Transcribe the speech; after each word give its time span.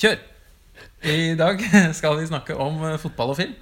Kjør! 0.00 0.20
I 1.10 1.34
dag 1.38 1.60
skal 1.98 2.18
vi 2.20 2.28
snakke 2.28 2.56
om 2.60 2.78
eh, 2.88 2.98
fotball 3.00 3.34
og 3.34 3.40
film. 3.40 3.56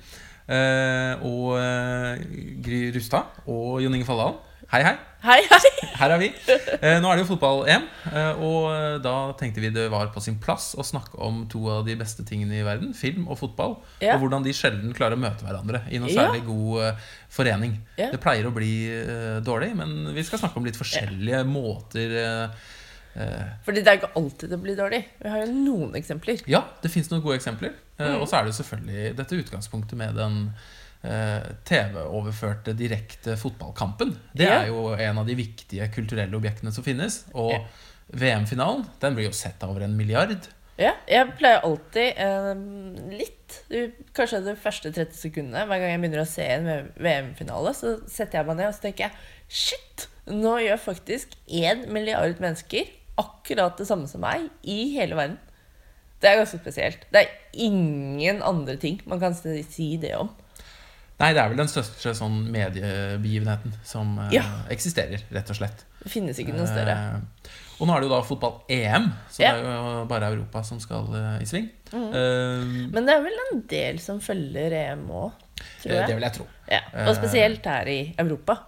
Eh, 0.49 1.25
og 1.27 1.57
eh, 1.61 2.21
Gry 2.65 2.83
Rustad 2.95 3.43
og 3.51 3.81
Jon 3.85 3.97
Inge 3.99 4.07
Falldalen. 4.09 4.39
Hei, 4.69 4.83
hei. 4.85 4.97
Hei, 5.25 5.39
hei. 5.49 5.71
Her 5.99 6.13
er 6.15 6.21
vi. 6.21 6.27
Eh, 6.53 6.99
nå 7.01 7.09
er 7.11 7.17
det 7.19 7.23
jo 7.25 7.29
fotball-EM, 7.31 7.87
og 8.45 9.01
da 9.03 9.15
tenkte 9.41 9.63
vi 9.65 9.71
det 9.75 9.87
var 9.91 10.11
på 10.15 10.21
sin 10.23 10.37
plass 10.45 10.75
å 10.79 10.85
snakke 10.85 11.17
om 11.25 11.41
to 11.51 11.63
av 11.73 11.87
de 11.89 11.97
beste 11.99 12.23
tingene 12.29 12.59
i 12.61 12.67
verden, 12.67 12.93
film 12.95 13.25
og 13.33 13.41
fotball, 13.41 13.79
Ja. 14.05 14.15
og 14.15 14.23
hvordan 14.27 14.45
de 14.45 14.53
sjelden 14.55 14.93
klarer 14.95 15.17
å 15.17 15.23
møte 15.25 15.47
hverandre 15.49 15.81
i 15.89 15.99
noen 15.99 16.13
Ja. 16.13 16.29
særlig 16.29 16.45
god 16.47 16.85
eh, 16.85 17.09
forening. 17.35 17.79
Ja. 17.99 18.11
Det 18.13 18.21
pleier 18.23 18.47
å 18.47 18.55
bli 18.55 18.71
dårlig, 19.49 19.73
men 19.81 20.13
vi 20.15 20.23
skal 20.29 20.45
snakke 20.45 20.61
om 20.61 20.69
litt 20.69 20.79
forskjellige 20.79 21.43
måter 21.49 22.15
eh, 22.23 22.69
Fordi 23.67 23.83
det 23.83 23.91
er 23.93 23.99
ikke 24.01 24.13
alltid 24.21 24.51
det 24.55 24.59
blir 24.63 24.77
dårlig. 24.79 25.01
Vi 25.23 25.29
har 25.33 25.43
jo 25.45 25.53
noen 25.53 25.95
eksempler. 25.99 26.43
Ja, 26.51 26.61
det 26.83 26.91
fins 26.93 27.11
noen 27.11 27.23
gode 27.25 27.39
eksempler. 27.41 27.75
Eh, 27.99 28.07
Mm. 28.09 28.21
Og 28.23 28.29
så 28.31 28.39
er 28.39 28.45
det 28.47 28.55
selvfølgelig 28.55 29.17
dette 29.19 29.39
utgangspunktet 29.41 29.99
med 29.99 30.15
den 30.15 30.37
eh, 31.03 31.49
TV-overførte 31.67 32.75
direkte 32.79 33.35
fotballkampen. 33.39 34.13
Det 34.39 34.47
er 34.49 34.69
jo 34.71 34.93
en 34.95 35.19
av 35.19 35.27
de 35.27 35.35
viktige 35.39 35.89
kulturelle 35.95 36.37
objektene 36.39 36.73
som 36.75 36.85
finnes. 36.87 37.25
Og 37.35 37.53
Ja. 37.57 37.65
VM-finalen 38.09 38.87
den 39.03 39.15
blir 39.19 39.27
jo 39.29 39.33
sett 39.37 39.63
av 39.63 39.71
over 39.75 39.83
en 39.85 39.97
milliard. 39.99 40.47
Ja, 40.79 40.93
jeg 41.11 41.33
pleier 41.37 41.61
alltid 41.67 42.15
eh, 42.17 42.55
litt 43.19 43.35
Kanskje 44.15 44.43
de 44.45 44.53
første 44.61 44.91
30 44.93 45.17
sekundene 45.17 45.65
hver 45.67 45.81
gang 45.81 45.91
jeg 45.95 46.01
begynner 46.03 46.21
å 46.23 46.29
se 46.29 46.45
en 46.45 46.67
VM-finale, 47.01 47.73
så 47.75 47.95
setter 48.07 48.39
jeg 48.39 48.47
meg 48.47 48.59
ned 48.61 48.69
og 48.69 48.75
så 48.77 48.83
tenker 48.87 49.09
jeg 49.09 49.13
Shit! 49.49 50.07
Nå 50.29 50.59
gjør 50.61 50.77
faktisk 50.83 51.33
én 51.49 51.87
milliard 51.91 52.39
mennesker 52.45 52.85
akkurat 53.19 53.79
det 53.79 53.87
samme 53.89 54.09
som 54.11 54.23
meg 54.25 54.49
i 54.63 54.95
hele 54.97 55.19
verden. 55.19 55.39
Det 56.19 56.31
er 56.31 56.41
ganske 56.41 56.59
spesielt. 56.59 57.05
Det 57.15 57.21
er 57.23 57.35
ingen 57.63 58.41
andre 58.43 58.75
ting 58.81 59.01
man 59.07 59.21
kan 59.23 59.37
si 59.37 59.93
det 60.03 60.17
om. 60.19 60.33
Nei, 61.19 61.33
det 61.35 61.41
er 61.43 61.51
vel 61.51 61.59
den 61.59 61.71
største 61.71 62.13
sånn 62.15 62.45
mediebegivenheten 62.55 63.73
som 63.87 64.13
eh, 64.23 64.37
Ja. 64.37 64.45
eksisterer, 64.71 65.25
rett 65.35 65.49
og 65.51 65.59
slett. 65.59 65.81
Det 65.99 66.13
finnes 66.13 66.39
ikke 66.39 66.55
noe 66.55 66.67
større. 66.71 66.95
Uh, 66.95 67.49
og 67.79 67.89
nå 67.89 67.95
er 67.95 68.01
det 68.03 68.07
jo 68.07 68.13
da 68.13 68.21
fotball-EM, 68.27 69.09
så 69.35 69.43
Ja. 69.43 69.51
det 69.57 69.67
er 69.67 69.89
jo 69.99 70.05
bare 70.11 70.31
Europa 70.31 70.63
som 70.67 70.79
skal 70.83 71.11
uh, 71.11 71.43
i 71.43 71.47
sving. 71.47 71.67
Mm. 71.91 72.91
Men 72.95 73.07
det 73.09 73.15
er 73.17 73.25
vel 73.25 73.43
en 73.49 73.61
del 73.71 73.99
som 74.03 74.21
følger 74.23 74.75
EM 74.79 75.07
òg, 75.11 75.33
tror 75.83 75.91
det 75.91 75.99
jeg. 76.05 76.15
vil 76.15 76.27
jeg 76.29 76.37
tro. 76.39 76.47
Ja, 76.71 76.81
og 77.09 77.15
spesielt 77.17 77.67
her 77.67 77.91
i 77.91 78.01
Europa. 78.19 78.59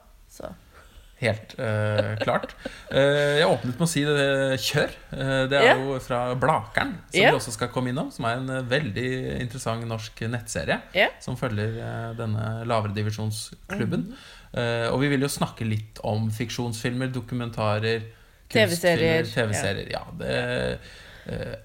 Helt 1.20 1.54
uh, 1.60 2.14
klart. 2.24 2.54
Uh, 2.88 3.36
jeg 3.36 3.46
åpnet 3.46 3.74
med 3.76 3.84
å 3.84 3.90
si 3.92 4.04
det 4.08 4.58
kjør. 4.64 4.94
Uh, 5.12 5.44
det 5.52 5.60
er 5.60 5.68
yeah. 5.68 5.84
jo 5.84 6.00
fra 6.00 6.22
Blakeren, 6.40 6.96
som 7.10 7.20
yeah. 7.20 7.34
vi 7.34 7.40
også 7.42 7.54
skal 7.58 7.72
komme 7.74 7.92
innom. 7.92 8.08
Som 8.14 8.28
er 8.30 8.40
en 8.40 8.68
veldig 8.70 9.08
interessant 9.38 9.84
norsk 9.88 10.24
nettserie 10.32 10.80
yeah. 10.96 11.12
som 11.20 11.36
følger 11.40 11.80
denne 12.18 12.52
lavere 12.68 12.96
divisjonsklubben. 12.96 14.10
Mhm. 14.10 14.28
Eh, 14.50 14.88
og 14.90 14.98
vi 15.04 15.12
vil 15.12 15.22
jo 15.22 15.30
snakke 15.30 15.66
litt 15.66 16.00
om 16.06 16.26
fiksjonsfilmer, 16.34 17.12
dokumentarer, 17.14 18.08
TV-serier, 18.50 19.28
TV 19.30 19.54
ja. 19.54 20.00
Ja. 20.00 20.02
det 20.18 20.32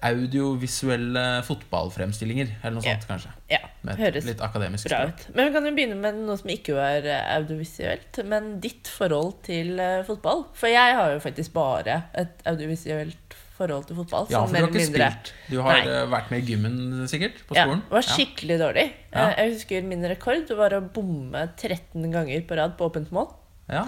Audiovisuelle 0.06 1.42
fotballfremstillinger, 1.46 2.50
eller 2.62 2.76
noe 2.78 2.84
Ja. 2.84 2.96
sånt, 2.96 3.06
kanskje. 3.08 3.30
Ja, 3.50 3.58
Med 3.82 3.96
høres 3.98 4.24
litt 4.26 4.40
akademisk 4.40 4.88
bra 4.88 5.06
ut. 5.08 5.26
Men 5.34 5.46
vi 5.48 5.52
kan 5.54 5.64
jo 5.66 5.72
begynne 5.74 5.96
med 6.00 6.14
noe 6.26 6.36
som 6.36 6.50
ikke 6.50 6.74
er 6.76 7.06
eh, 7.06 7.36
audiovisuelt, 7.36 8.20
men 8.26 8.60
ditt 8.60 8.88
forhold 8.88 9.42
til 9.46 9.78
eh, 9.80 10.02
fotball. 10.04 10.44
For 10.54 10.68
jeg 10.68 10.94
har 10.98 11.12
jo 11.14 11.20
faktisk 11.20 11.52
bare 11.52 12.04
et 12.14 12.42
audiovisuelt 12.46 13.36
forhold 13.56 13.86
til 13.88 13.96
fotball. 13.96 14.26
Ja, 14.28 14.44
for 14.44 14.52
du 14.52 14.60
har 14.60 14.68
ikke 14.68 14.82
mindre- 14.82 15.10
spilt. 15.10 15.32
Du 15.48 15.60
har 15.62 15.72
Nei. 15.72 15.86
eh, 15.88 16.06
vært 16.12 16.30
med 16.30 16.42
i 16.42 16.46
gymmen, 16.52 17.06
sikkert, 17.08 17.38
på 17.48 17.54
skolen? 17.56 17.82
Ja, 17.86 17.94
var 17.94 18.02
skikkelig 18.02 18.58
dårlig. 18.60 18.92
Ja. 19.12 19.28
Eh, 19.30 19.36
Jeg 19.46 19.52
husker 19.54 19.82
min 19.82 20.02
rekord 20.04 20.50
var 20.56 20.70
å 20.76 20.82
bomme 20.92 21.48
13 21.56 22.10
ganger 22.12 22.42
på 22.46 22.56
rad 22.56 22.76
på 22.76 22.90
åpent 22.90 23.10
mål. 23.10 23.32
Ja. 23.70 23.86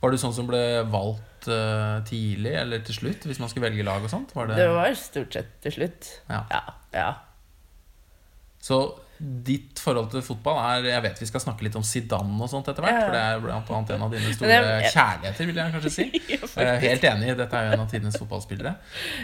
Var 0.00 0.10
du 0.14 0.16
sånn 0.20 0.32
som 0.32 0.46
ble 0.48 0.60
valgt 0.88 1.48
uh, 1.52 2.00
tidlig 2.08 2.54
eller 2.56 2.80
til 2.86 2.96
slutt, 2.96 3.26
hvis 3.28 3.40
man 3.42 3.50
skulle 3.52 3.68
velge 3.68 3.84
lag 3.84 4.00
og 4.04 4.08
sånt? 4.12 4.32
Var 4.36 4.48
det... 4.48 4.56
Det 4.62 4.70
var 4.72 4.94
stort 4.96 5.36
sett 5.36 5.50
til 5.66 5.74
slutt. 5.76 6.08
Ja. 6.30 6.44
Ja, 6.50 6.62
ja. 6.96 7.10
Så 8.60 8.80
ditt 9.20 9.76
forhold 9.80 10.06
til 10.14 10.22
fotball 10.24 10.56
er 10.62 10.86
Jeg 10.88 11.02
vet 11.04 11.18
vi 11.20 11.26
skal 11.28 11.42
snakke 11.44 11.64
litt 11.66 11.74
om 11.76 11.82
Zidane 11.84 12.38
og 12.40 12.48
sånt 12.48 12.68
etter 12.72 12.84
hvert, 12.84 13.02
for 13.04 13.12
det 13.12 13.20
er 13.20 13.42
blant 13.44 13.68
annet 13.76 13.90
en 13.92 14.04
av 14.06 14.14
dine 14.14 14.32
store 14.32 14.48
jeg- 14.54 14.92
kjærligheter, 14.94 15.48
vil 15.50 15.60
jeg 15.60 15.74
kanskje 15.74 15.92
si. 15.92 16.06
Ja, 16.32 16.38
er. 16.64 16.78
Helt 16.86 17.04
enig, 17.10 17.34
dette 17.36 17.58
er 17.60 17.66
jo 17.68 17.74
en 17.76 17.84
av 17.84 17.90
tidenes 17.92 18.16
fotballspillere. 18.20 18.72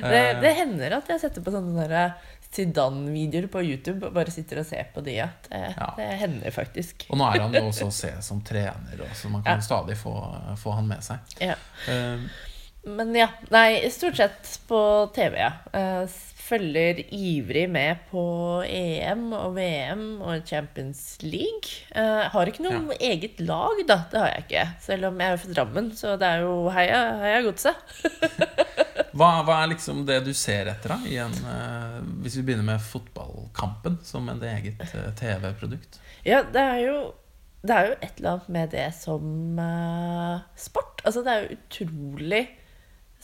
Det, 0.03 0.13
Eh, 0.21 0.41
det 0.45 0.53
hender 0.59 0.99
at 0.99 1.09
jeg 1.15 1.23
setter 1.25 1.45
på 1.47 1.55
sånne 1.55 1.89
der 1.89 2.13
Zidane-videoer 2.57 3.47
på 3.53 3.63
YouTube 3.63 4.09
og 4.09 4.15
bare 4.17 4.33
sitter 4.35 4.61
og 4.63 4.67
ser 4.69 4.89
på 4.95 5.03
de. 5.07 5.19
At 5.25 5.49
det, 5.51 5.63
Ja. 5.77 5.91
det 5.99 6.09
hender 6.23 6.51
faktisk. 6.55 7.07
Og 7.11 7.19
nå 7.21 7.29
er 7.35 7.41
han 7.45 7.55
jo 7.55 7.65
også 7.71 7.87
å 7.91 7.95
se 7.95 8.11
som 8.25 8.41
trener, 8.43 9.05
så 9.15 9.29
man 9.33 9.43
kan 9.45 9.59
Ja. 9.61 9.65
stadig 9.69 9.97
få, 10.01 10.15
få 10.59 10.75
han 10.79 10.89
med 10.89 11.05
seg. 11.05 11.19
Ja. 11.41 11.55
Uh, 11.89 12.27
Men 12.87 13.15
ja. 13.19 13.29
Nei, 13.51 13.89
stort 13.91 14.17
sett 14.17 14.61
på 14.69 14.79
TV, 15.15 15.35
ja. 15.41 15.53
Eh, 15.75 16.05
Følger 16.47 17.01
ivrig 17.11 17.65
med 17.71 18.05
på 18.07 18.23
EM 18.63 19.33
og 19.35 19.57
VM 19.57 20.05
og 20.23 20.45
Champions 20.47 21.17
League. 21.25 21.73
Jeg 21.91 22.29
har 22.31 22.51
ikke 22.51 22.63
noe 22.63 22.95
eget 23.03 23.41
lag, 23.43 23.83
da. 23.89 23.97
Det 24.13 24.21
har 24.21 24.31
jeg 24.31 24.45
ikke. 24.45 24.65
Selv 24.85 25.09
om 25.09 25.19
jeg 25.23 25.35
er 25.35 25.41
fra 25.43 25.57
Drammen, 25.57 25.91
så 25.99 26.15
det 26.21 26.29
er 26.29 26.45
jo 26.47 26.55
heia, 26.71 27.01
heia 27.25 27.43
godset. 27.49 27.83
hva, 29.19 29.31
hva 29.43 29.59
er 29.59 29.73
liksom 29.75 30.05
det 30.07 30.21
du 30.29 30.31
ser 30.39 30.71
etter, 30.71 30.95
da? 30.95 31.01
I 31.11 31.19
en, 31.25 31.35
uh, 31.49 31.99
hvis 32.23 32.39
vi 32.39 32.47
begynner 32.47 32.69
med 32.69 32.85
fotballkampen 32.85 33.99
som 34.07 34.31
en 34.31 34.43
eget 34.47 34.83
uh, 34.87 35.09
TV-produkt? 35.19 35.99
Ja, 36.27 36.45
det 36.47 36.63
er 36.63 36.83
jo 36.87 36.99
det 37.67 37.75
er 37.75 37.89
jo 37.89 37.95
et 37.99 38.21
eller 38.21 38.37
annet 38.37 38.53
med 38.55 38.71
det 38.77 38.87
som 38.95 39.59
uh, 39.59 40.47
sport. 40.55 41.03
Altså, 41.03 41.25
det 41.27 41.33
er 41.33 41.43
jo 41.43 41.59
utrolig 41.59 42.45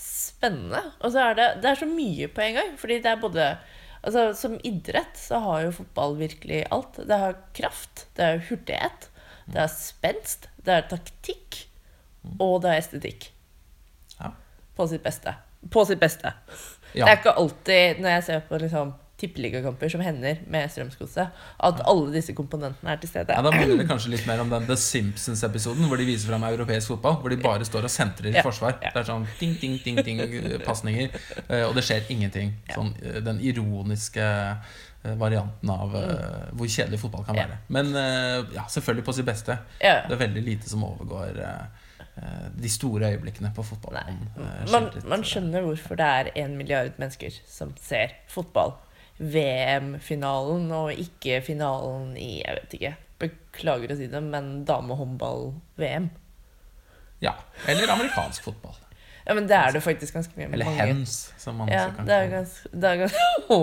spennende. 0.02 0.82
Og 1.00 1.14
så 1.14 1.28
er 1.28 1.38
det, 1.38 1.48
det 1.62 1.70
er 1.70 1.80
så 1.80 1.88
mye 1.88 2.28
på 2.32 2.44
en 2.44 2.58
gang. 2.58 2.74
Fordi 2.80 2.98
det 3.04 3.10
er 3.12 3.22
både 3.22 3.46
altså, 4.02 4.32
Som 4.38 4.58
idrett 4.66 5.18
så 5.18 5.40
har 5.44 5.66
jo 5.66 5.76
fotball 5.78 6.16
virkelig 6.20 6.64
alt. 6.74 7.00
Det 7.08 7.18
har 7.24 7.38
kraft, 7.56 8.06
det 8.16 8.26
er 8.26 8.44
hurtighet, 8.48 9.08
det 9.46 9.62
er 9.62 9.70
spenst, 9.72 10.48
det 10.64 10.74
er 10.74 10.88
taktikk, 10.90 11.62
og 12.38 12.60
det 12.62 12.72
er 12.72 12.82
estetikk. 12.82 13.30
Ja. 14.18 14.32
På 14.76 14.86
sitt 14.90 15.02
beste. 15.04 15.34
På 15.70 15.84
sitt 15.86 16.00
beste. 16.02 16.34
Ja. 16.92 17.04
Det 17.04 17.10
er 17.10 17.18
ikke 17.20 17.38
alltid, 17.40 18.02
når 18.02 18.16
jeg 18.16 18.24
ser 18.28 18.44
på 18.48 18.58
liksom, 18.60 18.92
tippeligakamper 19.22 19.88
som 19.94 20.02
hender 20.04 20.42
med 20.50 20.68
Strømsgodset, 20.74 21.32
at 21.62 21.82
alle 21.88 22.12
disse 22.14 22.34
komponentene 22.36 22.92
er 22.92 23.00
til 23.02 23.08
stede. 23.14 23.32
Ja, 23.38 23.42
Da 23.46 23.52
minner 23.54 23.78
det 23.80 23.88
kanskje 23.88 24.12
litt 24.16 24.26
mer 24.28 24.42
om 24.44 24.50
den 24.52 24.66
The 24.68 24.76
Simpsons-episoden 24.82 25.86
hvor 25.88 25.96
de 26.02 26.06
viser 26.10 26.28
fram 26.32 26.44
europeisk 26.50 26.92
fotball. 26.92 27.16
Hvor 27.22 27.30
de 27.32 27.38
bare 27.42 27.64
står 27.68 27.86
og 27.88 27.92
sentrer 27.94 28.30
i 28.32 28.36
Ja, 28.36 28.42
forsvar. 28.46 28.76
ja. 28.82 28.90
Det 28.92 29.02
er 29.04 29.08
sånn 29.12 29.26
ting, 29.38 29.54
ting, 29.60 29.78
ting, 29.84 30.02
ting, 30.04 30.20
pasninger. 30.66 31.10
eh, 31.48 31.62
Og 31.68 31.74
det 31.78 31.84
skjer 31.86 32.10
ingenting. 32.10 32.52
Sånn, 32.74 32.92
eh, 33.02 33.20
den 33.22 33.38
ironiske 33.40 34.22
eh, 35.04 35.14
varianten 35.18 35.70
av 35.70 35.94
eh, 35.98 36.50
hvor 36.54 36.66
kjedelig 36.70 37.00
fotball 37.00 37.24
kan 37.24 37.34
Mm. 37.36 37.40
Være. 37.42 37.58
Men 37.68 37.94
ja, 38.54 38.66
selvfølgelig 38.68 39.04
på 39.04 39.14
sitt 39.14 39.26
beste. 39.26 39.58
Det 39.80 40.12
er 40.12 40.20
veldig 40.26 40.42
lite 40.44 40.68
som 40.68 40.84
overgår 40.84 41.38
de 42.60 42.68
store 42.68 43.08
øyeblikkene 43.14 43.52
på 43.56 43.62
fotballen. 43.64 44.18
Man, 44.70 44.90
man 45.08 45.22
skjønner 45.24 45.62
hvorfor 45.64 45.96
det 45.96 46.04
er 46.06 46.28
en 46.44 46.56
milliard 46.58 46.92
mennesker 47.00 47.32
som 47.48 47.72
ser 47.80 48.12
fotball. 48.28 48.74
VM-finalen 49.18 50.70
og 50.74 50.92
ikke 50.98 51.40
finalen 51.44 52.14
i 52.16 52.42
Jeg 52.42 52.58
vet 52.60 52.76
ikke. 52.78 52.92
Beklager 53.22 53.92
å 53.94 53.98
si 53.98 54.08
det, 54.10 54.22
men 54.24 54.64
damehåndball-VM. 54.68 56.08
Ja. 57.22 57.36
Eller 57.70 57.92
amerikansk 57.94 58.42
fotball. 58.48 58.74
Ja, 59.22 59.36
men 59.38 59.46
det 59.46 59.54
er 59.54 59.70
det 59.76 59.84
faktisk 59.84 60.16
ganske 60.16 60.34
mye 60.34 60.48
Eller 60.50 60.66
mange 60.66 60.82
hens, 60.82 61.12
som 61.38 61.54
man 61.54 61.68
Ja, 61.70 61.84
også 61.84 61.96
kan 62.00 62.08
det 62.08 62.14
er 62.16 62.30
ganske, 62.32 62.70
det 62.74 62.88
er 62.88 62.96
ganske, 63.04 63.26
å, 63.54 63.58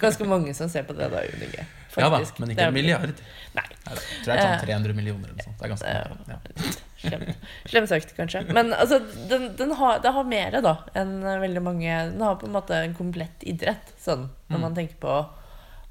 ganske 0.00 0.28
mange 0.30 0.54
som 0.56 0.70
ser 0.72 0.86
på 0.88 0.96
det 0.96 1.10
da, 1.12 1.20
Unike. 1.34 1.66
Faktisk. 1.92 2.00
Ja 2.00 2.08
da, 2.08 2.20
men 2.40 2.54
ikke 2.54 2.68
en 2.70 2.72
milliard. 2.78 3.20
Nei. 3.58 3.66
Nei, 3.84 3.92
da. 3.92 4.00
Tror 4.00 4.24
det 4.24 4.32
er 4.32 4.40
Eh, 4.40 4.54
sånn 4.54 4.64
300 4.70 4.96
millioner 4.96 5.28
eller 5.28 5.36
noe 5.36 5.44
sånt. 5.44 5.58
Det 5.60 5.68
er 5.68 5.74
ganske 5.74 5.92
mange. 5.92 6.24
mye. 6.24 6.38
Ja. 6.64 6.72
Slemt. 7.02 7.36
Slemt 7.66 7.88
sagt, 7.90 8.14
kanskje. 8.16 8.44
Men 8.54 8.72
altså, 8.72 8.98
den, 9.28 9.48
den 9.58 9.74
har, 9.78 9.98
det 10.04 10.12
har 10.14 10.24
mer 10.28 10.56
da 10.62 10.76
enn 10.94 11.18
veldig 11.42 11.62
mange 11.66 11.96
Den 12.12 12.20
har 12.24 12.36
på 12.40 12.46
en 12.48 12.54
måte 12.56 12.78
en 12.78 12.94
komplett 12.98 13.42
idrett, 13.42 13.92
sånn, 14.00 14.28
når 14.48 14.58
Mm. 14.58 14.64
man 14.68 14.74
tenker 14.78 14.98
på 15.02 15.16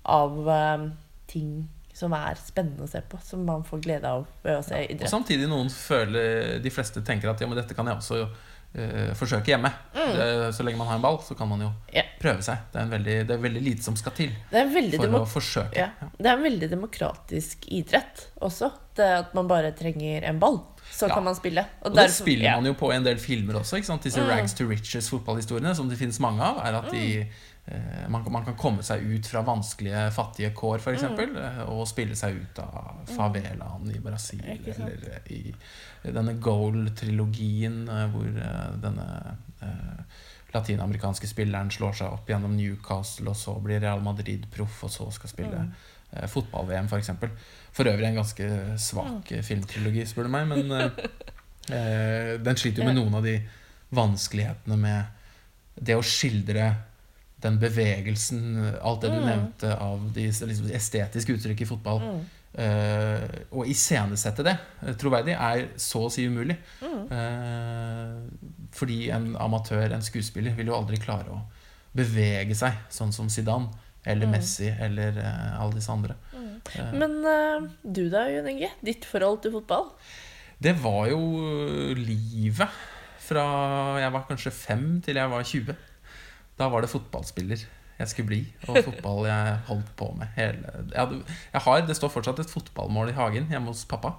av 0.06 0.38
um, 0.48 0.92
ting 1.28 1.68
som 1.94 2.14
er 2.18 2.38
spennende 2.40 2.86
å 2.86 2.90
se 2.90 3.02
på, 3.06 3.20
som 3.22 3.44
man 3.46 3.66
får 3.68 3.82
glede 3.84 4.08
av 4.10 4.24
ved 4.46 4.56
å 4.58 4.64
se 4.66 4.80
ja, 4.80 4.88
idrett. 4.90 5.12
samtidig 5.12 5.50
noen 5.52 5.68
føler 5.70 6.56
De 6.64 6.72
fleste 6.74 7.04
tenker 7.06 7.30
at 7.30 7.42
ja, 7.44 7.48
men 7.52 7.60
dette 7.60 7.76
kan 7.78 7.86
jeg 7.92 8.00
også 8.00 8.22
uh, 8.24 9.12
forsøke 9.20 9.52
hjemme. 9.52 9.70
Det, 9.94 10.30
så 10.56 10.64
lenge 10.66 10.80
man 10.80 10.88
har 10.90 10.98
en 10.98 11.04
ball, 11.04 11.20
så 11.28 11.36
kan 11.38 11.50
man 11.52 11.62
jo 11.66 11.70
Mm. 11.72 11.94
Ja. 11.98 12.04
prøve 12.22 12.42
seg. 12.46 12.58
Det 12.72 12.80
er, 12.80 12.84
en 12.88 12.92
veldig, 12.96 13.16
det 13.28 13.36
er 13.36 13.42
veldig 13.44 13.62
lite 13.66 13.84
som 13.84 13.96
skal 14.00 14.14
til 14.16 14.32
for 14.40 15.20
å 15.20 15.26
forsøke. 15.28 15.76
ja, 15.76 15.90
det 16.18 16.30
er 16.30 16.38
en 16.38 16.44
veldig 16.46 16.70
demokratisk 16.72 17.66
idrett 17.68 18.28
også. 18.42 18.72
Det 18.96 19.08
at 19.20 19.34
man 19.36 19.48
bare 19.52 19.72
trenger 19.76 20.24
en 20.30 20.40
ball, 20.40 20.62
så 20.92 21.08
Ja. 21.08 21.14
kan 21.16 21.24
man 21.24 21.36
spille. 21.36 21.66
Og 21.82 21.92
det 21.92 21.98
derfor- 22.04 22.24
spiller 22.24 22.46
ja. 22.50 22.56
man 22.56 22.66
jo 22.66 22.74
på 22.74 22.92
en 22.94 23.04
del 23.04 23.18
filmer 23.18 23.54
også. 23.62 23.78
Ikke 23.80 23.86
sant? 23.88 24.04
Disse 24.04 24.22
Mm. 24.22 24.28
Rags 24.30 24.54
to 24.54 24.66
Riches 24.68 25.10
fotballhistoriene, 25.10 25.76
som 25.76 25.90
det 25.90 25.98
finnes 25.98 26.20
mange 26.20 26.42
av, 26.44 26.58
er 26.66 26.78
at 26.78 26.92
de 26.92 27.28
eh, 27.68 28.10
man, 28.10 28.24
kan- 28.24 28.32
man 28.34 28.44
kan 28.46 28.56
komme 28.56 28.82
seg 28.84 29.02
ut 29.06 29.26
fra 29.26 29.42
vanskelige, 29.44 30.12
fattige 30.12 30.50
kår, 30.54 30.80
f.eks., 30.82 31.02
eksempel 31.04 31.38
og 31.70 31.88
spille 31.88 32.16
seg 32.16 32.36
ut 32.42 32.60
av 32.60 33.06
favelaen 33.08 33.96
i 33.96 34.00
Brasil. 34.00 34.42
Eller 34.44 35.22
eh, 35.30 35.54
i 36.06 36.12
denne 36.12 36.34
Goal-trilogien, 36.42 37.88
eh, 37.88 38.08
hvor 38.12 38.26
eh, 38.26 38.72
denne 38.82 39.36
eh, 39.62 40.04
latinamerikanske 40.54 41.28
spilleren 41.30 41.72
slår 41.72 41.94
seg 42.02 42.12
opp 42.16 42.30
gjennom 42.30 42.54
Newcastle, 42.58 43.30
og 43.32 43.38
så 43.40 43.56
blir 43.64 43.80
Real 43.84 44.02
Madrid-proff, 44.04 44.84
og 44.88 44.92
så 44.92 45.08
skal 45.16 45.30
spille 45.32 45.64
eh, 46.12 46.28
fotball-VM, 46.28 46.86
f.eks. 46.86 46.92
For, 46.92 47.00
eksempel. 47.00 47.30
for 47.72 47.92
øvrig 47.92 48.10
en 48.10 48.20
ganske 48.22 48.52
svak 48.82 49.32
mm. 49.32 49.44
filmtrilogi, 49.48 50.06
spør 50.10 50.28
du 50.28 50.34
meg, 50.36 50.48
men 50.52 50.72
eh, 50.76 51.02
eh, 51.78 52.36
den 52.44 52.60
sliter 52.60 52.84
jo 52.84 52.90
med 52.92 53.00
noen 53.00 53.20
av 53.22 53.26
de 53.28 53.38
vanskelighetene 53.96 54.78
med 54.80 55.82
det 55.82 55.96
å 55.98 56.04
skildre 56.06 56.70
den 57.42 57.58
bevegelsen, 57.58 58.42
alt 58.86 59.02
det 59.02 59.10
du 59.10 59.18
Mm. 59.18 59.26
nevnte 59.26 59.72
av 59.82 60.04
de 60.14 60.28
liksom, 60.30 60.68
estetiske 60.78 61.34
uttrykk 61.34 61.62
i 61.64 61.66
fotball, 61.66 62.00
Mm. 62.04 62.20
eh, 62.62 63.24
og 63.52 63.66
iscenesette 63.68 64.44
det 64.46 64.54
eh, 64.86 64.94
troverdig, 64.94 65.34
er 65.34 65.70
så 65.76 66.04
å 66.06 66.12
si 66.12 66.28
umulig. 66.28 66.58
Mm. 66.84 67.02
Eh, 67.18 68.61
fordi 68.72 69.10
en 69.12 69.36
amatør, 69.36 69.92
en 69.92 70.04
skuespiller, 70.06 70.56
vil 70.58 70.72
jo 70.72 70.78
aldri 70.78 71.00
klare 71.02 71.32
å 71.34 71.42
bevege 71.98 72.56
seg 72.56 72.78
sånn 72.90 73.12
som 73.16 73.30
Zidane 73.30 73.72
eller 74.06 74.26
Mm. 74.26 74.32
Messi 74.34 74.70
eller 74.72 75.18
uh, 75.22 75.62
alle 75.62 75.76
disse 75.78 75.92
andre. 75.92 76.16
Mm. 76.34 76.54
Uh, 76.74 76.94
Men 76.98 77.18
uh, 77.22 77.70
du 77.84 78.08
da, 78.10 78.26
Jon 78.32 78.48
Inge? 78.50 78.72
Ditt 78.82 79.06
forhold 79.06 79.44
til 79.44 79.54
fotball? 79.60 79.92
det 80.62 80.76
var 80.78 81.08
jo 81.10 81.20
livet 81.98 82.82
fra 83.22 83.44
jeg 84.02 84.14
var 84.14 84.26
kanskje 84.30 84.54
fem 84.54 84.84
til 85.02 85.18
jeg 85.18 85.32
var 85.32 85.44
20. 85.44 85.78
Da 86.60 86.68
var 86.70 86.84
det 86.84 86.92
fotballspiller 86.92 87.64
jeg 88.02 88.10
skulle 88.10 88.30
bli, 88.30 88.42
og 88.68 88.78
fotball 88.88 89.26
jeg 89.30 89.56
holdt 89.68 89.90
på 89.98 90.10
med 90.18 90.30
hele 90.38 90.62
jeg 90.92 91.00
hadde, 91.00 91.22
jeg 91.54 91.62
har, 91.66 91.82
Det 91.86 91.96
står 91.98 92.14
fortsatt 92.14 92.42
et 92.44 92.54
fotballmål 92.54 93.10
i 93.10 93.18
hagen 93.18 93.50
hjemme 93.50 93.74
hos 93.74 93.86
pappa. 93.90 94.16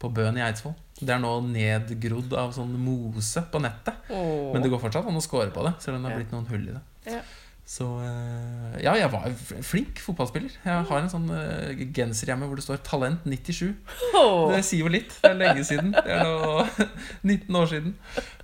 På 0.00 0.08
Bøen 0.16 0.38
i 0.38 0.44
Eidsvoll. 0.44 0.76
Det 1.00 1.12
er 1.12 1.20
nå 1.20 1.32
nedgrodd 1.44 2.32
av 2.36 2.54
sånn 2.56 2.72
mose 2.80 3.42
på 3.52 3.60
nettet. 3.62 4.00
Åh. 4.12 4.50
Men 4.54 4.64
det 4.64 4.72
går 4.72 4.82
fortsatt 4.82 5.08
an 5.08 5.20
å 5.20 5.24
score 5.24 5.52
på 5.52 5.64
det, 5.66 5.74
selv 5.84 5.98
om 5.98 6.04
det 6.04 6.12
har 6.12 6.20
blitt 6.20 6.34
noen 6.34 6.50
hull 6.50 6.66
i 6.66 6.76
det. 6.76 6.82
Ja. 7.16 7.22
Så 7.70 7.84
eh, 8.02 8.80
ja, 8.82 8.96
jeg 8.98 9.06
var 9.12 9.30
flink 9.62 10.00
fotballspiller. 10.02 10.50
Jeg 10.64 10.86
har 10.88 10.98
en 10.98 11.10
sånn 11.12 11.28
eh, 11.30 11.84
genser 11.94 12.32
hjemme 12.32 12.48
hvor 12.50 12.58
det 12.58 12.64
står 12.64 12.80
'Talent 12.82 13.22
97'. 13.30 13.76
Åh. 14.18 14.50
Det 14.50 14.64
sier 14.66 14.82
jo 14.82 14.90
litt. 14.90 15.12
Det 15.22 15.30
er 15.30 15.38
lenge 15.38 15.62
siden. 15.68 15.92
Det 15.94 16.16
er 16.16 16.24
nå 16.26 16.66
19 17.30 17.58
år 17.60 17.70
siden. 17.70 17.92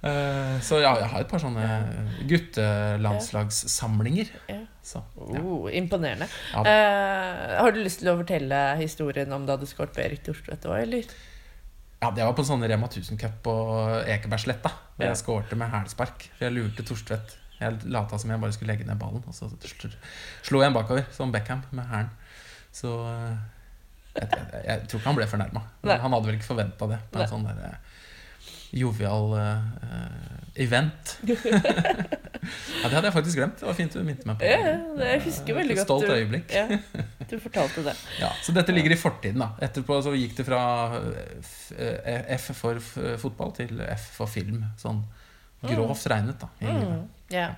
Eh, 0.07 0.63
så 0.63 0.79
ja, 0.79 0.95
jeg 1.03 1.11
har 1.11 1.19
et 1.25 1.33
par 1.33 1.43
sånne 1.43 1.67
guttelandslagssamlinger. 2.31 4.31
Ja. 4.53 4.61
Så, 4.87 5.03
ja. 5.35 5.43
Oh, 5.43 5.67
imponerende. 5.75 6.31
Ja. 6.55 6.63
Uh, 6.63 7.59
har 7.65 7.75
du 7.75 7.83
lyst 7.83 7.99
til 8.05 8.13
å 8.13 8.21
fortelle 8.21 8.79
historien 8.79 9.27
om 9.35 9.43
da 9.49 9.57
du 9.59 9.67
skåret 9.67 9.91
på 9.97 10.05
Erik 10.05 10.23
Thorstvedt 10.23 10.63
òg, 10.71 10.79
eller? 10.85 11.03
Ja, 12.03 12.11
det 12.13 12.25
var 12.27 12.35
på 12.37 12.45
en 12.45 12.49
sånn 12.51 12.65
Rema 12.69 12.89
1000 12.91 13.19
Cup 13.21 13.41
på 13.47 13.55
Ekebergsletta. 14.05 14.73
Ja. 14.99 15.11
jeg 15.11 15.21
skårte 15.21 15.57
med 15.59 15.73
hælspark. 15.73 16.29
For 16.37 16.47
jeg 16.49 16.57
lurte 16.57 16.85
Torstvedt. 16.87 17.37
Jeg 17.57 17.89
lata 17.89 18.19
som 18.21 18.31
jeg 18.33 18.41
bare 18.43 18.53
skulle 18.53 18.75
legge 18.75 18.85
ned 18.85 18.99
ballen, 19.01 19.23
og 19.25 19.33
så 19.33 19.49
slo 20.45 20.61
jeg 20.61 20.69
en 20.69 20.77
bakover, 20.77 21.07
som 21.17 21.33
Beckham, 21.33 21.63
med 21.73 21.89
hælen. 21.89 22.11
Så 22.77 22.91
eh, 23.09 23.39
jeg, 24.19 24.29
jeg, 24.29 24.61
jeg 24.67 24.83
tror 24.91 25.01
ikke 25.01 25.09
han 25.09 25.17
ble 25.17 25.29
fornærma. 25.31 25.63
Han 25.89 26.13
hadde 26.13 26.29
vel 26.29 26.37
ikke 26.37 26.51
forventa 26.51 26.89
det 26.91 26.99
på 27.09 27.17
Nei. 27.21 27.25
en 27.25 27.33
sånn 27.33 27.47
der 27.49 27.63
eh, 27.71 27.86
jovial 28.73 29.35
eh, 29.39 30.63
event. 30.65 31.19
ja, 31.27 32.89
det 32.89 32.95
hadde 32.95 33.09
jeg 33.09 33.15
faktisk 33.17 33.39
glemt. 33.39 33.59
Det 33.61 33.67
var 33.69 33.77
fint 33.77 33.93
du 33.97 34.03
minte 34.07 34.27
meg 34.29 34.39
på 34.41 34.49
Ja, 34.49 34.73
det- 34.97 35.11
jeg 35.11 35.23
husker 35.27 35.55
veldig 35.59 35.77
godt 35.77 35.87
stolt 35.89 36.09
øyeblikk. 36.15 36.55
Ja, 36.55 36.79
du 37.31 37.37
fortalte 37.43 37.85
det. 37.87 37.95
Ja, 38.21 38.31
så 38.43 38.55
dette 38.57 38.73
ligger 38.75 38.95
i 38.95 38.99
fortiden. 39.01 39.39
da 39.43 39.51
Etterpå 39.67 39.99
så 40.05 40.15
gikk 40.17 40.37
det 40.39 40.47
fra 40.49 40.63
eh, 40.97 42.35
F, 42.39 42.51
eh, 42.51 42.57
for 42.57 42.81
fotball 43.23 43.53
til 43.59 43.81
F 43.81 44.11
for 44.21 44.27
film. 44.31 44.65
Sånn 44.81 45.03
grovt 45.67 46.07
regnet, 46.13 46.39
da. 46.41 46.49
I. 46.63 46.73
Mm, 46.73 47.07
ja. 47.35 47.49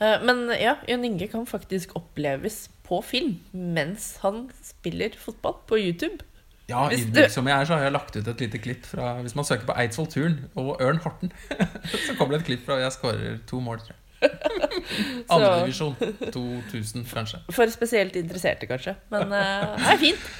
Eh, 0.00 0.22
Men 0.24 0.48
ja, 0.58 0.76
Jon 0.88 1.04
Inge 1.04 1.28
kan 1.30 1.46
faktisk 1.46 1.94
oppleves 1.98 2.68
på 2.88 3.02
film 3.04 3.36
mens 3.52 4.16
han 4.22 4.46
spiller 4.64 5.10
fotball 5.20 5.58
på 5.68 5.78
YouTube. 5.78 6.24
Ja, 6.68 6.82
ydmyk 6.92 7.30
som 7.32 7.46
jeg 7.48 7.56
er, 7.56 7.68
så 7.68 7.78
har 7.78 7.86
jeg 7.86 7.94
lagt 7.94 8.16
ut 8.18 8.26
et 8.28 8.42
lite 8.44 8.58
klipp 8.60 8.84
fra 8.84 9.14
Hvis 9.22 9.32
man 9.38 9.46
søker 9.48 9.64
på 9.70 9.76
Eidsvoll 9.80 10.10
Turn 10.12 10.34
og 10.60 10.82
Ørn 10.84 11.00
Horten, 11.04 11.32
så 12.06 12.16
kommer 12.18 12.36
det 12.36 12.42
et 12.42 12.50
klipp 12.50 12.66
fra 12.66 12.76
jeg 12.82 12.92
skårer 12.96 13.38
to 13.48 13.60
mål, 13.64 13.80
tror 13.84 13.96
jeg. 13.96 14.04
Andredivisjon 15.32 15.94
2000, 16.34 17.06
kanskje. 17.08 17.40
For 17.54 17.70
spesielt 17.72 18.16
interesserte, 18.18 18.68
kanskje. 18.68 18.96
Men 19.14 19.32
uh, 19.32 19.76
det 19.78 19.94
er 19.94 20.02
fint. 20.04 20.28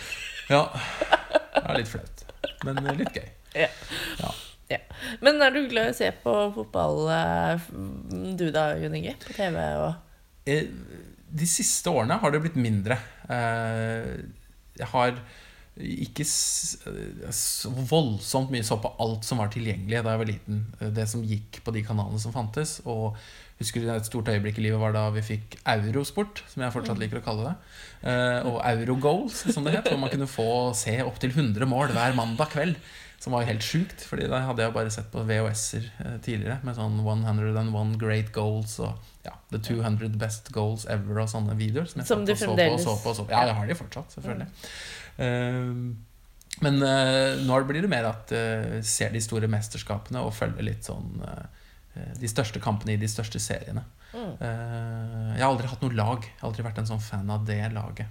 Ja. 0.48 0.62
Det 1.52 1.60
er 1.60 1.76
litt 1.76 1.90
flaut, 1.90 2.20
men 2.64 2.78
litt 2.96 3.12
gøy. 3.12 3.26
Men 5.20 5.42
er 5.44 5.52
du 5.52 5.58
glad 5.68 5.90
i 5.90 5.92
å 5.92 5.96
se 5.98 6.08
på 6.22 6.36
fotball, 6.54 7.02
eh, 7.12 7.66
du 8.40 8.46
da, 8.54 8.70
Jon 8.80 8.96
Inge? 8.96 9.12
På 9.26 9.36
TV 9.36 9.58
og 9.76 9.90
Eh, 10.48 10.64
De 11.28 11.46
siste 11.48 11.92
årene 11.92 12.16
har 12.22 12.32
det 12.32 12.40
blitt 12.40 12.56
mindre. 12.56 12.96
Jeg 13.28 14.88
har 14.94 15.18
ikke 15.78 16.24
eh, 16.26 17.32
så 17.34 17.70
voldsomt 17.90 18.50
mye 18.54 18.66
så 18.66 18.78
på 18.82 18.90
alt 19.02 19.26
som 19.26 19.38
var 19.42 19.50
tilgjengelig 19.54 20.00
da 20.02 20.14
jeg 20.14 20.22
var 20.24 20.30
liten. 20.32 20.62
Eh, 20.80 20.90
Det 20.94 21.08
som 21.10 21.22
gikk 21.24 21.60
på 21.64 21.74
de 21.74 21.82
kanalene 21.86 22.18
som 22.22 22.34
fantes. 22.34 22.80
Og 22.86 23.16
husker 23.60 23.82
du 23.82 23.90
et 23.94 24.06
stort 24.06 24.28
øyeblikk 24.30 24.58
i 24.58 24.66
livet 24.68 24.80
var 24.82 24.92
da 24.94 25.08
vi 25.14 25.22
fikk 25.22 25.58
Eurosport, 25.66 26.42
som 26.50 26.62
jeg 26.62 26.74
fortsatt 26.74 26.98
liker 27.02 27.20
å 27.20 27.24
kalle 27.26 27.50
det. 27.50 27.56
Eh, 28.10 28.46
Og 28.50 28.60
Eurogoals, 28.64 29.44
som 29.54 29.64
det 29.64 29.76
het. 29.78 29.90
Hvor 29.90 30.00
man 30.02 30.10
kunne 30.14 30.30
få 30.30 30.48
se 30.78 30.98
opptil 31.02 31.30
100 31.34 31.66
mål 31.66 31.94
hver 31.94 32.14
mandag 32.18 32.50
kveld. 32.54 32.76
Som 33.18 33.32
var 33.34 33.42
helt 33.48 33.64
sjukt, 33.66 34.04
Fordi 34.06 34.28
da 34.30 34.38
hadde 34.46 34.62
jeg 34.62 34.72
bare 34.76 34.90
sett 34.94 35.08
på 35.10 35.24
VHS-er 35.26 35.86
eh, 36.04 36.18
tidligere. 36.22 36.60
Med 36.62 36.76
sånn 36.78 37.00
101 37.02 37.96
Great 37.98 38.30
Goals 38.32 38.78
og 38.78 38.94
ja, 39.26 39.32
The 39.50 39.58
200 39.58 40.14
Best 40.20 40.52
Goals 40.54 40.86
Ever 40.86 41.18
og 41.24 41.28
sånne 41.28 41.56
videoer. 41.58 41.86
Som 41.90 41.98
jeg 42.02 42.06
Som 42.06 42.22
du 42.24 42.34
fremdeles 42.38 42.84
så 42.86 42.94
på 42.94 42.94
og 42.94 42.94
så 42.94 43.02
på 43.02 43.10
og 43.10 43.16
så 43.18 43.26
på. 43.26 43.34
Ja, 43.34 43.42
jeg 43.50 43.56
har 43.58 43.66
de 43.66 43.74
fortsatt, 43.74 44.14
selvfølgelig. 44.14 44.48
Eh, 45.18 45.72
men 46.64 46.82
eh, 46.82 47.38
nå 47.46 47.58
blir 47.68 47.82
det 47.84 47.90
mer 47.92 48.08
at 48.08 48.32
jeg 48.34 48.84
ser 48.88 49.12
de 49.14 49.20
store 49.22 49.46
mesterskapene 49.50 50.22
og 50.26 50.32
følger 50.34 50.64
litt 50.66 50.86
sånn 50.88 51.20
eh, 51.22 51.44
de 52.18 52.30
største 52.30 52.60
kampene 52.62 52.94
i 52.96 53.00
de 53.00 53.08
største 53.10 53.38
seriene. 53.42 53.82
Mm. 54.14 54.32
Eh, 54.40 55.34
jeg 55.36 55.42
har 55.44 55.50
aldri 55.52 55.68
hatt 55.70 55.82
noe 55.84 55.94
lag. 55.98 56.24
Jeg 56.26 56.40
har 56.40 56.48
aldri 56.50 56.66
vært 56.66 56.78
en 56.82 56.90
sånn 56.90 57.02
fan 57.04 57.30
av 57.34 57.44
det 57.46 57.60
laget. 57.74 58.06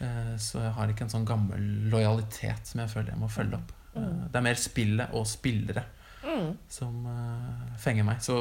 Eh, 0.00 0.34
så 0.40 0.60
jeg 0.66 0.74
har 0.76 0.92
ikke 0.92 1.06
en 1.06 1.12
sånn 1.16 1.26
gammel 1.28 1.64
lojalitet 1.92 2.68
som 2.70 2.80
jeg 2.84 2.92
føler 2.92 3.14
jeg 3.14 3.20
må 3.22 3.28
følge 3.32 3.60
opp. 3.60 3.72
Eh, 3.72 3.74
Mm. 3.98 4.28
det 4.30 4.36
er 4.38 4.44
mer 4.44 4.54
spillet 4.60 5.14
og 5.16 5.24
spillere 5.26 5.82
Mm. 6.22 6.52
som 6.68 7.06
eh, 7.08 7.76
fenger 7.80 8.04
meg. 8.04 8.20
Så, 8.22 8.36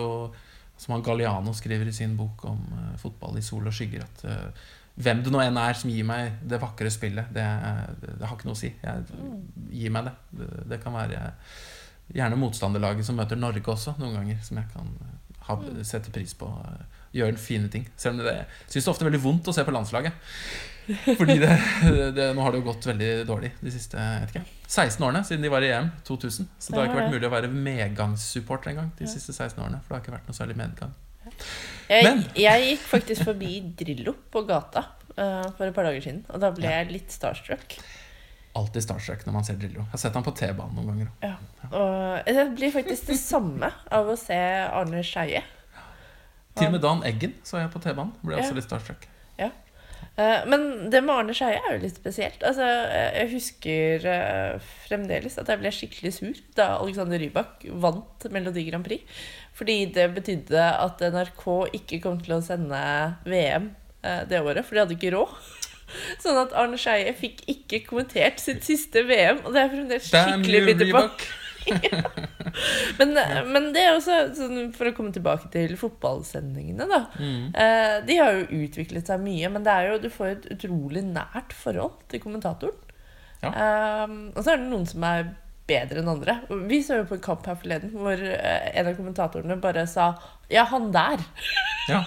som 0.78 1.02
Galliano 1.02 1.54
skriver 1.54 1.88
i 1.88 1.94
sin 1.96 2.16
bok 2.18 2.44
om 2.46 2.60
eh, 2.78 2.98
fotball 3.02 3.38
i 3.40 3.42
sol 3.42 3.66
og 3.66 3.74
skygger, 3.74 4.04
at 4.04 4.26
eh, 4.26 4.68
hvem 4.98 5.20
det 5.24 5.32
nå 5.34 5.42
enn 5.44 5.58
er 5.62 5.78
som 5.78 5.90
gir 5.94 6.06
meg 6.10 6.40
det 6.50 6.58
vakre 6.62 6.90
spillet, 6.94 7.28
det, 7.36 7.44
er- 7.46 7.96
det, 8.02 8.16
det 8.20 8.28
har 8.30 8.38
ikke 8.38 8.48
noe 8.50 8.58
å 8.58 8.62
si. 8.62 8.72
Jeg 8.82 9.04
gir 9.84 9.92
meg 9.94 10.08
det. 10.10 10.14
det. 10.40 10.48
Det 10.74 10.80
kan 10.84 10.96
være 10.98 11.20
gjerne 12.16 12.40
motstanderlaget 12.40 13.06
som 13.06 13.18
møter 13.20 13.38
Norge 13.40 13.68
også, 13.74 13.94
noen 14.00 14.16
ganger, 14.18 14.40
som 14.48 14.58
jeg 14.62 14.70
kan 14.74 14.88
eh, 15.06 15.42
ha, 15.50 15.58
sette 15.86 16.14
pris 16.16 16.34
på. 16.40 16.50
eh, 16.72 16.86
Gjøre 17.18 17.38
fine 17.40 17.70
ting. 17.72 17.86
Selv 17.98 18.20
om 18.20 18.26
det 18.28 18.34
syns 18.68 18.84
det 18.84 18.92
ofte 18.92 19.06
er 19.06 19.10
veldig 19.12 19.22
vondt 19.24 19.48
å 19.48 19.54
se 19.56 19.64
på 19.66 19.74
landslaget. 19.74 20.18
Fordi 21.18 21.36
det, 21.42 21.54
det, 22.18 22.26
nå 22.36 22.44
har 22.46 22.54
det 22.56 22.60
jo 22.62 22.68
gått 22.70 22.86
veldig 22.88 23.10
dårlig 23.28 23.50
de 23.60 23.72
siste 23.74 23.98
vet 24.00 24.32
ikke, 24.32 24.44
16 24.72 25.04
årene 25.08 25.22
siden 25.28 25.44
de 25.44 25.50
var 25.52 25.66
i 25.66 25.72
EM 25.76 25.90
2000. 26.08 26.48
Så 26.60 26.72
det 26.74 26.80
har 26.80 26.88
ikke 26.90 27.00
vært 27.02 27.16
mulig 27.16 27.28
å 27.30 27.34
være 27.34 27.50
medgangssupporter 27.52 28.72
engang 28.74 28.92
de 29.00 29.08
siste 29.12 29.34
16 29.36 29.60
årene. 29.64 29.82
For 29.84 29.94
det 29.94 29.98
har 30.00 30.06
ikke 30.06 30.16
vært 30.18 30.30
noe 30.32 30.38
særlig 30.38 30.58
medgang. 30.60 30.94
Jeg, 31.90 32.24
jeg 32.36 32.64
gikk 32.72 32.82
faktisk 32.90 33.24
forbi 33.30 33.62
Drillo 33.80 34.14
på 34.34 34.42
gata 34.48 34.84
uh, 35.18 35.48
for 35.58 35.68
et 35.70 35.76
par 35.76 35.88
dager 35.88 36.04
siden, 36.04 36.26
og 36.30 36.42
da 36.44 36.50
ble 36.52 36.68
Ja. 36.68 36.82
jeg 36.82 36.92
litt 36.98 37.12
starstruck. 37.16 37.78
Alltid 38.58 38.84
starstruck 38.84 39.22
når 39.28 39.34
man 39.38 39.44
ser 39.46 39.56
Drillo. 39.62 39.84
Jeg 39.86 39.92
har 39.94 40.02
sett 40.02 40.16
ham 40.18 40.24
på 40.26 40.34
T-banen 40.36 40.76
noen 40.76 40.88
ganger. 40.90 41.12
Ja. 41.22 41.36
Og 41.78 42.26
det 42.26 42.48
blir 42.58 42.72
faktisk 42.74 43.08
det 43.12 43.20
samme 43.22 43.70
av 43.94 44.10
å 44.10 44.16
se 44.18 44.36
Arne 44.66 45.04
Skeie. 45.06 45.44
Til 46.58 46.68
og 46.72 46.74
med 46.74 46.82
Dan 46.82 47.04
Eggen 47.06 47.36
så 47.46 47.60
jeg 47.62 47.70
på 47.70 47.80
T-banen. 47.84 48.16
Ble 48.24 48.36
Ja. 48.36 48.42
også 48.42 48.56
litt 48.58 48.66
starstruck. 48.66 49.06
Eh, 49.38 49.52
Men 50.18 50.90
det 50.90 51.04
med 51.06 51.14
Arne 51.14 51.34
Skeie 51.38 51.60
er 51.60 51.76
jo 51.76 51.82
litt 51.84 52.00
spesielt. 52.00 52.42
Altså, 52.42 52.66
eh, 52.90 53.20
jeg 53.20 53.30
husker 53.36 54.08
eh, 54.10 54.70
fremdeles 54.88 55.38
at 55.38 55.52
jeg 55.52 55.62
ble 55.62 55.72
skikkelig 55.74 56.12
sur 56.16 56.40
da 56.58 56.72
Alexander 56.80 57.22
Rybak 57.22 57.68
vant 57.84 58.26
Melodi 58.34 58.66
Grand 58.66 58.88
Prix. 58.88 59.06
Fordi 59.58 59.78
det 59.94 60.08
betydde 60.16 60.66
at 60.82 61.02
NRK 61.14 61.46
ikke 61.80 62.02
kom 62.02 62.18
til 62.22 62.38
å 62.38 62.44
sende 62.46 62.82
VM 63.30 63.72
eh, 64.02 64.24
det 64.30 64.42
året, 64.42 64.66
for 64.66 64.74
de 64.74 64.84
hadde 64.86 64.98
ikke 64.98 65.14
råd. 65.14 65.38
Sånn 66.24 66.42
at 66.42 66.56
Arne 66.58 66.82
Skeie 66.82 67.14
fikk 67.18 67.46
ikke 67.54 67.84
kommentert 67.86 68.42
sitt 68.42 68.66
siste 68.66 69.06
VM, 69.06 69.46
og 69.46 69.54
det 69.54 69.64
er 69.64 69.76
fremdeles 69.76 70.10
skikkelig 70.10 70.64
you, 70.64 70.70
bitter 70.72 70.90
på. 70.90 71.04
Reebok! 71.06 71.28
men, 73.00 73.18
men 73.52 73.70
det 73.76 73.84
er 73.84 73.96
også 73.96 74.20
sånn, 74.38 74.70
For 74.76 74.90
å 74.90 74.94
komme 74.98 75.14
tilbake 75.16 75.50
til 75.54 75.76
fotballsendingene, 75.80 76.88
da. 76.90 77.02
Mm. 77.20 77.50
Eh, 77.52 77.96
de 78.08 78.20
har 78.22 78.38
jo 78.38 78.62
utviklet 78.66 79.10
seg 79.10 79.24
mye, 79.24 79.52
men 79.54 79.66
det 79.68 79.74
er 79.74 79.92
jo, 79.92 80.00
du 80.06 80.10
får 80.14 80.32
et 80.34 80.48
utrolig 80.58 81.04
nært 81.06 81.56
forhold 81.56 82.00
til 82.12 82.24
kommentatoren. 82.24 82.96
Ja. 83.44 83.52
Eh, 83.52 84.16
og 84.34 84.40
så 84.42 84.54
er 84.54 84.64
det 84.64 84.72
noen 84.72 84.88
som 84.90 85.06
er 85.08 85.30
bedre 85.68 86.02
enn 86.02 86.12
andre. 86.12 86.40
Vi 86.70 86.80
så 86.86 87.02
jo 87.02 87.08
på 87.10 87.18
en 87.18 87.26
kamp 87.26 87.48
her 87.50 87.58
forleden 87.60 87.92
hvor 87.96 88.16
eh, 88.16 88.70
en 88.72 88.88
av 88.88 88.96
kommentatorene 88.98 89.60
bare 89.62 89.84
sa 89.88 90.14
'ja, 90.50 90.64
han 90.72 90.92
der'. 90.96 91.26
Ja. 91.90 92.06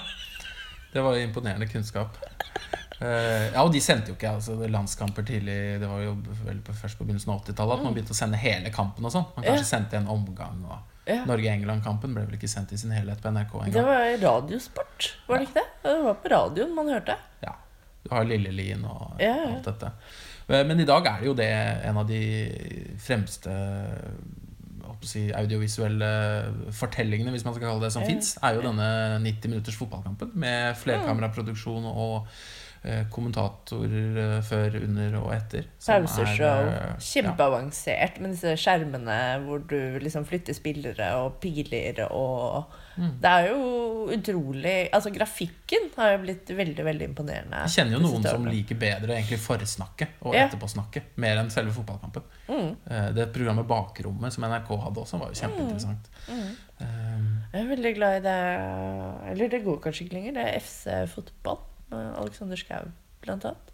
Det 0.92 1.02
var 1.04 1.16
imponerende 1.16 1.68
kunnskap. 1.68 2.16
Eh, 3.00 3.46
ja, 3.54 3.62
og 3.64 3.72
de 3.72 3.80
sendte 3.80 4.12
jo 4.12 4.14
ikke 4.18 4.34
altså, 4.36 4.54
landskamper 4.68 5.24
tidlig. 5.24 5.80
Det 5.80 5.88
var 5.88 6.02
jo 6.04 6.14
vel 6.44 6.58
på, 6.66 6.74
først 6.76 6.98
på 6.98 7.06
begynnelsen 7.08 7.32
av 7.32 7.40
80-tallet 7.46 7.78
at 7.78 7.84
man 7.86 7.94
begynte 7.96 8.12
å 8.12 8.18
sende 8.18 8.36
hele 8.42 8.70
kampen 8.74 9.04
og 9.08 9.12
sånn. 9.14 9.24
Man 9.36 9.44
kanskje 9.46 9.64
Ja. 9.64 9.70
sendte 9.72 9.96
en 9.96 10.06
omgang. 10.12 10.60
Og 10.68 10.78
Ja. 11.08 11.24
Norge-England-kampen 11.24 12.12
ble 12.14 12.26
vel 12.26 12.36
ikke 12.36 12.48
sendt 12.48 12.72
i 12.72 12.76
sin 12.76 12.90
helhet 12.92 13.20
på 13.22 13.32
NRK 13.32 13.52
Det 13.64 13.72
engang. 13.72 13.86
var 13.86 14.18
radiosport, 14.42 15.14
var 15.26 15.38
det 15.38 15.48
ikke 15.48 15.54
det? 15.54 15.66
Det 15.82 16.04
var 16.04 16.14
på 16.14 16.28
radioen 16.30 16.74
man 16.76 16.86
hørte. 16.92 17.16
Ja. 17.42 17.54
Du 18.04 18.14
har 18.14 18.24
Lillelien 18.24 18.84
og 18.84 19.16
Ja, 19.18 19.34
ja. 19.34 19.48
alt 19.56 19.64
dette. 19.64 19.92
Eh, 20.50 20.64
Men 20.64 20.78
i 20.80 20.84
dag 20.84 21.06
er 21.06 21.18
det 21.20 21.26
jo 21.26 21.34
det 21.34 21.50
en 21.84 21.96
av 21.96 22.06
de 22.06 22.94
fremste 22.98 23.50
si, 25.02 25.30
audiovisuelle 25.32 26.10
fortellingene, 26.76 27.30
hvis 27.32 27.44
man 27.46 27.54
skal 27.56 27.68
kalle 27.70 27.80
det, 27.86 27.92
som 27.92 28.02
Ja. 28.02 28.08
fins, 28.08 28.36
er 28.42 28.54
jo 28.54 28.60
denne 28.62 29.18
90 29.22 29.48
minutters 29.48 29.76
fotballkampen 29.78 30.34
med 30.34 30.76
flerkameraproduksjon 30.76 31.86
og 31.86 32.26
kommentatorer 33.12 34.16
eh, 34.38 34.42
før, 34.42 34.76
under 34.82 35.16
og 35.20 35.32
etter. 35.34 35.66
er, 35.66 36.06
Pauseshow. 36.06 36.70
Kjempeavansert 36.98 37.10
Kjempeavansert 37.10 38.20
med 38.20 38.30
disse 38.36 38.54
skjermene 38.56 39.18
hvor 39.44 39.58
du 39.68 39.98
liksom 40.00 40.24
flytter 40.28 40.56
spillere 40.56 41.10
og 41.24 41.40
piler 41.42 42.06
og 42.10 42.64
Mm. 43.00 43.12
Det 43.22 43.30
er 43.30 43.46
jo 43.48 44.08
utrolig 44.12 44.90
Altså, 44.92 45.12
grafikken 45.14 45.86
har 45.96 46.10
jo 46.10 46.18
blitt 46.24 46.50
veldig, 46.52 46.84
veldig 46.84 47.06
imponerende. 47.06 47.60
Jeg 47.64 47.72
kjenner 47.78 47.94
jo 47.96 48.00
noen 48.02 48.26
som 48.26 48.44
liker 48.50 48.76
bedre 48.76 49.14
egentlig 49.14 49.38
forsnakket 49.40 50.18
og 50.26 50.34
Ja. 50.34 50.42
etterpåsnakket 50.48 51.14
mer 51.16 51.38
enn 51.38 51.48
selve 51.54 51.72
fotballkampen. 51.72 52.22
Mm, 52.48 52.76
Eh, 52.90 53.12
Det 53.12 53.32
programmet 53.32 53.66
Bakrommet 53.66 54.32
som 54.34 54.44
NRK 54.44 54.76
hadde 54.82 55.00
også, 55.00 55.18
var 55.18 55.28
jo 55.32 55.38
kjempeinteressant. 55.40 56.10
mm. 56.28 56.56
Eh, 56.80 57.54
Jeg 57.54 57.64
er 57.64 57.76
veldig 57.76 57.94
glad 57.94 58.16
i 58.16 58.20
det 58.20 59.30
Eller 59.30 59.48
det 59.48 59.64
går 59.64 59.80
kanskje 59.80 60.04
ikke 60.04 60.14
lenger. 60.18 60.32
Det 60.34 60.44
er 60.46 60.60
FC 60.60 61.06
Fotball 61.14 61.58
Alexander 61.92 62.56
Schou, 62.56 62.90
blant 63.24 63.44
annet. 63.44 63.66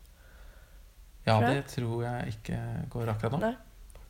Ja, 1.27 1.41
det 1.43 1.65
tror 1.73 2.03
jeg 2.05 2.35
ikke 2.37 2.59
går 2.91 3.09
akkurat 3.11 3.41
nå. 3.43 3.55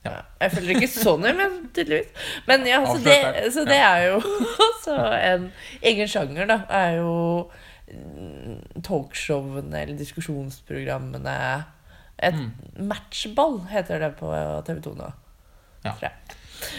Ja. 0.05 0.21
Jeg 0.41 0.53
følger 0.53 0.77
ikke 0.77 0.89
så 0.93 1.17
men 1.19 1.55
tydeligvis. 1.75 2.11
Men 2.47 2.67
ja, 2.69 2.83
så 2.87 2.99
det, 3.03 3.53
så 3.55 3.65
det 3.67 3.79
er 3.81 4.03
jo 4.13 4.19
også 4.69 4.97
en 5.17 5.49
egen 5.83 6.09
sjanger, 6.13 6.47
da. 6.47 6.61
Er 6.71 6.99
jo 7.01 7.15
mm, 7.89 8.83
talkshowene 8.87 9.81
eller 9.83 9.97
diskusjonsprogrammene. 9.99 11.65
Et 12.23 12.35
Mm. 12.35 12.53
matchball 12.89 13.59
heter 13.73 13.99
det 13.99 14.13
på 14.17 14.31
TV 14.65 14.81
2 14.85 14.95
nå. 14.97 15.11
Ja. 15.85 15.93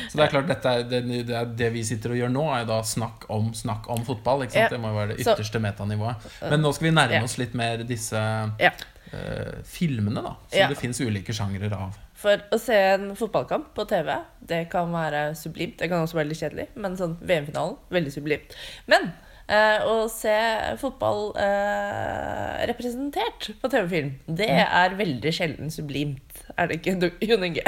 Så 0.09 0.17
det 0.17 0.25
er 0.25 0.33
klart, 0.33 0.51
er, 0.65 0.83
det, 0.89 1.01
det, 1.27 1.35
er 1.37 1.45
det 1.59 1.69
vi 1.75 1.83
sitter 1.87 2.13
og 2.15 2.19
gjør 2.21 2.31
nå, 2.33 2.43
er 2.55 2.63
jo 2.65 2.69
da 2.73 2.81
snakk 2.87 3.27
om 3.33 3.51
snakk 3.57 3.89
om 3.93 4.03
fotball. 4.07 4.45
Det 4.49 4.79
må 4.81 4.91
jo 4.93 4.99
være 4.99 5.15
det 5.15 5.23
ytterste 5.25 5.61
metanivået. 5.63 6.27
Men 6.49 6.63
nå 6.65 6.73
skal 6.75 6.89
vi 6.89 6.95
nærme 6.97 7.23
oss 7.27 7.37
litt 7.41 7.53
mer 7.57 7.83
disse 7.87 8.17
Ja. 8.61 8.71
eh, 9.13 9.61
filmene, 9.63 10.21
da. 10.25 10.35
Som 10.51 10.73
det 10.73 10.79
fins 10.81 10.99
ulike 11.01 11.33
sjangre 11.35 11.69
av. 11.75 11.95
For 12.17 12.41
å 12.51 12.57
se 12.59 12.73
en 12.95 13.11
fotballkamp 13.15 13.69
på 13.77 13.85
TV, 13.87 14.09
det 14.49 14.63
kan 14.71 14.89
være 14.91 15.35
sublimt. 15.37 15.77
Det 15.77 15.87
kan 15.91 16.01
også 16.01 16.17
være 16.17 16.31
litt 16.31 16.41
kjedelig, 16.41 16.67
men 16.75 16.97
sånn 16.97 17.13
VM-finalen, 17.21 17.77
veldig 17.93 18.13
sublimt. 18.15 18.55
Men 18.89 19.11
eh, 19.47 19.85
å 19.85 20.07
se 20.09 20.33
fotball 20.81 21.29
eh, 21.37 22.65
representert 22.71 23.51
på 23.61 23.69
TV-film, 23.69 24.15
det 24.41 24.49
er 24.49 24.97
veldig 24.97 25.33
sjelden 25.37 25.69
sublimt. 25.73 26.41
Er 26.57 26.71
det 26.71 26.79
ikke, 26.81 27.11
Jon 27.29 27.45
Inge? 27.45 27.63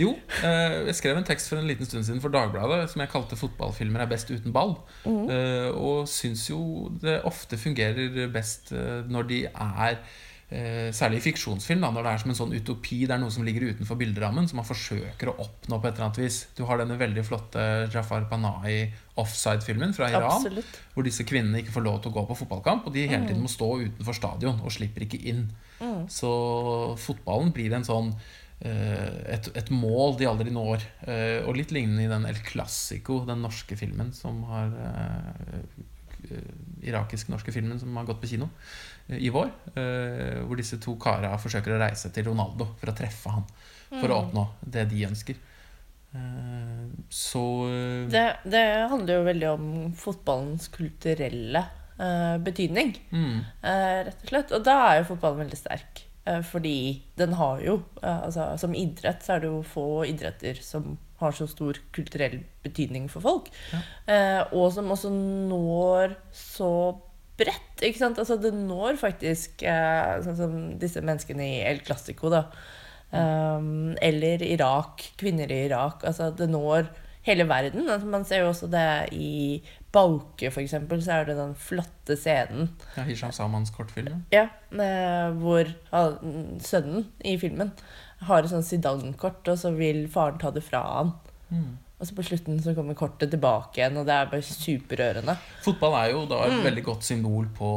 Jo, 0.00 0.14
eh, 0.42 0.80
jeg 0.88 0.98
skrev 0.98 1.18
en 1.18 1.26
tekst 1.26 1.50
for 1.50 1.60
en 1.60 1.68
liten 1.68 1.86
stund 1.86 2.06
siden 2.06 2.22
for 2.22 2.34
Dagbladet 2.34 2.88
som 2.90 3.02
jeg 3.02 3.12
kalte 3.12 3.38
'Fotballfilmer 3.38 4.02
er 4.02 4.10
best 4.10 4.30
uten 4.30 4.52
ball'. 4.52 4.76
Eh, 5.06 5.70
og 5.70 6.08
syns 6.08 6.48
jo 6.50 6.90
det 7.00 7.22
ofte 7.24 7.58
fungerer 7.58 8.28
best 8.32 8.72
eh, 8.72 9.02
når 9.08 9.28
de 9.28 9.44
er 9.46 9.98
Særlig 10.94 11.18
i 11.18 11.22
fiksjonsfilm, 11.24 11.80
da, 11.82 11.88
når 11.90 12.04
det 12.04 12.10
er 12.12 12.18
som 12.20 12.30
en 12.30 12.36
sånn 12.36 12.52
utopi. 12.54 12.98
Det 13.08 13.14
er 13.16 13.18
noe 13.18 13.32
som 13.32 13.42
ligger 13.42 13.64
utenfor 13.74 13.96
bilderammen, 13.98 14.46
som 14.46 14.60
man 14.60 14.66
forsøker 14.68 15.32
å 15.32 15.34
oppnå 15.40 15.80
på 15.80 15.88
et 15.88 15.96
eller 15.96 16.04
annet 16.04 16.20
vis. 16.20 16.36
Du 16.54 16.62
har 16.68 16.78
denne 16.78 16.98
veldig 17.00 17.24
flotte 17.26 17.64
Jafar 17.90 18.28
Panahi 18.30 18.92
offside-filmen 19.18 19.96
fra 19.96 20.12
Iran. 20.12 20.30
Absolutt. 20.30 20.78
Hvor 20.94 21.08
disse 21.08 21.26
kvinnene 21.26 21.58
ikke 21.64 21.74
får 21.74 21.86
lov 21.88 21.98
til 22.04 22.12
å 22.12 22.16
gå 22.20 22.26
på 22.28 22.38
fotballkamp, 22.44 22.86
og 22.86 22.94
de 22.94 23.06
hele 23.08 23.26
tiden 23.26 23.42
må 23.42 23.50
stå 23.50 23.70
utenfor 23.88 24.14
stadion 24.14 24.60
og 24.62 24.70
slipper 24.70 25.08
ikke 25.08 25.24
inn. 25.32 25.48
Mm. 25.80 26.06
Så 26.12 26.30
fotballen 27.02 27.50
blir 27.56 27.74
en 27.74 27.88
sånn 27.88 28.14
et, 28.60 29.48
et 29.56 29.70
mål 29.74 30.14
de 30.18 30.28
aldri 30.30 30.50
når. 30.54 30.84
Eh, 31.06 31.40
og 31.44 31.56
litt 31.58 31.72
lignende 31.74 32.04
i 32.06 32.08
den 32.08 32.24
El 32.30 32.38
Clásico, 32.46 33.24
den 33.26 33.42
norske 33.44 33.76
filmen 33.76 34.12
som 34.16 34.42
har 34.48 34.70
eh, 34.72 35.64
eh, 36.30 36.50
Irakisk-norske 36.88 37.52
filmen 37.52 37.80
som 37.80 37.94
har 37.96 38.04
gått 38.08 38.20
på 38.22 38.30
kino 38.30 38.48
eh, 39.08 39.18
i 39.18 39.28
vår. 39.34 39.50
eh, 39.76 40.40
hvor 40.46 40.56
disse 40.60 40.78
to 40.80 40.94
kara 41.00 41.34
forsøker 41.40 41.74
å 41.76 41.80
reise 41.82 42.12
til 42.14 42.30
Ronaldo 42.30 42.70
for 42.80 42.92
å 42.92 42.96
treffe 42.96 43.34
han. 43.36 43.44
For 43.94 44.08
å 44.10 44.16
Mm. 44.16 44.28
oppnå 44.28 44.46
det 44.74 44.88
de 44.90 45.04
ønsker. 45.06 45.36
Eh, 46.14 46.86
så 47.10 47.42
eh, 47.68 48.08
Det, 48.10 48.24
det 48.50 48.64
handler 48.90 49.18
jo 49.20 49.26
veldig 49.28 49.48
om 49.52 49.68
fotballens 49.98 50.68
kulturelle 50.72 51.62
eh, 51.98 52.36
betydning. 52.42 52.94
mm, 53.12 53.38
Eh, 53.62 54.00
rett 54.08 54.22
og 54.24 54.28
slett. 54.32 54.52
Og 54.56 54.64
da 54.66 54.78
er 54.88 54.98
jo 55.02 55.08
fotballen 55.12 55.44
veldig 55.44 55.58
sterk. 55.60 56.04
Eh, 56.26 56.42
fordi 56.42 57.02
den 57.20 57.34
har 57.36 57.58
jo 57.60 57.82
eh, 58.00 58.20
altså, 58.24 58.54
Som 58.56 58.72
idrett 58.72 59.20
så 59.24 59.34
er 59.34 59.42
det 59.42 59.50
jo 59.50 59.58
få 59.60 59.88
idretter 60.08 60.56
som 60.64 60.94
har 61.20 61.34
så 61.36 61.46
stor 61.46 61.78
kulturell 61.94 62.40
betydning 62.64 63.06
for 63.12 63.24
folk. 63.24 63.50
Ja. 63.72 63.82
Eh, 64.10 64.54
og 64.56 64.72
som 64.74 64.90
også 64.90 65.12
når 65.12 66.16
så 66.34 66.70
bredt. 67.38 67.82
Ikke 67.82 68.00
sant? 68.00 68.18
Altså, 68.18 68.38
det 68.40 68.54
når 68.56 68.98
faktisk 69.00 69.62
eh, 69.66 70.16
sånn 70.24 70.38
som 70.38 70.56
disse 70.80 71.02
menneskene 71.04 71.46
i 71.46 71.62
El 71.68 71.80
Clásico, 71.86 72.32
da. 72.32 72.46
Um, 73.14 73.94
eller 74.02 74.42
Irak. 74.42 75.04
Kvinner 75.20 75.50
i 75.52 75.64
Irak. 75.68 76.02
Altså, 76.08 76.32
det 76.34 76.48
når 76.50 76.88
hele 77.26 77.46
verden. 77.48 77.88
Altså, 77.88 78.10
man 78.10 78.26
ser 78.28 78.42
jo 78.42 78.50
også 78.50 78.68
det 78.72 78.88
i 79.14 79.62
Bauke, 79.94 80.50
for 80.50 80.62
eksempel, 80.62 81.02
så 81.04 81.20
er 81.20 81.28
det 81.28 81.36
den 81.38 81.54
flotte 81.58 82.16
scenen 82.18 82.72
ja, 82.96 83.04
Hisham 83.06 83.32
Samans 83.34 83.70
kortfilm. 83.74 84.24
ja. 84.34 84.48
eh, 84.74 85.28
hvor 85.38 85.70
sønnen 86.64 87.06
i 87.24 87.36
filmen 87.38 87.72
har 88.24 88.42
et 88.42 88.50
sånt 88.50 88.66
Zidane-kort, 88.66 89.46
og 89.48 89.58
så 89.60 89.72
vil 89.76 90.06
faren 90.10 90.40
ta 90.40 90.50
det 90.54 90.64
fra 90.66 90.82
han. 90.88 91.14
Mm. 91.50 91.72
Og 92.00 92.08
så 92.08 92.14
på 92.16 92.24
slutten 92.26 92.56
så 92.60 92.72
kommer 92.74 92.96
kortet 92.98 93.30
tilbake 93.30 93.78
igjen, 93.78 93.96
og 94.00 94.06
det 94.08 94.12
er 94.16 94.26
bare 94.26 94.42
superrørende. 94.42 95.36
Fotball 95.62 95.94
er 96.00 96.08
jo 96.10 96.24
da 96.26 96.40
et 96.48 96.52
Mm. 96.56 96.64
veldig 96.66 96.82
godt 96.84 97.04
symbol 97.06 97.46
på 97.54 97.68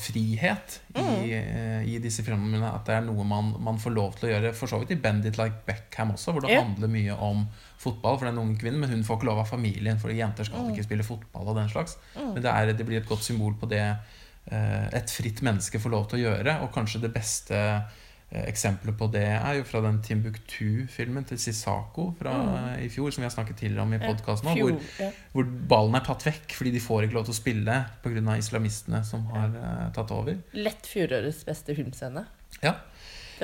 frihet 0.00 0.80
i, 0.96 1.02
mm. 1.02 1.84
i 1.84 1.98
disse 2.02 2.24
filmene. 2.24 2.64
At 2.72 2.86
det 2.88 2.94
er 2.96 3.04
noe 3.04 3.24
man, 3.24 3.52
man 3.60 3.78
får 3.78 3.92
lov 3.94 4.16
til 4.16 4.28
å 4.28 4.32
gjøre. 4.32 4.54
For 4.56 4.66
så 4.66 4.80
vidt 4.80 4.94
i 4.96 5.00
Bend 5.02 5.26
It 5.28 5.36
Like 5.38 5.60
Beckham 5.68 6.10
også, 6.16 6.32
hvor 6.32 6.40
det 6.46 6.50
yeah. 6.54 6.64
handler 6.64 6.88
mye 6.88 7.18
om 7.20 7.44
fotball 7.78 8.16
for 8.18 8.26
den 8.30 8.38
unge 8.40 8.56
kvinnen. 8.58 8.80
Men 8.80 8.90
hun 8.90 9.04
får 9.04 9.18
ikke 9.20 9.28
lov 9.30 9.38
av 9.44 9.50
familien, 9.52 9.98
for 10.00 10.08
jenter 10.10 10.44
skal 10.48 10.64
Mm. 10.64 10.72
ikke 10.74 10.84
spille 10.88 11.04
fotball. 11.04 11.48
og 11.48 11.56
den 11.56 11.68
slags 11.68 11.96
Men 12.16 12.42
det, 12.42 12.50
er, 12.50 12.72
det 12.72 12.86
blir 12.86 12.96
et 13.02 13.08
godt 13.08 13.22
symbol 13.22 13.54
på 13.60 13.68
det 13.68 13.84
eh, 14.50 14.88
et 14.92 15.10
fritt 15.10 15.42
menneske 15.42 15.78
får 15.78 15.90
lov 15.90 16.08
til 16.08 16.18
å 16.18 16.30
gjøre. 16.30 16.62
Og 16.62 16.72
kanskje 16.72 17.00
det 17.02 17.12
beste 17.12 17.82
eh, 18.30 18.44
eksempelet 18.50 18.96
på 18.98 19.08
det 19.12 19.24
er 19.36 19.58
jo 19.60 19.64
fra 19.68 19.80
den 19.84 20.00
Timbuktu-filmen 20.02 21.24
til 21.28 21.38
Sisako 21.38 22.08
fra 22.18 22.32
mm. 22.32 22.84
i 22.86 22.88
fjor, 22.92 23.10
som 23.14 23.22
vi 23.22 23.28
har 23.28 23.34
snakket 23.34 23.56
tidligere 23.62 23.82
om 23.86 23.94
i 23.94 24.00
Ja, 24.00 24.06
podkasten. 24.10 24.50
Hvor, 24.58 24.80
ja. 25.00 25.10
hvor 25.32 25.44
ballen 25.44 25.94
er 26.00 26.06
tatt 26.06 26.26
vekk 26.26 26.56
fordi 26.58 26.72
de 26.74 26.80
får 26.80 27.06
ikke 27.06 27.18
lov 27.20 27.28
til 27.28 27.36
å 27.36 27.40
spille 27.42 27.78
pga. 28.02 28.36
islamistene 28.38 29.04
som 29.04 29.26
har 29.34 29.54
eh, 29.54 29.86
tatt 29.94 30.10
over. 30.10 30.36
Lett 30.54 30.86
fjorårets 30.86 31.44
beste 31.46 31.74
filmscene. 31.78 32.26
Ja. 32.62 32.74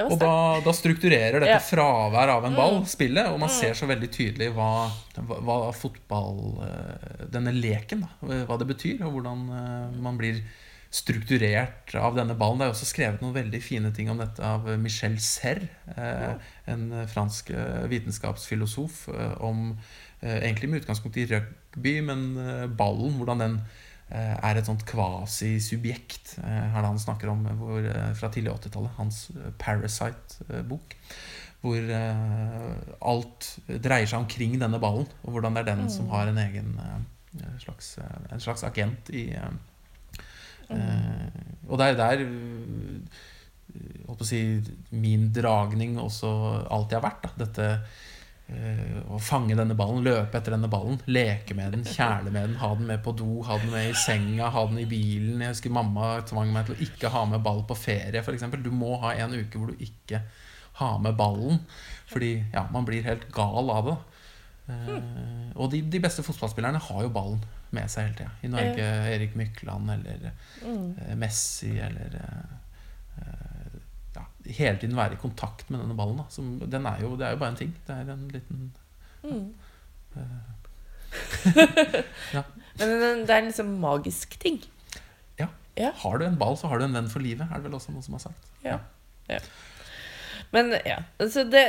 Og 0.08 0.14
da, 0.16 0.60
da 0.64 0.72
strukturerer 0.72 1.42
dette 1.42 1.52
Ja. 1.52 1.58
fravær 1.60 2.30
av 2.38 2.44
en 2.48 2.54
ball 2.56 2.78
Mm. 2.80 2.86
spillet, 2.88 3.26
og 3.28 3.38
man 3.38 3.50
Mm. 3.50 3.54
ser 3.60 3.74
så 3.74 3.86
veldig 3.86 4.08
tydelig 4.10 4.48
hva, 4.54 4.88
hva, 5.20 5.70
fotball 5.76 6.62
eh, 6.64 7.26
Denne 7.28 7.52
leken, 7.52 8.00
da, 8.00 8.08
hva 8.48 8.56
det 8.58 8.68
betyr, 8.68 9.02
og 9.04 9.12
hvordan 9.12 9.44
man 10.00 10.16
blir 10.16 10.40
strukturert 10.92 11.94
av 11.96 12.16
denne 12.18 12.36
ballen. 12.38 12.60
Det 12.60 12.66
er 12.66 12.74
også 12.74 12.88
skrevet 12.90 13.22
noen 13.24 13.36
veldig 13.36 13.60
fine 13.64 13.92
ting 13.96 14.10
om 14.12 14.20
dette 14.20 14.44
av 14.44 14.66
Michel 14.80 15.16
Serre, 15.24 15.70
eh, 15.96 16.34
en 16.68 16.84
fransk 17.08 17.52
eh, 17.56 17.86
vitenskapsfilosof, 17.92 19.06
eh, 19.14 19.32
om 19.44 19.70
eh, 20.20 20.42
egentlig 20.42 20.68
med 20.68 20.82
utgangspunkt 20.82 21.16
i 21.22 21.26
rugby, 21.30 21.96
men 22.04 22.26
eh, 22.36 22.66
ballen, 22.68 23.16
hvordan 23.16 23.44
den 23.44 23.58
eh, 24.12 24.36
er 24.36 24.60
et 24.60 24.68
sånt 24.68 24.84
kvasisubjekt, 24.88 26.36
eh, 26.44 26.66
er 26.68 26.76
det 26.76 26.90
han 26.90 27.00
snakker 27.00 27.32
om 27.32 27.46
hvor, 27.62 27.80
eh, 27.80 28.12
fra 28.18 28.28
tidlig 28.34 28.52
80-tallet. 28.58 28.98
Hans 29.00 29.24
eh, 29.32 29.48
Parasite-bok. 29.62 30.98
hvor 31.62 31.78
eh, 31.78 32.70
alt 33.06 33.48
dreier 33.70 34.08
seg 34.10 34.24
omkring 34.24 34.58
denne 34.60 34.80
ballen, 34.82 35.08
og 35.22 35.36
hvordan 35.36 35.54
det 35.54 35.62
er 35.62 35.72
den 35.72 35.90
som 35.94 36.08
har 36.10 36.28
en 36.28 36.40
egen 36.42 36.72
en 37.40 37.60
slags, 37.60 37.98
eh, 37.98 38.04
en 38.30 38.40
slags 38.40 38.64
agent 38.64 39.10
i 39.10 39.30
eh, 39.32 39.42
eh, 39.42 39.52
Og 41.72 41.78
det 41.80 41.88
er 41.88 41.98
der 41.98 42.22
eh, 42.26 43.20
å 44.12 44.16
si, 44.26 44.40
min 44.92 45.30
dragning 45.34 45.98
også 46.00 46.30
alltid 46.68 46.98
har 46.98 47.04
vært. 47.06 47.28
Da. 47.28 47.46
Dette 47.46 47.68
eh, 48.52 48.98
å 49.08 49.20
fange 49.22 49.56
denne 49.58 49.76
ballen, 49.78 50.04
løpe 50.04 50.38
etter 50.38 50.56
denne 50.56 50.70
ballen, 50.72 51.00
leke 51.08 51.56
med 51.58 51.72
den, 51.76 51.86
kjæle 51.88 52.28
med 52.28 52.50
den, 52.50 52.58
ha 52.60 52.72
den 52.76 52.90
med 52.90 53.02
på 53.04 53.16
do, 53.16 53.40
ha 53.48 53.56
den 53.62 53.72
med 53.72 53.90
i 53.90 53.96
senga, 53.96 54.50
ha 54.52 54.66
den 54.68 54.82
i 54.82 54.88
bilen. 54.90 55.40
Jeg 55.40 55.56
husker 55.56 55.74
mamma 55.74 56.14
tvang 56.28 56.52
meg 56.54 56.68
til 56.68 56.76
å 56.76 56.86
ikke 56.88 57.12
ha 57.14 57.24
med 57.32 57.44
ball 57.46 57.64
på 57.68 57.78
ferie, 57.78 58.20
f.eks. 58.20 58.48
Du 58.60 58.72
må 58.74 58.98
ha 59.04 59.14
en 59.16 59.38
uke 59.38 59.56
hvor 59.60 59.72
du 59.72 59.86
ikke 59.86 60.24
har 60.82 61.00
med 61.04 61.16
ballen. 61.18 61.62
Fordi 62.12 62.34
ja, 62.52 62.66
man 62.72 62.84
blir 62.88 63.06
helt 63.06 63.30
gal 63.32 63.72
av 63.72 63.88
det. 63.88 64.00
Eh, 64.72 65.52
og 65.56 65.70
de, 65.72 65.82
de 65.92 66.00
beste 66.02 66.24
fotballspillerne 66.26 66.80
har 66.80 67.02
jo 67.04 67.12
ballen 67.12 67.42
med 67.72 67.90
seg 67.92 68.08
hele 68.08 68.18
tida. 68.18 68.32
I 68.44 68.50
Norge 68.52 68.88
Erik 69.12 69.36
Mykland 69.38 69.92
eller 69.94 70.30
mm. 70.64 71.16
Messi 71.20 71.72
eller 71.80 72.16
eh, 72.20 72.54
eh, 73.22 73.76
ja, 74.16 74.24
Hele 74.48 74.76
tiden 74.80 74.96
være 74.98 75.16
i 75.16 75.22
kontakt 75.22 75.70
med 75.70 75.80
denne 75.82 75.96
ballen. 75.98 76.22
Som, 76.32 76.56
den 76.64 76.88
er 76.88 77.04
jo, 77.04 77.14
det 77.20 77.28
er 77.28 77.36
jo 77.36 77.42
bare 77.44 77.54
en 77.54 77.60
ting. 77.62 77.74
Det 77.86 77.98
er 77.98 78.14
en 78.16 78.28
liten 78.32 78.70
Mm. 79.22 79.52
eh, 80.18 80.38
ja. 82.34 82.40
Men 82.80 83.20
det 83.22 83.30
er 83.30 83.36
en 83.36 83.44
liksom 83.52 83.68
magisk 83.78 84.34
ting. 84.42 84.56
Ja. 85.76 85.92
Har 86.02 86.18
du 86.18 86.26
en 86.26 86.38
ball, 86.38 86.56
så 86.58 86.68
har 86.68 86.80
du 86.80 86.84
en 86.84 86.96
venn 86.96 87.08
for 87.08 87.24
livet, 87.24 87.46
er 87.48 87.60
det 87.60 87.64
vel 87.68 87.78
også 87.78 87.94
noen 87.94 88.04
som 88.04 88.16
har 88.18 88.24
sagt. 88.26 88.48
Ja. 88.64 88.78
ja. 89.30 89.38
Men 90.52 90.74
ja, 90.84 90.98
altså 91.22 91.46
det, 91.48 91.62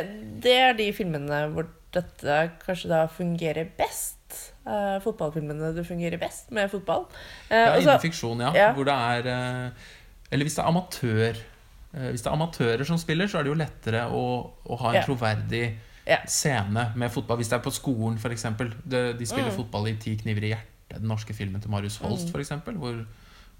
det 0.43 0.55
er 0.59 0.75
de 0.75 0.89
filmene 0.95 1.45
hvor 1.53 1.69
dette 1.93 2.37
kanskje 2.65 2.89
da 2.91 3.05
fungerer 3.07 3.69
best. 3.77 4.17
Uh, 4.65 4.97
fotballfilmene 5.03 5.73
det 5.75 5.83
fungerer 5.85 6.17
best 6.21 6.51
med 6.55 6.69
fotball. 6.71 7.05
Uh, 7.51 7.53
Ja, 7.53 7.75
og 7.75 7.81
så- 7.83 7.87
innen 7.87 7.99
fiksjon, 8.01 8.39
ja. 8.41 8.51
ja. 8.57 8.69
Hvor 8.73 8.85
det 8.87 8.93
er 8.93 9.27
uh, 9.67 9.71
Eller 10.31 10.45
hvis 10.47 10.55
det 10.55 10.63
er 10.63 10.67
amatør 10.71 11.37
Hvis 11.93 12.23
det 12.23 12.27
er 12.27 12.33
amatører 12.33 12.83
som 12.85 12.97
spiller, 12.97 13.27
så 13.29 13.37
er 13.37 13.43
det 13.43 13.51
jo 13.51 13.57
lettere 13.59 14.07
å, 14.09 14.49
å 14.65 14.77
ha 14.81 14.89
en 14.89 14.95
Ja. 14.95 15.01
troverdig 15.05 15.75
Ja. 16.07 16.17
scene 16.25 16.87
med 16.95 17.11
fotball. 17.11 17.37
Hvis 17.37 17.49
det 17.49 17.59
er 17.59 17.63
på 17.63 17.71
skolen, 17.71 18.17
f.eks. 18.17 18.43
De, 18.89 19.13
de 19.13 19.25
spiller 19.25 19.51
Mm. 19.51 19.55
fotball 19.57 19.87
i 19.87 19.93
'Ti 19.95 20.15
kniver 20.17 20.43
i 20.43 20.49
hjertet', 20.55 20.99
den 20.99 21.07
norske 21.07 21.33
filmen 21.35 21.61
til 21.61 21.69
Marius 21.69 21.97
Holst, 21.97 22.31
for 22.31 22.39
eksempel 22.39 22.73
Hvor 22.77 23.05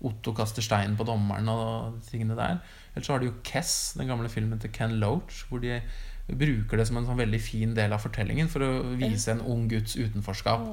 Otto 0.04 0.34
kaster 0.34 0.62
stein 0.62 0.98
på 0.98 1.06
dommeren 1.06 1.48
og 1.48 2.02
tingene 2.10 2.36
der. 2.36 2.58
Eller 2.96 3.06
så 3.06 3.14
har 3.14 3.20
de 3.20 3.26
jo 3.28 3.34
Kess, 3.44 3.94
den 3.98 4.08
gamle 4.08 4.28
filmen 4.30 4.60
til 4.60 4.72
Ken 4.72 5.00
Loach, 5.00 5.46
hvor 5.50 5.62
de 5.62 5.82
bruker 6.28 6.80
det 6.80 6.86
som 6.88 6.98
en 6.98 7.08
sånn 7.08 7.20
veldig 7.20 7.40
fin 7.44 7.74
del 7.76 7.94
av 7.94 8.04
fortellingen 8.04 8.48
for 8.52 8.64
å 8.64 8.72
vise 8.96 9.34
en 9.34 9.44
ung 9.44 9.66
gutts 9.72 9.98
utenforskap. 10.00 10.64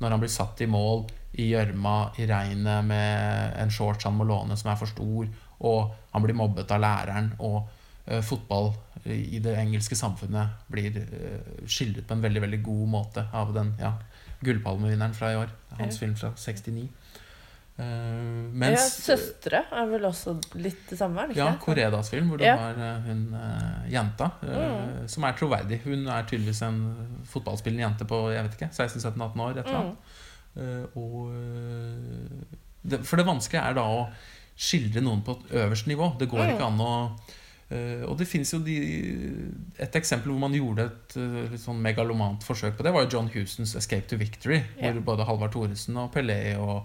Når 0.00 0.14
han 0.14 0.22
blir 0.22 0.32
satt 0.32 0.62
i 0.64 0.68
mål 0.70 1.04
i 1.40 1.50
gjørma, 1.50 2.14
i 2.22 2.28
regnet, 2.30 2.86
med 2.88 3.58
en 3.60 3.72
shorts 3.74 4.08
han 4.08 4.16
må 4.16 4.26
låne 4.28 4.56
som 4.56 4.72
er 4.72 4.80
for 4.80 4.90
stor, 4.90 5.28
og 5.64 5.94
han 6.14 6.24
blir 6.24 6.38
mobbet 6.38 6.72
av 6.72 6.80
læreren, 6.80 7.32
og 7.44 7.66
uh, 8.08 8.20
fotball 8.24 8.72
i 9.04 9.42
det 9.44 9.56
engelske 9.60 9.98
samfunnet 9.98 10.64
blir 10.72 10.96
uh, 10.96 11.64
skildret 11.68 12.08
på 12.08 12.16
en 12.16 12.24
veldig 12.24 12.44
veldig 12.46 12.62
god 12.64 12.92
måte 12.96 13.26
av 13.36 13.52
den 13.56 13.74
ja, 13.82 13.92
gullpalmevinneren 14.44 15.16
fra 15.16 15.34
i 15.34 15.40
år. 15.42 15.52
Hans 15.80 16.00
film 16.00 16.16
fra 16.16 16.32
69. 16.38 16.88
Eh, 17.76 18.70
ja, 18.70 18.76
Søstre 18.78 19.64
er 19.74 19.88
vel 19.90 20.04
også 20.06 20.36
litt 20.62 20.84
det 20.90 20.98
samme? 21.00 21.24
ikke 21.32 21.40
ja. 21.40 21.54
Koredas 21.58 22.10
film, 22.12 22.28
hvor 22.30 22.38
du 22.38 22.44
Ja. 22.46 22.54
har 22.56 22.78
uh, 22.78 23.00
hun 23.08 23.24
uh, 23.34 23.90
jenta, 23.90 24.30
mm. 24.42 25.08
som 25.10 25.24
er 25.26 25.32
troverdig. 25.32 25.80
Hun 25.84 26.06
er 26.06 26.22
tydeligvis 26.22 26.62
en 26.62 26.78
fotballspillende 27.26 27.82
jente 27.82 28.06
på 28.06 28.20
jeg 28.30 28.44
vet 28.46 28.54
ikke, 28.60 28.70
16-17-18 28.70 29.42
år. 29.42 29.50
Et 29.58 29.66
eller 29.66 29.80
annet. 29.80 29.96
Eh, 30.54 30.84
og 30.94 31.32
det, 32.82 33.00
For 33.06 33.16
det 33.18 33.26
vanskelige 33.26 33.64
er 33.64 33.74
da 33.74 33.82
å 33.90 34.04
skildre 34.54 35.02
noen 35.02 35.24
på 35.26 35.34
et 35.34 35.56
øverste 35.64 35.90
nivå. 35.90 36.12
Det 36.20 36.28
går 36.30 36.44
Mm. 36.46 36.52
ikke 36.54 36.68
an 36.72 36.80
å 36.80 36.92
Uh, 37.72 38.04
Og 38.10 38.18
det 38.18 38.26
finnes 38.28 38.50
jo 38.52 38.58
de, 38.60 38.74
et 39.80 39.96
eksempel 39.96 40.30
hvor 40.30 40.38
man 40.38 40.52
gjorde 40.52 40.84
et 40.84 41.14
uh, 41.16 41.54
sånn 41.56 41.80
megalomant 41.80 42.44
forsøk 42.44 42.76
på 42.76 42.84
det, 42.84 42.92
var 42.92 43.06
jo 43.06 43.16
John 43.16 43.30
Hustons 43.32 43.72
'Escape 43.74 44.06
to 44.06 44.16
Victory', 44.20 44.60
yeah. 44.76 44.92
hvor 44.92 45.00
både 45.00 45.24
Halvard 45.24 45.52
Thoresen 45.52 45.96
og 45.96 46.12
Pelé 46.12 46.58
og 46.58 46.84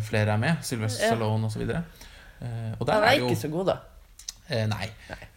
flere 0.00 0.34
er 0.34 0.42
med. 0.42 0.62
Sylvester 0.62 1.04
Ja. 1.08 1.14
Stallone 1.14 1.46
osv. 1.46 1.62
Uh, 1.62 2.74
og 2.78 2.86
der 2.86 2.92
Han 2.94 3.02
er 3.02 3.06
er 3.06 3.18
jo 3.18 3.28
ikke 3.30 3.40
så 3.40 3.48
god, 3.52 3.66
da. 3.66 3.76
Eh, 4.52 4.66
nei. 4.68 4.88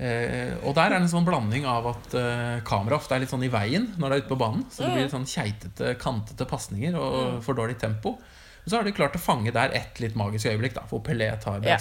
Eh, 0.01 0.55
og 0.65 0.73
der 0.75 0.89
er 0.89 0.95
det 0.97 1.05
en 1.05 1.11
sånn 1.11 1.27
blanding 1.27 1.65
av 1.69 1.85
at 1.93 2.15
eh, 2.17 2.57
kameraet 2.67 2.97
ofte 2.97 3.15
er 3.15 3.21
litt 3.23 3.31
sånn 3.31 3.45
i 3.45 3.51
veien 3.53 3.85
når 4.01 4.09
det 4.11 4.17
er 4.17 4.23
ute 4.25 4.31
på 4.33 4.39
banen. 4.41 4.65
Så 4.71 4.83
det 4.83 4.91
blir 4.91 5.05
litt 5.05 5.13
sånn 5.13 5.27
keitete, 5.29 5.93
kantete 6.01 6.47
pasninger 6.49 6.97
og 6.99 7.37
for 7.45 7.57
dårlig 7.57 7.77
tempo. 7.81 8.15
Men 8.17 8.71
så 8.73 8.79
har 8.79 8.87
de 8.87 8.95
klart 8.97 9.15
å 9.15 9.21
fange 9.21 9.53
der 9.53 9.75
ett 9.77 10.01
litt 10.01 10.17
magisk 10.17 10.49
øyeblikk, 10.49 10.73
da, 10.73 10.83
hvor 10.89 11.03
Pelé 11.05 11.29
tar 11.39 11.61
Ja. 11.63 11.77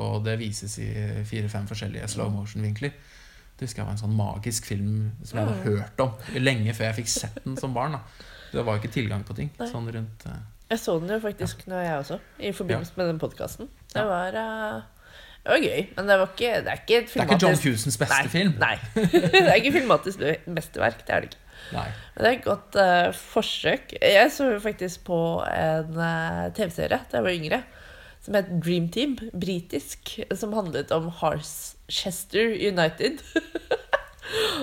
og 0.00 0.24
det 0.24 0.38
vises 0.40 0.78
i 0.80 0.88
fire-fem 1.28 1.68
forskjellige 1.68 2.08
slow 2.08 2.30
motion-vinkler. 2.32 2.94
Det 3.58 3.68
husker 3.68 3.82
jeg 3.82 3.86
var 3.86 3.92
en 3.92 4.00
sånn 4.00 4.16
magisk 4.16 4.64
film 4.64 5.12
som 5.22 5.38
jeg 5.38 5.48
hadde 5.48 5.62
hørt 5.68 6.00
om 6.00 6.40
lenge 6.40 6.72
før 6.74 6.88
jeg 6.88 7.04
fikk 7.04 7.08
sett 7.12 7.44
den 7.44 7.56
som 7.56 7.74
barn. 7.74 7.92
da 7.92 8.00
Det 8.50 8.64
var 8.64 8.80
ikke 8.80 8.90
tilgang 8.92 9.22
på 9.28 9.36
ting 9.36 9.50
sånn 9.60 9.92
rundt 9.92 10.26
eh, 10.26 10.40
Jeg 10.72 10.80
så 10.80 10.94
den 11.02 11.12
jo 11.12 11.18
faktisk 11.20 11.66
nå, 11.68 11.76
jeg 11.84 11.98
også, 12.00 12.16
i 12.40 12.50
forbindelse 12.56 12.96
med 12.96 13.10
den 13.10 13.18
podkasten. 13.20 13.68
Det 13.92 14.04
var 14.08 14.38
eh, 14.40 14.78
Det 15.42 15.52
var 15.52 15.60
gøy, 15.66 15.82
men 15.96 16.08
det, 16.08 16.16
var 16.20 16.30
ikke, 16.32 16.52
det 16.64 16.72
er 16.72 16.80
ikke 16.80 16.98
et 17.02 17.10
Det 17.12 17.20
er 17.20 17.28
ikke 17.28 17.38
John 17.42 17.60
Cusens 17.60 17.98
beste 18.00 18.16
nei, 18.22 18.30
film. 18.32 18.54
Nei. 18.62 18.76
det 19.34 19.42
er 19.42 19.58
ikke 19.58 19.74
filmatisk 19.74 20.24
mesterverk. 20.46 21.04
Det 21.04 21.16
er 21.16 21.26
det 21.26 21.32
ikke. 21.32 21.42
Nei. 21.72 21.86
Men 22.14 22.24
det 22.24 22.30
er 22.30 22.38
et 22.38 22.46
godt 22.46 22.80
uh, 22.80 23.20
forsøk. 23.34 23.94
Jeg 24.00 24.32
så 24.32 24.48
faktisk 24.64 25.04
på 25.10 25.20
en 25.50 25.92
uh, 25.98 26.48
TV-serie 26.56 27.02
da 27.10 27.20
jeg 27.20 27.26
var 27.28 27.36
yngre, 27.36 27.62
som 28.24 28.38
het 28.38 28.48
Dream 28.64 28.88
Team, 28.94 29.18
britisk, 29.34 30.16
som 30.32 30.56
handlet 30.56 30.94
om 30.94 31.10
Harchester 31.20 32.56
United. 32.56 33.20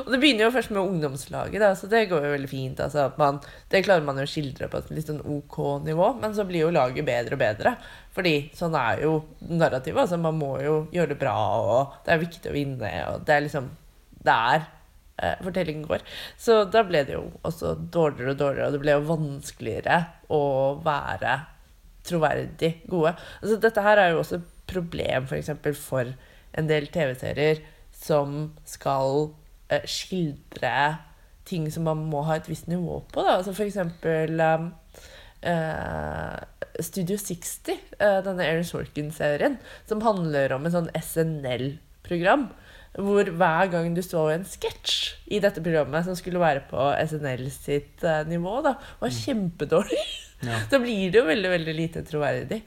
og 0.04 0.10
det 0.12 0.20
begynner 0.22 0.46
jo 0.46 0.54
først 0.54 0.72
med 0.74 0.82
ungdomslaget, 0.82 1.60
da, 1.62 1.72
så 1.78 1.90
det 1.92 2.08
går 2.10 2.26
jo 2.26 2.32
veldig 2.34 2.50
fint. 2.50 2.80
Altså, 2.84 3.10
man, 3.20 3.40
det 3.72 3.84
klarer 3.86 4.06
man 4.06 4.18
jo 4.20 4.26
å 4.26 4.32
skildre 4.32 4.70
på 4.72 4.82
et 4.82 4.90
litt 4.94 5.12
sånn 5.12 5.22
ok 5.22 5.60
nivå, 5.86 6.12
men 6.22 6.34
så 6.38 6.46
blir 6.50 6.66
jo 6.66 6.74
laget 6.74 7.08
bedre 7.08 7.38
og 7.38 7.44
bedre. 7.44 7.76
Fordi 8.16 8.34
sånn 8.58 8.78
er 8.80 9.04
jo 9.06 9.14
narrativet. 9.46 10.02
Altså, 10.06 10.20
man 10.22 10.40
må 10.40 10.56
jo 10.64 10.82
gjøre 10.96 11.14
det 11.14 11.20
bra, 11.22 11.38
og 11.60 12.02
det 12.06 12.16
er 12.16 12.24
viktig 12.26 12.52
å 12.52 12.58
vinne. 12.58 12.92
og 13.12 13.24
det 13.28 13.36
er 13.36 13.46
liksom 13.46 13.70
Det 14.20 14.36
er 14.36 14.66
eh, 15.24 15.38
fortellingen 15.46 15.86
går. 15.88 16.04
Så 16.38 16.64
da 16.72 16.84
ble 16.88 17.06
det 17.08 17.16
jo 17.16 17.30
også 17.48 17.76
dårligere 17.80 18.34
og 18.34 18.42
dårligere, 18.42 18.68
og 18.68 18.76
det 18.76 18.84
ble 18.84 18.98
jo 18.98 19.08
vanskeligere 19.14 20.00
å 20.34 20.44
være 20.84 21.38
troverdig 22.10 22.74
gode. 22.90 23.14
Altså, 23.42 23.60
dette 23.62 23.86
her 23.86 24.02
er 24.02 24.14
jo 24.14 24.24
også 24.24 24.40
et 24.40 24.50
problem 24.70 25.28
for, 25.30 25.38
eksempel, 25.40 25.76
for 25.78 26.14
en 26.58 26.70
del 26.70 26.90
TV-serier 26.94 27.62
som 27.96 28.52
skal 28.68 29.30
skildre 29.90 30.74
ting 31.50 31.66
som 31.74 31.88
man 31.90 32.06
må 32.12 32.24
ha 32.28 32.38
et 32.40 32.50
visst 32.50 32.70
nivå 32.70 33.02
på. 33.12 33.24
Da. 33.26 33.40
Altså 33.40 33.56
for 33.58 33.66
eksempel 33.66 34.42
eh, 34.42 36.38
Studio 36.84 37.18
60, 37.20 37.76
uh, 38.00 38.20
denne 38.26 38.46
Aaron 38.46 38.68
Sorkin-serien, 38.68 39.58
som 39.90 40.04
handler 40.06 40.54
om 40.56 40.66
en 40.66 40.76
sånn 40.76 40.92
SNL-program. 40.96 42.50
Hvor 43.00 43.30
hver 43.38 43.70
gang 43.72 43.94
du 43.94 44.02
så 44.04 44.26
en 44.34 44.46
sketsj 44.48 44.96
i 45.36 45.42
dette 45.44 45.62
programmet 45.62 46.08
som 46.08 46.18
skulle 46.18 46.42
være 46.42 46.64
på 46.72 46.88
SNL 47.12 47.46
sitt 47.54 48.04
eh, 48.04 48.24
nivå, 48.28 48.60
da, 48.66 48.76
var 49.02 49.14
kjempedårlig, 49.14 50.08
Ja. 50.40 50.62
da 50.72 50.80
blir 50.80 51.12
det 51.12 51.20
jo 51.20 51.28
veldig 51.28 51.52
veldig 51.52 51.76
lite 51.76 52.04
troverdig. 52.08 52.62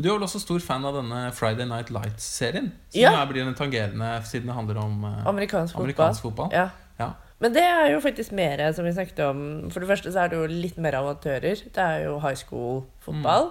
Men 0.00 0.06
du 0.06 0.14
er 0.14 0.16
vel 0.16 0.24
også 0.24 0.40
stor 0.40 0.62
fan 0.64 0.84
av 0.88 0.94
denne 0.96 1.16
Friday 1.36 1.66
Night 1.68 1.90
Lights-serien? 1.92 2.70
Som 2.88 3.02
Ja. 3.02 3.26
blir 3.28 3.44
en 3.44 3.54
tangerende 3.54 4.08
siden 4.24 4.46
det 4.48 4.54
handler 4.56 4.78
om 4.80 5.04
uh, 5.04 5.26
Amerikansk 5.28 5.76
amerikansk 5.76 6.22
fotball. 6.24 6.48
Ja. 6.56 6.70
Ja. 6.98 7.10
Men 7.38 7.52
det 7.52 7.60
er 7.64 7.90
jo 7.92 8.00
faktisk 8.00 8.32
mer, 8.32 8.62
som 8.72 8.84
vi 8.84 8.92
snakket 8.92 9.20
om 9.26 9.70
For 9.70 9.80
det 9.80 9.88
første 9.90 10.12
så 10.12 10.22
er 10.24 10.32
det 10.32 10.38
jo 10.40 10.46
litt 10.48 10.78
mer 10.80 10.96
amatører. 10.96 11.60
Det 11.68 11.76
er 11.84 12.06
jo 12.06 12.18
high 12.18 12.36
school-fotball. 12.36 13.50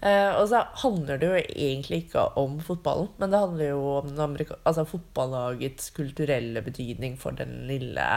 Eh, 0.00 0.32
og 0.40 0.48
så 0.48 0.62
handler 0.86 1.20
det 1.20 1.28
jo 1.28 1.36
egentlig 1.36 2.06
ikke 2.06 2.24
om 2.40 2.58
fotballen, 2.64 3.08
men 3.18 3.30
det 3.30 3.40
handler 3.44 3.68
jo 3.68 3.84
om 3.98 4.36
altså 4.64 4.84
fotballagets 4.88 5.90
kulturelle 5.90 6.62
betydning 6.64 7.18
for 7.20 7.36
den 7.36 7.66
lille, 7.68 8.08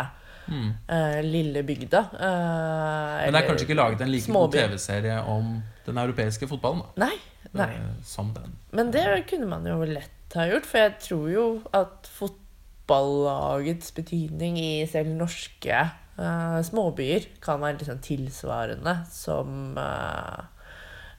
Mm. 0.48 0.74
eh, 0.88 1.20
lille 1.24 1.64
bygda. 1.64 2.00
Eh, 2.14 3.26
Men 3.26 3.34
det 3.34 3.42
er 3.44 3.48
kanskje 3.48 3.68
ikke 3.68 3.78
laget 3.80 4.02
en 4.02 4.12
like 4.12 4.32
god. 4.34 4.52
TV-serie 4.52 5.20
om 5.32 5.62
den 5.86 5.98
europeiske 5.98 6.48
fotballen, 6.48 6.84
da. 6.84 7.06
Nei. 7.08 7.16
nei. 7.54 7.70
eh, 7.76 7.94
Som 8.04 8.34
den. 8.36 8.56
Men 8.72 8.92
det 8.92 9.06
kunne 9.30 9.48
man 9.48 9.66
jo 9.66 9.80
lett 9.88 10.36
ha 10.36 10.48
gjort, 10.50 10.66
for 10.66 10.78
jeg 10.82 10.96
tror 11.00 11.28
jo 11.32 11.46
at 11.74 12.10
fotballagets 12.18 13.92
betydning 13.96 14.58
i 14.60 14.86
selv 14.90 15.14
norske 15.16 15.84
uh, 16.18 16.60
småbyer 16.66 17.28
kan 17.44 17.62
være 17.62 17.78
litt 17.80 17.90
sånn 17.92 18.02
tilsvarende 18.04 18.96
som 19.14 19.78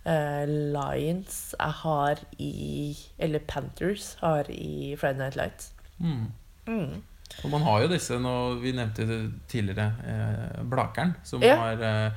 Lions 0.05 1.55
har 1.59 2.19
i 2.37 2.93
Eller 3.17 3.41
Panthers 3.49 4.17
har 4.21 4.51
i 4.53 4.93
Friday 5.01 5.23
Night 5.23 5.37
Lights. 5.37 5.71
Mm. 5.99 6.27
Mm. 6.67 7.03
Og 7.43 7.51
man 7.51 7.63
har 7.67 7.81
jo 7.83 7.89
disse 7.91 8.15
nå, 8.23 8.35
Vi 8.63 8.71
nevnte 8.73 9.03
jo 9.05 9.17
tidligere 9.51 9.89
eh, 10.07 10.63
Blakeren, 10.71 11.15
som 11.27 11.43
Ja. 11.43 11.57
har 11.57 11.73
eh, 11.83 12.11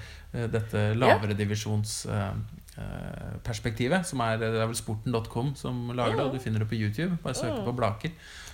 dette 0.54 0.94
lavere 0.96 1.34
divisjonsperspektivet. 1.34 4.06
som 4.06 4.20
er, 4.22 4.38
det 4.38 4.48
er 4.54 4.66
vel 4.68 4.76
sporten.com 4.76 5.56
som 5.56 5.90
lager 5.96 6.16
det, 6.16 6.24
og 6.26 6.34
du 6.36 6.40
finner 6.44 6.60
det 6.60 6.68
på 6.70 6.76
YouTube. 6.80 7.18
Bare 7.24 7.34
søk 7.36 7.64
på 7.66 7.72
Blaker. 7.76 8.10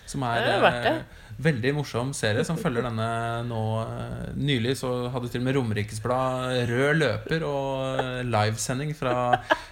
Som 0.09 0.23
er 0.27 0.41
Det 0.43 0.53
er 0.57 0.61
verdt 0.61 0.83
det. 0.83 0.91
eh, 0.93 1.01
veldig 1.43 1.71
morsom 1.73 2.11
serie 2.13 2.43
som 2.45 2.57
følger 2.61 2.83
denne 2.85 3.05
nå 3.47 3.61
eh, 3.81 4.27
Nylig 4.37 4.75
så 4.77 4.89
hadde 5.09 5.29
til 5.33 5.41
og 5.41 5.45
med 5.47 5.55
Romerikes 5.57 5.99
Blad 6.03 6.67
rød 6.69 6.95
løper 6.99 7.43
og 7.47 7.99
eh, 8.03 8.21
livesending 8.27 8.91
fra 8.95 9.15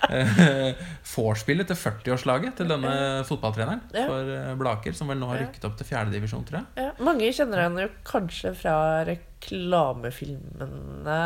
eh, 0.09 0.73
vorspielet 1.13 1.67
til 1.69 1.77
40-årslaget 1.77 2.55
til 2.61 2.67
denne 2.71 2.93
fotballtreneren 3.27 3.81
Ja. 3.93 4.05
for 4.09 4.23
Blaker, 4.61 4.93
som 4.97 5.07
vel 5.11 5.19
nå 5.21 5.27
har 5.29 5.37
rykket 5.43 5.65
opp 5.69 5.75
til 5.77 5.85
fjerdedivisjon, 5.91 6.45
tror 6.49 6.57
jeg. 6.61 6.65
Ja, 6.81 6.89
mange 7.03 7.29
kjenner 7.35 7.59
han 7.67 7.77
jo 7.77 7.87
kanskje 8.07 8.55
fra 8.57 8.75
reklamefilmene 9.11 11.21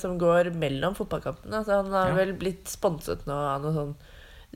som 0.00 0.16
går 0.20 0.50
mellom 0.56 0.94
fotballkampene. 0.98 1.64
Så 1.66 1.72
han 1.82 1.92
har 1.92 2.08
Ja. 2.08 2.14
vel 2.14 2.32
blitt 2.38 2.66
sponset 2.68 3.26
nå 3.26 3.34
av 3.34 3.62
noe 3.62 3.72
sånn 3.74 3.94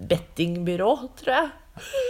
bettingbyrå, 0.00 0.90
tror 1.18 1.34
jeg. 1.34 1.50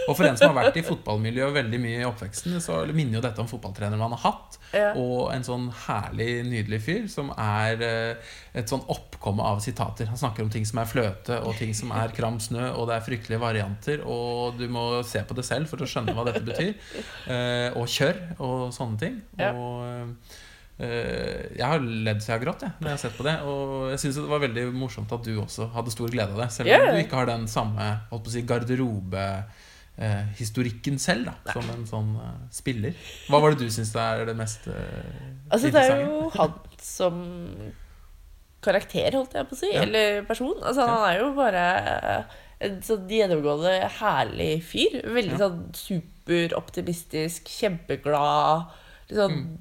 Og 0.09 0.17
for 0.17 0.27
en 0.27 0.37
som 0.39 0.51
har 0.51 0.67
vært 0.67 0.79
i 0.81 0.85
fotballmiljøet 0.85 1.55
veldig 1.55 1.79
mye 1.81 2.01
i 2.01 2.07
oppveksten, 2.07 2.57
så 2.63 2.81
minner 2.89 3.19
jo 3.19 3.23
dette 3.25 3.43
om 3.43 3.49
fotballtreneren 3.49 4.01
man 4.01 4.15
har 4.17 4.23
hatt. 4.25 4.57
Ja. 4.73 4.91
Og 4.99 5.31
en 5.33 5.45
sånn 5.45 5.67
herlig, 5.85 6.29
nydelig 6.47 6.81
fyr 6.85 7.07
som 7.11 7.31
er 7.35 7.83
eh, 7.85 8.35
et 8.57 8.71
sånn 8.71 8.83
oppkomme 8.91 9.45
av 9.45 9.61
sitater. 9.63 10.09
Han 10.11 10.19
snakker 10.19 10.45
om 10.45 10.51
ting 10.53 10.67
som 10.67 10.81
er 10.81 10.89
fløte, 10.89 11.39
og 11.45 11.57
ting 11.59 11.75
som 11.77 11.93
er 11.95 12.13
kram 12.15 12.39
snø, 12.43 12.69
og 12.75 12.87
det 12.89 12.97
er 12.97 13.07
fryktelige 13.07 13.43
varianter, 13.43 14.05
og 14.07 14.59
du 14.59 14.67
må 14.71 14.85
se 15.07 15.23
på 15.27 15.37
det 15.37 15.47
selv 15.47 15.71
for 15.71 15.83
å 15.83 15.89
skjønne 15.89 16.15
hva 16.17 16.27
dette 16.29 16.45
betyr. 16.47 16.73
Eh, 17.31 17.67
og 17.77 17.89
kjør, 17.91 18.23
og 18.39 18.71
sånne 18.75 19.01
ting. 19.01 19.19
Og 19.51 19.83
eh, 19.87 20.39
jeg 20.81 21.67
har 21.67 21.79
ledd 21.83 22.21
så 22.23 22.31
jeg 22.31 22.37
har 22.39 22.45
grått 22.45 22.61
jeg, 22.65 22.71
når 22.79 22.87
jeg 22.89 22.95
har 22.95 23.01
sett 23.03 23.17
på 23.17 23.23
det. 23.27 23.35
Og 23.45 23.89
jeg 23.91 23.99
syns 24.01 24.15
det 24.17 24.31
var 24.31 24.39
veldig 24.41 24.63
morsomt 24.73 25.11
at 25.13 25.23
du 25.27 25.33
også 25.41 25.63
hadde 25.75 25.91
stor 25.93 26.09
glede 26.13 26.31
av 26.33 26.39
det. 26.41 26.49
Selv 26.55 26.67
om 26.67 26.71
yeah. 26.73 26.93
du 26.95 26.99
ikke 27.03 27.19
har 27.19 27.27
den 27.29 27.45
samme 27.51 27.85
holdt 28.09 28.27
si, 28.33 28.41
garderobehistorikken 28.49 30.97
selv, 31.01 31.23
da, 31.29 31.33
som 31.53 31.65
en 31.73 31.85
sånn 31.89 32.11
eh, 32.23 32.39
spiller. 32.55 32.93
Hva 33.29 33.37
var 33.43 33.49
det 33.53 33.59
du 33.65 33.69
syns 33.73 33.91
er 33.99 34.25
det 34.31 34.35
mest 34.39 34.61
eh, 34.71 35.13
Altså, 35.51 35.65
det 35.73 35.81
er 35.85 35.99
jo 36.07 36.15
han 36.37 36.53
som 36.81 37.15
karakter, 38.61 39.09
holdt 39.17 39.33
jeg 39.37 39.47
på 39.49 39.55
å 39.57 39.59
si. 39.59 39.69
Ja. 39.73 39.81
Eller 39.85 40.07
person. 40.29 40.57
Altså, 40.61 40.81
han 40.85 41.03
er 41.09 41.15
jo 41.21 41.27
bare 41.37 41.63
en 42.61 42.75
sånn 42.85 43.07
gjennomgående 43.09 43.73
herlig 43.97 44.53
fyr. 44.69 44.93
Veldig 45.05 45.33
Ja. 45.33 45.37
sånn 45.47 45.61
superoptimistisk, 45.77 47.41
kjempeglad. 47.49 48.59
Litt 49.09 49.17
sånn 49.17 49.37
Mm. 49.37 49.57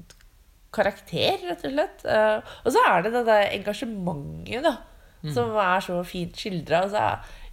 Karakter, 0.75 1.41
rett 1.49 1.67
og 1.67 1.75
slett. 1.75 2.07
Eh, 2.07 2.55
og 2.65 2.75
så 2.75 2.87
er 2.93 3.05
det 3.05 3.15
det 3.17 3.27
der 3.29 3.51
engasjementet, 3.59 4.65
da. 4.67 4.77
Mm. 5.21 5.33
Som 5.37 5.53
er 5.61 5.83
så 5.85 5.99
fint 6.09 6.37
skildra. 6.39 6.85
Og 6.87 6.95
så 6.95 7.07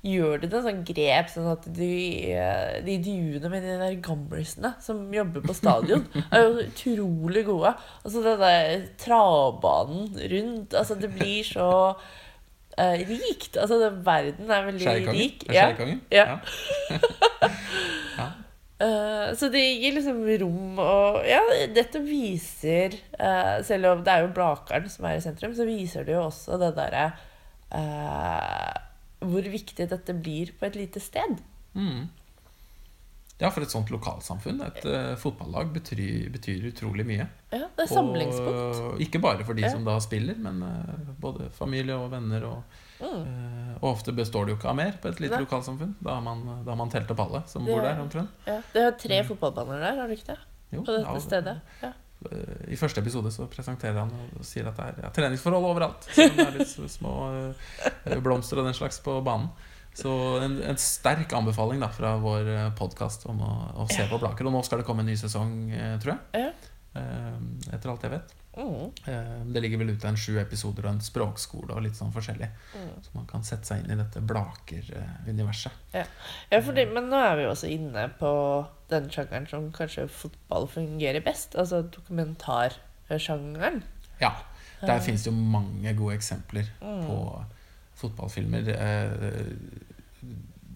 gjør 0.08 0.43
de 0.43 0.49
noen 0.51 0.65
sånn 0.67 0.84
grep, 0.88 1.32
sånn 1.34 1.49
at 1.51 1.65
de, 1.75 1.95
eh, 2.32 2.77
de 2.86 2.95
intervjuene 2.95 3.51
med 3.51 3.65
de 3.65 3.73
der 3.82 3.97
gamlisene 4.06 4.71
som 4.84 5.01
jobber 5.13 5.43
på 5.43 5.58
stadion, 5.58 6.06
er 6.32 6.45
jo 6.45 6.67
utrolig 6.67 7.43
gode. 7.49 7.73
Altså 8.03 8.23
den 8.25 8.45
der 8.45 8.88
travbanen 9.01 10.13
rundt 10.15 10.77
Altså, 10.77 10.95
det 10.99 11.12
blir 11.15 11.43
så 11.47 11.69
uh, 12.77 12.97
rikt. 13.10 13.58
Altså, 13.58 13.82
den 13.82 14.03
verden 14.06 14.51
er 14.51 14.69
veldig 14.69 14.97
rik. 15.10 15.47
Skjærkongen? 15.49 16.06
Ja. 16.12 16.38
Ja. 16.91 17.01
Eh, 18.77 19.29
så 19.33 19.47
det 19.49 19.63
gir 19.81 19.95
liksom 19.95 20.19
rom 20.43 20.77
og 20.77 21.23
Ja, 21.25 21.39
dette 21.73 21.97
viser 22.05 22.93
uh, 23.17 23.57
Selv 23.65 23.87
om 23.89 24.03
det 24.05 24.13
er 24.13 24.21
jo 24.21 24.35
Blakeren 24.35 24.85
som 24.93 25.07
er 25.09 25.17
i 25.17 25.23
sentrum, 25.23 25.55
så 25.57 25.65
viser 25.65 26.05
det 26.05 26.13
jo 26.13 26.27
også 26.27 26.59
det 26.61 26.75
derre 26.77 27.07
uh, 27.73 28.75
Hvor 29.25 29.49
viktig 29.49 29.87
dette 29.89 30.13
blir 30.13 30.53
på 30.59 30.67
et 30.69 30.77
lite 30.77 31.01
sted. 31.01 31.41
Mm. 31.73 32.05
Ja, 33.41 33.49
for 33.49 33.65
et 33.65 33.73
sånt 33.73 33.89
lokalsamfunn. 33.93 34.61
Et 34.65 34.85
fotballag 35.21 35.73
betyr, 35.73 36.29
betyr 36.33 36.69
utrolig 36.69 37.05
mye. 37.05 37.25
Ja, 37.53 37.67
det 37.73 37.83
er 37.83 37.89
samlingspunkt. 37.91 38.79
Og 38.81 39.01
ikke 39.01 39.21
bare 39.21 39.45
for 39.45 39.57
de 39.57 39.65
Ja. 39.65 39.73
som 39.73 39.85
da 39.85 39.97
spiller, 40.01 40.37
men 40.41 40.61
både 41.21 41.49
familie 41.53 41.97
og 41.97 42.09
venner. 42.13 42.45
Og, 42.49 42.79
Mm. 42.99 43.75
og 43.77 43.83
ofte 43.91 44.12
består 44.17 44.45
det 44.47 44.55
jo 44.55 44.57
ikke 44.57 44.69
av 44.71 44.75
mer 44.79 44.95
på 45.01 45.10
et 45.12 45.19
lite 45.21 45.36
Nei. 45.38 45.43
lokalsamfunn. 45.45 45.91
Da 46.01 46.15
har 46.17 46.21
man, 46.25 46.39
da 46.65 46.71
har 46.71 46.77
man 46.79 46.89
telt 46.89 47.12
opp 47.13 47.19
alle 47.27 47.43
som 47.47 47.65
Det 47.65 47.73
bor 47.75 47.83
er- 47.83 47.93
der, 47.93 48.01
omtrent. 48.01 48.29
Ja, 48.47 48.55
det 48.73 48.81
er 48.88 48.91
tre 49.03 49.19
fotballbaner 49.27 49.79
der, 49.83 49.99
har 50.01 50.07
du 50.07 50.13
ikke 50.17 50.31
det? 50.33 50.38
Jo, 50.73 50.81
På 50.83 50.95
dette 50.97 51.13
ja, 51.13 51.19
stedet. 51.23 51.55
Ja. 51.83 51.91
eh, 52.31 52.73
I 52.73 52.75
første 52.75 52.99
episode 53.03 53.29
så 53.31 53.45
presenterer 53.47 53.99
han 54.01 54.12
og 54.39 54.43
sier 54.45 54.67
at 54.67 54.75
det 54.81 54.86
er 54.89 55.03
ja, 55.05 55.10
treningsforhold 55.13 55.65
overalt. 55.69 56.10
Så 56.10 56.25
det 56.33 56.47
er 56.47 56.57
litt 56.57 56.91
små 56.91 57.13
eh, 58.10 58.17
blomster 58.19 58.57
og 58.60 58.65
den 58.65 58.73
slags 58.73 58.99
på 59.05 59.19
banen. 59.23 59.49
Så 59.97 60.12
en, 60.45 60.60
en 60.62 60.77
sterk 60.77 61.31
anbefaling 61.33 61.79
da 61.81 61.88
fra 61.89 62.15
vår 62.21 62.49
podkast 62.77 63.23
om 63.29 63.39
å, 63.41 63.53
å 63.81 63.88
se 63.89 64.03
på 64.10 64.19
Blaker. 64.21 64.45
Og 64.45 64.53
nå 64.53 64.60
skal 64.65 64.81
det 64.83 64.86
komme 64.89 65.01
en 65.01 65.10
ny 65.10 65.15
sesong, 65.17 65.71
tror 66.03 66.13
jeg. 66.13 66.43
Ja. 66.43 66.51
Etter 67.73 67.89
alt 67.93 68.03
jeg 68.05 68.12
vet. 68.13 68.36
Mm. 68.58 68.91
Eh, 69.06 69.54
Det 69.54 69.62
ligger 69.62 69.78
vel 69.84 69.89
ute 69.93 70.08
en 70.10 70.17
sju 70.17 70.39
episoder 70.41 70.86
og 70.88 70.96
en 70.96 71.02
språkskole 71.06 71.76
og 71.76 71.84
litt 71.86 71.96
sånn 71.96 72.12
forskjellig. 72.15 72.50
Mm. 72.76 72.89
Så 73.06 73.13
man 73.13 73.28
kan 73.30 73.43
sette 73.46 73.65
seg 73.70 73.84
inn 73.86 73.91
i 73.93 74.00
dette 74.02 74.20
Blaker-universet. 74.26 75.72
Ja, 75.93 76.60
fordi, 76.65 76.86
men 76.93 77.10
nå 77.12 77.20
er 77.22 77.36
vi 77.38 77.43
jo 77.46 77.52
også 77.54 77.70
inne 77.72 78.08
på 78.20 78.32
den 78.89 79.10
sjangeren 79.13 79.48
som 79.50 79.70
kanskje 79.76 80.08
fotball 80.10 80.67
fungerer 80.72 81.22
best. 81.26 81.56
Altså 81.56 81.84
dokumentarsjangeren. 81.93 83.84
Ja, 84.22 84.34
der 84.82 85.00
finnes 85.06 85.24
det 85.26 85.32
jo 85.32 85.38
mange 85.38 85.93
gode 85.98 86.15
eksempler 86.17 86.65
Mm. 86.82 87.06
på 87.08 87.46
fotballfilmer. 87.96 88.70
Eh, 88.70 89.54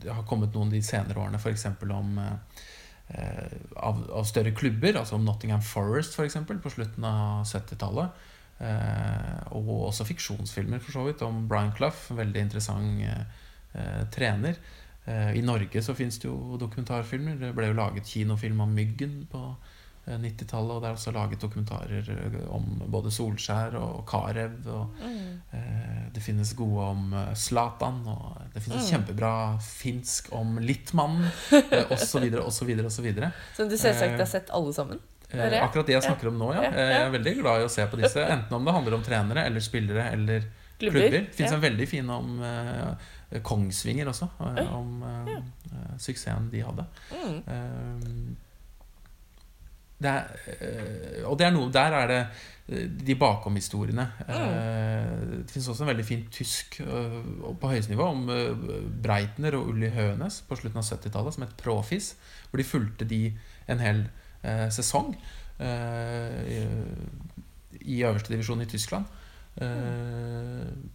Det 0.02 0.10
har 0.14 0.24
kommet 0.24 0.54
noen 0.56 0.70
de 0.72 0.80
senere 0.82 1.14
årene, 1.22 1.38
f.eks. 1.38 1.66
om 1.92 2.18
eh, 2.18 2.32
av, 3.76 4.04
av 4.12 4.28
større 4.30 4.54
klubber, 4.56 4.96
altså 5.00 5.18
om 5.18 5.26
Nottingham 5.26 5.64
Forest 5.66 6.16
for 6.16 6.28
eksempel, 6.28 6.60
på 6.64 6.72
slutten 6.74 7.06
av 7.08 7.44
70-tallet. 7.50 8.28
Eh, 8.62 9.56
og 9.58 9.72
også 9.90 10.06
fiksjonsfilmer 10.06 10.82
for 10.84 10.94
så 10.94 11.06
vidt 11.08 11.24
om 11.26 11.48
Brian 11.50 11.74
Clough, 11.78 11.98
en 12.12 12.20
veldig 12.22 12.46
interessant 12.46 13.02
eh, 13.08 13.24
eh, 13.74 14.04
trener. 14.14 14.60
Eh, 15.06 15.32
I 15.40 15.46
Norge 15.46 15.82
så 15.82 15.96
fins 15.98 16.20
det 16.22 16.30
jo 16.30 16.60
dokumentarfilmer. 16.62 17.40
Det 17.42 17.54
ble 17.58 17.72
jo 17.72 17.78
laget 17.80 18.10
kinofilm 18.10 18.62
om 18.68 18.76
Myggen 18.78 19.24
på 19.32 19.44
eh, 19.50 19.81
90-tallet. 20.08 20.72
Og 20.76 20.82
det 20.82 20.90
er 20.90 20.96
også 20.98 21.12
laget 21.14 21.42
dokumentarer 21.42 22.10
eh, 22.10 22.48
om 22.56 22.82
både 22.92 23.12
Solskjær 23.14 23.76
og 23.80 24.06
Carew. 24.10 24.56
Og 24.68 24.96
Mm. 25.02 25.42
eh, 25.54 26.10
det 26.14 26.24
finnes 26.24 26.54
gode 26.58 26.82
om 26.90 27.14
eh, 27.14 27.34
Zlatan. 27.36 28.02
Og 28.08 28.42
det 28.54 28.64
finnes 28.64 28.84
Mm. 28.90 28.92
kjempebra 28.92 29.34
finsk 29.62 30.32
om 30.34 30.58
Littmannen. 30.60 31.30
Eh, 31.72 31.86
osv., 31.92 32.28
osv., 32.46 32.70
osv. 32.86 33.32
Som 33.56 33.70
du 33.70 33.78
selvsagt 33.78 34.14
Eh, 34.14 34.18
har 34.18 34.26
sett 34.26 34.50
alle 34.50 34.74
sammen. 34.74 35.00
Eh, 35.32 35.64
akkurat 35.64 35.86
det 35.88 35.94
jeg 35.94 36.04
snakker 36.04 36.28
om 36.28 36.38
nå, 36.40 36.54
ja. 36.54 36.64
Eh, 36.72 36.90
Jeg 36.92 37.02
er 37.08 37.12
veldig 37.12 37.36
glad 37.42 37.62
i 37.62 37.66
å 37.66 37.70
se 37.70 37.86
på 37.88 37.96
disse. 38.02 38.20
Enten 38.20 38.52
om 38.58 38.66
det 38.66 38.74
handler 38.74 38.94
om 38.98 39.04
trenere 39.04 39.46
eller 39.46 39.60
spillere 39.64 40.10
eller 40.12 40.44
Klubber. 40.80 41.00
klubber. 41.00 41.20
Det 41.30 41.36
fins 41.36 41.52
en 41.54 41.62
veldig 41.62 41.88
fin 41.88 42.10
om 42.10 42.42
eh, 42.44 43.40
Kongsvinger 43.42 44.08
også. 44.12 44.28
eh, 44.58 44.74
Om 44.76 45.04
eh, 45.04 45.38
eh, 45.38 45.98
suksessen 45.98 46.50
de 46.52 46.60
hadde. 46.68 46.86
Mm. 47.48 48.36
Eh, 50.02 50.08
det 50.08 50.12
er, 50.12 50.24
eh, 50.58 51.24
og 51.30 51.38
det 51.38 51.46
er 51.48 51.52
noe 51.54 51.70
Der 51.72 51.94
er 51.94 52.08
det 52.10 52.20
eh, 52.70 52.88
de 52.90 53.16
bakomhistoriene. 53.16 54.06
Mm. 54.28 55.44
det 55.46 55.52
fins 55.52 55.68
også 55.70 55.84
en 55.84 55.92
veldig 55.92 56.06
fin 56.08 56.24
tysk 56.32 56.80
eh, 56.82 57.20
på 57.62 57.70
høyeste 57.70 57.92
nivå 57.94 58.08
om 58.10 58.30
eh, 58.30 58.56
Breitner 59.04 59.56
og 59.60 59.70
Ulli 59.74 59.90
Hønes 59.94 60.42
på 60.48 60.56
slutten 60.58 60.80
av 60.82 60.88
70-tallet, 60.88 61.34
som 61.36 61.44
het 61.46 61.56
Profis. 61.62 62.16
Hvor 62.50 62.58
de 62.58 62.64
fulgte 62.68 63.06
de 63.06 63.22
en 63.68 63.80
hel 63.80 64.04
eh, 64.44 64.68
sesong 64.74 65.14
eh, 65.60 66.42
i, 66.50 66.62
i 67.98 68.02
øverste 68.04 68.34
divisjon 68.34 68.62
i 68.62 68.70
Tyskland. 68.72 69.06
Mm. 69.62 70.90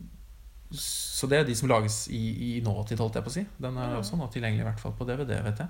så 0.73 1.27
det 1.31 1.39
er 1.39 1.45
de 1.47 1.55
som 1.55 1.69
lages 1.69 2.07
i, 2.13 2.57
i 2.57 2.61
nåtid, 2.65 2.99
holdt 3.01 3.15
jeg 3.21 3.25
på 3.27 3.31
å 3.31 3.35
si. 3.37 3.45
Den 3.63 3.77
er 3.79 3.93
Mm. 3.93 3.99
også 4.01 4.17
nå 4.19 4.27
tilgjengelig, 4.33 4.65
i 4.65 4.69
hvert 4.71 4.81
fall 4.83 4.93
på 4.99 5.05
DVD, 5.09 5.37
vet 5.45 5.61
jeg. 5.63 5.69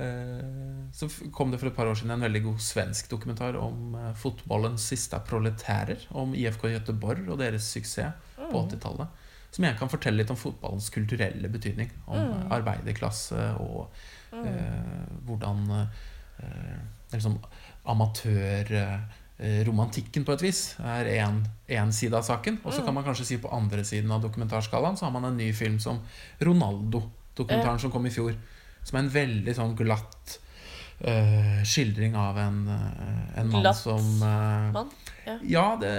Eh, 0.00 0.44
Så 0.92 1.08
kom 1.32 1.50
det 1.52 1.58
for 1.60 1.66
et 1.68 1.76
par 1.76 1.86
år 1.86 1.94
siden 1.94 2.10
en 2.16 2.20
veldig 2.24 2.42
god 2.44 2.58
svensk 2.64 3.08
dokumentar 3.10 3.56
om 3.60 3.94
eh, 3.94 4.12
fotballens 4.16 4.82
siste 4.90 5.20
proletærer. 5.28 5.96
Om 6.10 6.34
IFK 6.34 6.62
Göteborg 6.72 7.28
og 7.30 7.38
deres 7.38 7.68
suksess 7.74 8.12
på 8.36 8.42
Mm. 8.50 8.56
80-tallet. 8.68 9.06
Som 9.52 9.64
igjen 9.64 9.78
kan 9.78 9.88
fortelle 9.90 10.16
litt 10.22 10.30
om 10.30 10.36
fotballens 10.36 10.90
kulturelle 10.90 11.48
betydning. 11.52 11.90
Om 12.06 12.18
Mm. 12.18 12.30
eh, 12.30 12.50
arbeiderklasse 12.58 13.54
og 13.60 13.88
Mm. 14.32 14.44
eh, 14.46 14.82
hvordan 15.26 15.88
eh, 16.42 16.76
liksom 17.12 17.38
amatørromantikken 17.86 20.24
på 20.24 20.32
et 20.32 20.42
vis 20.42 20.76
er 20.80 21.04
én 21.68 21.92
side 21.92 22.14
av 22.14 22.22
saken. 22.24 22.58
Og 22.64 22.72
så 22.72 22.78
Mm. 22.80 22.84
kan 22.86 22.94
man 22.94 23.04
kanskje 23.04 23.24
si 23.24 23.36
på 23.38 23.48
andre 23.52 23.84
siden 23.84 24.10
av 24.12 24.22
dokumentarskalaen 24.22 24.96
så 24.96 25.00
har 25.04 25.10
man 25.12 25.24
en 25.24 25.36
ny 25.36 25.52
film 25.52 25.78
som 25.78 26.00
Ronaldo, 26.40 27.02
dokumentaren 27.36 27.78
som 27.80 27.90
kom 27.90 28.06
i 28.06 28.10
fjor. 28.10 28.34
Som 28.84 28.96
er 28.98 29.02
en 29.04 29.12
veldig 29.14 29.54
sånn 29.54 29.74
glatt 29.78 30.38
uh, 31.06 31.60
skildring 31.68 32.14
av 32.16 32.38
en, 32.40 32.60
eh, 32.68 33.40
en 33.40 33.50
mann 33.52 33.62
Glatt 33.62 33.76
som 33.76 34.22
uh, 34.22 34.70
mann, 34.74 34.90
ja. 35.26 35.36
Ja, 35.44 35.66
det 35.80 35.92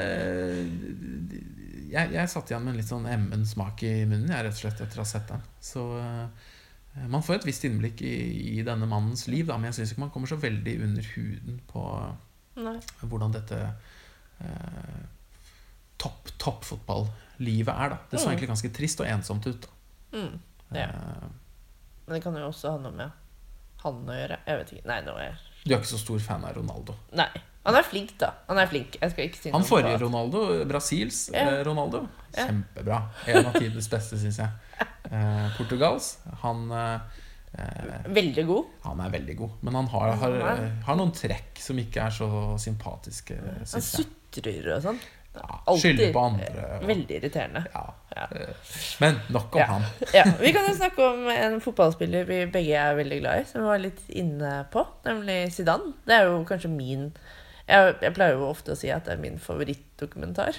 jeg, 1.91 2.11
jeg 2.15 2.29
satt 2.31 2.49
igjen 2.51 2.63
med 2.63 2.73
en 2.73 2.79
litt 2.79 2.87
sånn 2.89 3.05
emmen 3.11 3.45
smak 3.45 3.81
i 3.83 3.93
munnen, 4.07 4.29
jeg, 4.31 4.45
rett 4.47 4.55
og 4.55 4.61
slett, 4.61 4.79
etter 4.85 5.01
å 5.01 5.03
ha 5.03 5.09
sett 5.09 5.27
den. 5.27 5.41
Så 5.59 5.81
uh, 5.99 6.27
man 7.11 7.23
får 7.23 7.39
et 7.41 7.47
visst 7.49 7.65
innblikk 7.67 8.01
i, 8.07 8.13
i 8.59 8.63
denne 8.67 8.87
mannens 8.89 9.25
liv, 9.31 9.45
da, 9.49 9.57
men 9.59 9.69
jeg 9.71 9.81
syns 9.81 9.91
ikke 9.93 10.05
man 10.05 10.13
kommer 10.15 10.31
så 10.31 10.39
veldig 10.39 10.75
under 10.87 11.09
huden 11.15 11.59
på 11.71 11.83
Nei. 12.63 12.77
hvordan 13.03 13.35
dette 13.35 13.59
topp, 16.01 16.31
toppfotballivet 16.41 17.73
er. 17.75 17.89
da 17.93 17.97
Det 18.09 18.19
så 18.19 18.27
Mm. 18.27 18.31
egentlig 18.33 18.49
ganske 18.49 18.73
trist 18.73 18.99
og 19.01 19.07
ensomt 19.07 19.45
ut. 19.47 19.61
da 19.61 20.17
Mm. 20.17 20.39
Ja. 20.73 20.87
Eh, 20.87 21.27
Men 22.07 22.15
det 22.17 22.23
kan 22.23 22.35
jo 22.35 22.47
også 22.49 22.71
ha 22.75 22.81
noe 22.81 22.91
med 22.97 23.11
han 23.83 24.01
å 24.05 24.13
gjøre. 24.13 24.37
Jeg 24.45 24.57
vet 24.59 24.73
ikke. 24.75 24.85
Nei, 24.91 24.99
nå 25.05 25.15
er 25.17 25.39
Du 25.65 25.73
er 25.73 25.79
ikke 25.79 25.89
så 25.93 25.97
stor 26.01 26.19
fan 26.21 26.43
av 26.45 26.55
Ronaldo. 26.57 26.95
Nei. 27.17 27.29
Han 27.65 27.75
er 27.77 27.85
flink, 27.85 28.15
da. 28.17 28.31
Han 28.47 28.57
er 28.57 28.65
flink. 28.69 28.95
Jeg 29.01 29.11
skal 29.13 29.25
ikke 29.27 29.37
si 29.41 29.51
Han 29.53 29.61
forrige 29.65 29.97
på- 29.99 30.05
Ronaldo, 30.07 30.65
Brasils 30.69 31.29
Ja. 31.33 31.43
eh, 31.45 31.63
Ronaldo, 31.65 32.07
kjempebra. 32.33 33.01
En 33.27 33.45
av 33.45 33.53
tidenes 33.53 33.89
beste, 33.89 34.17
syns 34.17 34.37
jeg. 34.37 34.49
Eh, 35.11 35.47
Portugals, 35.57 36.19
han 36.41 36.71
eh, 36.71 36.99
Veldig 38.07 38.45
god. 38.47 38.65
Han 38.85 38.99
er 39.03 39.09
veldig 39.11 39.35
god, 39.35 39.55
men 39.65 39.75
han 39.75 39.87
har, 39.91 40.13
har, 40.21 40.61
har 40.85 40.95
noen 40.95 41.11
trekk 41.11 41.59
som 41.59 41.75
ikke 41.81 42.05
er 42.05 42.13
så 42.15 42.27
sympatiske, 42.61 43.35
Han 43.59 43.83
sutrer 43.83 44.69
og 44.77 44.85
sånn. 44.85 45.01
Skylder 45.33 46.11
på 46.13 46.19
andre. 46.25 46.47
og- 46.79 46.87
Veldig 46.89 47.15
irriterende. 47.21 47.65
Ja. 47.73 47.83
Ja. 48.15 48.25
Men 48.99 49.19
nok 49.29 49.55
om 49.55 49.59
Ja. 49.61 49.65
han. 49.65 49.83
Ja, 50.13 50.23
Vi 50.39 50.51
kan 50.51 50.65
jo 50.67 50.73
snakke 50.75 50.99
om 51.13 51.27
en 51.29 51.61
fotballspiller 51.61 52.25
vi 52.27 52.45
begge 52.51 52.75
er 52.75 52.95
veldig 52.95 53.19
glad 53.21 53.39
i, 53.41 53.45
som 53.47 53.61
vi 53.61 53.67
var 53.67 53.79
litt 53.79 54.01
inne 54.09 54.65
på, 54.71 54.83
nemlig 55.05 55.51
Zidane. 55.55 55.93
Det 56.05 56.13
er 56.19 56.23
jo 56.27 56.43
kanskje 56.45 56.69
min 56.75 57.11
Jeg, 57.69 57.95
jeg 58.01 58.13
pleier 58.13 58.33
jo 58.35 58.49
ofte 58.49 58.71
å 58.73 58.75
si 58.75 58.89
at 58.91 59.05
det 59.05 59.13
er 59.13 59.21
min 59.21 59.37
favorittdokumentar. 59.39 60.57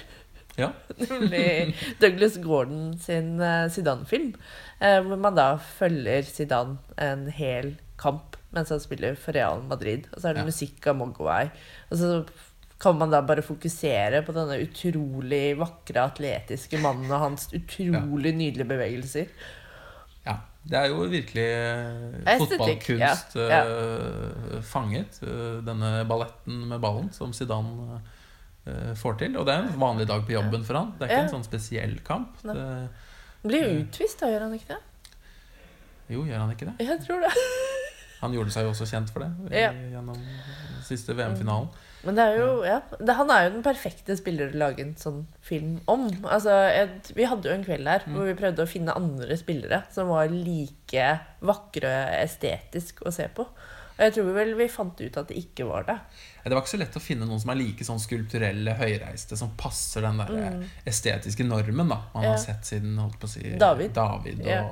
Ja. 0.57 0.71
Nemlig 0.97 1.75
Douglas 1.99 2.37
Gordon 2.41 2.97
sin 2.97 3.39
eh, 3.41 3.67
Zidane-film. 3.69 4.33
Eh, 4.81 4.99
hvor 5.03 5.17
man 5.21 5.35
da 5.35 5.57
følger 5.57 6.23
Zidane 6.25 6.77
en 6.97 7.27
hel 7.29 7.75
kamp 8.01 8.37
mens 8.53 8.69
han 8.69 8.79
spiller 8.81 9.15
for 9.17 9.33
Real 9.33 9.61
Madrid. 9.65 10.07
Og 10.13 10.21
så 10.21 10.29
er 10.29 10.33
det 10.39 10.45
musikk 10.45 10.87
av 10.87 10.95
Mogwai. 10.99 11.51
Og 11.91 11.97
så 11.97 12.09
kan 12.83 12.97
man 12.99 13.11
da 13.13 13.21
bare 13.25 13.41
fokusere 13.45 14.19
på 14.27 14.33
denne 14.35 14.57
utrolig 14.65 15.53
vakre, 15.59 16.03
atletiske 16.09 16.79
mannen 16.83 17.07
og 17.15 17.21
hans 17.29 17.47
utrolig 17.55 18.33
nydelige 18.35 18.67
bevegelser. 18.73 19.29
ja. 20.27 20.39
Det 20.63 20.77
er 20.79 20.85
jo 20.93 21.01
virkelig 21.11 21.43
eh, 21.43 22.35
Estetikk, 22.37 22.85
fotballkunst 22.85 23.33
ja, 23.35 23.47
ja. 23.51 23.63
eh, 23.67 24.61
fanget. 24.63 25.17
eh, 25.27 25.57
denne 25.67 25.89
balletten 26.07 26.61
med 26.69 26.79
ballen 26.79 27.09
som 27.11 27.33
Zidane 27.35 27.97
får 28.95 29.17
til. 29.19 29.33
Og 29.35 29.43
det 29.43 29.51
er 29.57 29.65
en 29.65 29.73
vanlig 29.81 30.05
dag 30.07 30.21
på 30.23 30.31
jobben 30.37 30.63
for 30.63 30.79
han. 30.79 30.93
Det 30.95 31.03
er 31.03 31.09
ikke 31.11 31.17
Ja. 31.19 31.25
en 31.27 31.33
sånn 31.33 31.43
spesiell 31.43 31.97
kamp. 32.07 32.37
Nei. 32.47 32.55
Det, 32.55 32.87
Blir 33.43 33.65
jo 33.67 33.81
utvist, 33.81 34.21
da, 34.23 34.29
gjør 34.31 34.45
han 34.45 34.53
ikke 34.55 34.69
det? 34.71 34.79
jo, 36.15 36.23
gjør 36.31 36.39
han 36.45 36.51
ikke 36.55 36.69
det? 36.71 36.75
Jeg 36.87 36.99
tror 37.03 37.19
det. 37.27 37.33
Han 38.21 38.31
gjorde 38.37 38.51
seg 38.55 38.63
jo 38.63 38.71
også 38.71 38.87
kjent 38.87 39.11
for 39.11 39.19
det 39.25 39.31
i, 39.51 39.59
Ja. 39.65 39.73
gjennom 39.97 40.15
den 40.15 40.83
siste 40.87 41.11
VM-finalen. 41.19 41.67
Men 42.03 42.15
det 42.19 42.23
er 42.23 42.37
jo, 42.41 42.47
ja, 42.67 42.81
det, 42.99 43.13
han 43.15 43.29
er 43.31 43.45
jo 43.45 43.51
den 43.55 43.63
perfekte 43.63 44.15
spiller 44.19 44.49
å 44.51 44.57
lage 44.59 44.83
en 44.83 44.95
sånn 44.99 45.21
film 45.41 45.77
om. 45.87 46.09
Altså, 46.27 46.51
et, 46.67 47.11
vi 47.15 47.23
hadde 47.29 47.47
jo 47.47 47.53
en 47.55 47.63
kveld 47.63 47.87
her 47.87 48.03
hvor 48.11 48.27
vi 48.27 48.33
prøvde 48.35 48.65
å 48.65 48.67
finne 48.67 48.95
andre 48.99 49.37
spillere 49.39 49.83
som 49.93 50.09
var 50.11 50.27
like 50.33 51.05
vakre 51.47 51.93
estetisk 52.19 53.05
å 53.07 53.13
se 53.15 53.29
på. 53.31 53.45
Og 53.93 54.01
jeg 54.01 54.15
tror 54.15 54.31
vel 54.35 54.51
vi 54.57 54.65
fant 54.73 54.99
ut 54.99 55.17
at 55.21 55.29
det 55.29 55.37
ikke 55.37 55.67
var 55.69 55.85
det. 55.85 55.95
Det 56.43 56.51
var 56.51 56.63
ikke 56.63 56.71
så 56.73 56.79
lett 56.81 56.95
å 56.97 57.03
finne 57.03 57.27
noen 57.29 57.39
som 57.39 57.51
er 57.53 57.59
like 57.61 57.85
sånn 57.87 58.01
skulpturelle, 58.01 58.73
høyreiste, 58.79 59.37
som 59.39 59.51
passer 59.55 60.01
den 60.03 60.17
der 60.23 60.31
mm. 60.57 60.63
estetiske 60.89 61.45
normen 61.47 61.87
da 61.93 61.99
man 62.01 62.23
Mm. 62.23 62.25
Ja. 62.25 62.31
har 62.33 62.41
sett 62.41 62.65
siden 62.67 62.97
holdt 62.97 63.19
på 63.21 63.29
å 63.29 63.33
si, 63.35 63.53
David. 63.61 63.93
David 63.95 64.41
og 64.41 64.49
Ja. 64.49 64.63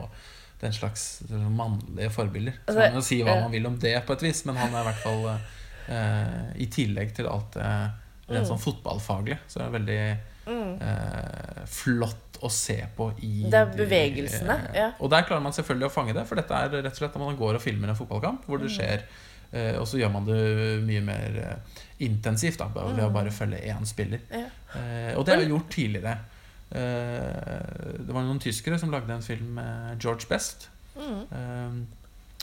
den 0.61 0.73
slags 0.73 1.21
mannlige 1.29 2.09
forbilder. 2.11 2.57
Så 2.65 2.73
Altså, 2.73 2.79
man 2.81 2.91
kan 2.97 3.07
si 3.07 3.21
hva 3.23 3.37
man 3.45 3.51
vil 3.55 3.65
om 3.69 3.77
det, 3.79 3.95
på 4.05 4.13
et 4.17 4.21
vis, 4.27 4.43
men 4.45 4.55
han 4.57 4.73
er 4.75 4.81
i 4.81 4.89
hvert 4.89 5.03
fall 5.05 5.23
eh, 5.31 5.37
I 5.89 6.67
tillegg 6.71 7.13
til 7.15 7.27
alt 7.27 7.53
det 7.53 7.65
rent 8.31 8.47
sånn 8.47 8.59
fotballfaglig, 8.61 9.37
så 9.47 9.59
er 9.59 9.69
det 9.69 9.73
veldig 9.79 10.01
eh, 10.81 11.65
flott 11.67 12.37
å 12.41 12.49
se 12.49 12.77
på 12.97 13.09
i 13.21 13.43
Det 13.49 13.53
er 13.59 13.65
de- 13.69 13.77
bevegelsene, 13.83 14.55
ja. 14.73 14.91
Og 14.99 15.09
der 15.13 15.23
klarer 15.27 15.43
man 15.43 15.53
selvfølgelig 15.53 15.89
å 15.89 15.93
fange 15.93 16.13
det, 16.13 16.23
for 16.27 16.35
dette 16.39 16.51
er 16.57 16.69
rett 16.81 16.93
og 16.93 16.97
slett 16.97 17.13
når 17.19 17.25
man 17.31 17.37
går 17.37 17.55
og 17.59 17.61
filmer 17.61 17.89
en 17.91 17.95
fotballkamp 17.99 18.45
hvor 18.47 18.57
det 18.63 18.69
Mm. 18.71 18.75
skjer 18.77 19.03
eh, 19.53 19.75
Og 19.79 19.85
så 19.87 19.99
gjør 19.99 20.11
man 20.13 20.25
det 20.25 20.83
mye 20.87 21.01
mer 21.03 21.37
eh, 21.43 21.81
intensivt 21.99 22.57
da, 22.57 22.67
ved 22.73 23.03
å 23.03 23.11
bare 23.13 23.29
følge 23.31 23.59
én 23.67 23.85
spiller. 23.85 24.19
Mm. 24.31 24.39
Ja. 24.39 24.79
Eh, 24.79 25.17
og 25.17 25.25
det 25.25 25.33
er 25.35 25.43
jo 25.43 25.57
gjort 25.57 25.69
tidligere. 25.69 26.17
Eh, 26.71 27.97
det 27.99 28.13
var 28.15 28.23
noen 28.23 28.39
tyskere 28.39 28.79
som 28.79 28.89
lagde 28.93 29.11
en 29.13 29.21
film 29.25 29.53
med 29.59 29.99
George 30.01 30.25
Best. 30.29 30.69
Mm. 30.95 31.21
eh, 31.31 31.97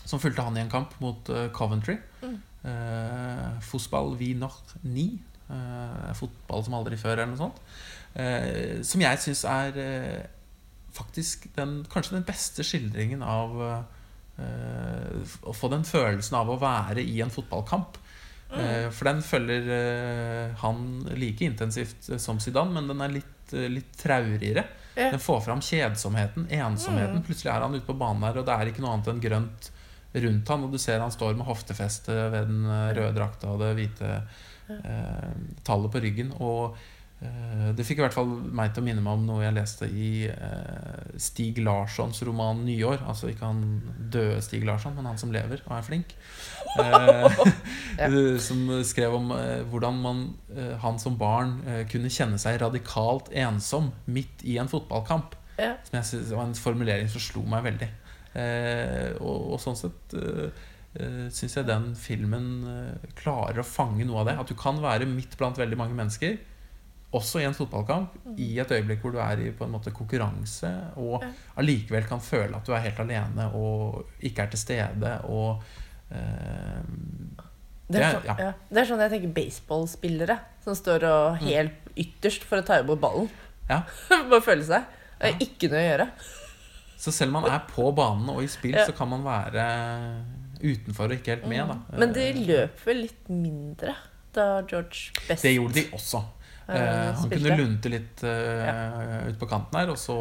som 0.09 0.21
fulgte 0.21 0.41
han 0.43 0.57
i 0.57 0.61
en 0.61 0.71
kamp 0.71 0.95
mot 1.01 1.29
eh, 1.29 1.49
Coventry. 1.53 1.99
Mm. 2.23 2.39
Eh, 2.69 3.61
fotball 3.65 4.17
vi 4.19 4.33
nach 4.39 4.59
ni. 4.83 5.11
Eh, 5.49 6.11
fotball 6.19 6.65
som 6.65 6.77
aldri 6.79 6.99
før, 7.01 7.17
eller 7.17 7.33
noe 7.33 7.41
sånt. 7.41 7.63
Eh, 8.19 8.81
som 8.87 9.05
jeg 9.05 9.23
syns 9.23 9.45
er 9.49 9.79
faktisk 10.97 11.47
den, 11.55 11.83
kanskje 11.93 12.17
den 12.17 12.27
beste 12.27 12.65
skildringen 12.67 13.21
av 13.23 13.61
eh, 13.63 15.37
Å 15.45 15.53
få 15.55 15.69
den 15.71 15.85
følelsen 15.87 16.39
av 16.39 16.51
å 16.51 16.59
være 16.61 17.03
i 17.05 17.21
en 17.25 17.33
fotballkamp. 17.33 17.99
Eh, 18.55 18.89
for 18.95 19.11
den 19.11 19.23
følger 19.23 20.55
han 20.63 20.85
like 21.19 21.45
intensivt 21.45 22.13
som 22.23 22.41
Zidane, 22.41 22.73
men 22.77 22.93
den 22.93 23.03
er 23.05 23.17
litt, 23.19 23.57
litt 23.73 23.97
traurigere. 24.01 24.65
Den 24.99 25.21
får 25.23 25.45
fram 25.45 25.61
kjedsomheten, 25.63 26.49
ensomheten. 26.51 27.23
Plutselig 27.27 27.53
er 27.53 27.63
han 27.63 27.77
ute 27.77 27.87
på 27.87 27.99
banen 27.99 28.25
der, 28.27 28.41
og 28.41 28.47
det 28.49 28.55
er 28.55 28.71
ikke 28.71 28.83
noe 28.83 28.97
annet 28.97 29.13
enn 29.13 29.21
grønt 29.23 29.69
rundt 30.17 30.49
han, 30.49 30.65
og 30.65 30.73
du 30.73 30.79
ser 30.81 31.03
han 31.03 31.13
står 31.13 31.37
med 31.37 31.49
hoftefeste 31.49 32.15
ved 32.33 32.47
den 32.49 32.63
eh, 32.65 32.93
røde 32.97 33.17
drakta 33.17 33.51
og 33.53 33.61
det 33.63 33.75
hvite 33.77 34.15
eh, 34.73 35.35
tallet 35.67 35.93
på 35.93 36.01
ryggen. 36.05 36.33
Og 36.41 36.79
eh, 37.21 37.69
det 37.77 37.85
fikk 37.87 38.01
i 38.01 38.07
hvert 38.07 38.17
fall 38.17 38.31
meg 38.31 38.73
til 38.73 38.83
å 38.83 38.87
minne 38.89 39.05
meg 39.05 39.19
om 39.19 39.27
noe 39.29 39.45
jeg 39.45 39.57
leste 39.59 39.91
i 39.91 40.11
eh, 40.33 41.13
Stig 41.21 41.61
Larssons 41.61 42.23
roman 42.25 42.65
'Nyår'. 42.65 43.05
Altså 43.05 43.29
ikke 43.29 43.51
han 43.51 43.63
døde 43.99 44.41
Stig 44.45 44.65
Larsson, 44.69 44.97
men 44.97 45.11
han 45.11 45.21
som 45.21 45.35
lever 45.35 45.63
og 45.67 45.77
er 45.79 45.89
flink. 45.91 46.17
Eh, 46.79 48.37
Som 48.49 48.69
skrev 48.87 49.15
om 49.17 49.33
eh, 49.35 49.65
hvordan 49.67 49.97
man, 50.03 50.19
han 50.83 50.99
som 51.01 51.17
barn 51.19 51.57
kunne 51.91 52.11
kjenne 52.13 52.39
seg 52.39 52.61
radikalt 52.61 53.31
ensom 53.33 53.89
midt 54.07 54.45
i 54.47 54.59
en 54.61 54.71
fotballkamp. 54.71 55.35
Ja. 55.59 55.73
Som 55.89 55.99
jeg 55.99 56.07
synes 56.13 56.35
var 56.37 56.47
en 56.47 56.55
formulering 56.55 57.11
som 57.11 57.25
slo 57.25 57.43
meg 57.49 57.65
veldig. 57.67 57.89
Eh, 58.39 59.15
og, 59.19 59.55
og 59.57 59.63
sånn 59.63 59.79
sett 59.79 60.15
uh, 60.19 60.51
syns 61.33 61.55
jeg 61.59 61.67
den 61.69 61.91
filmen 61.99 62.47
eh, 62.71 63.09
klarer 63.19 63.61
å 63.63 63.67
fange 63.67 64.07
noe 64.09 64.23
av 64.23 64.31
det. 64.31 64.37
At 64.43 64.51
du 64.51 64.57
kan 64.59 64.79
være 64.83 65.07
midt 65.11 65.37
blant 65.41 65.59
veldig 65.61 65.79
mange 65.79 65.97
mennesker, 65.99 66.39
også 67.15 67.41
i 67.41 67.47
en 67.49 67.55
fotballkamp, 67.57 68.17
i 68.37 68.51
et 68.61 68.73
øyeblikk 68.75 69.01
hvor 69.05 69.15
du 69.15 69.21
er 69.25 69.41
i 69.41 69.51
på 69.57 69.65
en 69.65 69.73
måte 69.73 69.93
konkurranse, 69.97 70.69
og 71.01 71.23
allikevel 71.61 72.05
kan 72.11 72.21
føle 72.21 72.53
at 72.59 72.67
du 72.69 72.75
er 72.77 72.83
helt 72.85 72.99
alene 73.01 73.47
og 73.57 74.11
ikke 74.29 74.45
er 74.45 74.51
til 74.53 74.61
stede. 74.61 75.15
Og 75.33 75.63
eh, 76.13 76.83
Det 77.89 78.03
er, 78.03 78.19
sånn, 78.19 78.27
ja. 78.43 78.51
det 78.69 78.83
er 78.83 78.89
sånn 78.91 79.01
jeg 79.07 79.15
tenker 79.15 79.33
baseballspillere 79.39 80.37
som 80.67 80.77
står 80.77 81.07
og 81.09 81.39
helt 81.47 81.95
ytterst 81.97 82.45
for 82.45 82.61
å 82.61 82.67
ta 82.69 82.83
imot 82.83 83.01
ballen. 83.01 83.31
Ja. 83.71 83.83
Bare 84.33 84.45
føle 84.45 84.67
seg. 84.69 84.85
Det 85.19 85.33
Ja. 85.33 85.35
er 85.35 85.41
ikke 85.49 85.71
noe 85.73 85.81
å 85.81 85.87
gjøre. 85.89 86.09
Så 86.99 87.13
selv 87.15 87.31
om 87.35 87.43
man 87.43 87.51
er 87.55 87.63
på 87.71 87.87
banen 87.95 88.29
og 88.33 88.43
i 88.43 88.49
spill, 88.51 88.75
Ja. 88.75 88.85
så 88.89 88.93
kan 88.97 89.09
man 89.09 89.23
være 89.23 89.65
utenfor 90.59 91.05
og 91.07 91.15
ikke 91.19 91.37
helt 91.37 91.47
med. 91.51 91.69
Da. 91.71 91.99
Men 92.01 92.13
de 92.17 92.25
løp 92.49 92.81
vel 92.87 93.05
litt 93.05 93.29
mindre 93.31 93.95
da 94.35 94.63
George 94.69 95.13
Best 95.29 95.43
Det 95.47 95.55
gjorde 95.55 95.75
de 95.79 95.85
også. 95.95 96.25
Eh, 96.69 96.75
han 96.77 97.17
spilte. 97.23 97.39
kunne 97.39 97.57
lunte 97.63 97.89
litt 97.89 98.23
uh, 98.27 99.29
ut 99.31 99.39
på 99.41 99.47
kanten 99.49 99.79
her, 99.79 99.89
og 99.95 99.97
så 99.97 100.17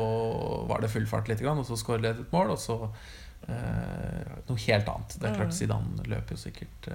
var 0.69 0.79
det 0.79 0.89
full 0.93 1.05
fart 1.09 1.27
litt, 1.27 1.41
og 1.43 1.65
så 1.67 1.75
skåret 1.75 2.05
de 2.05 2.13
et 2.13 2.31
mål, 2.31 2.53
og 2.53 2.61
så 2.61 2.77
uh, 2.87 4.37
noe 4.47 4.61
helt 4.67 4.87
annet. 4.93 5.17
Det 5.19 5.27
er 5.27 5.35
klart 5.35 5.51
Mm. 5.51 5.57
Zidane 5.57 6.07
løp 6.07 6.31
jo 6.31 6.37
sikkert 6.37 6.87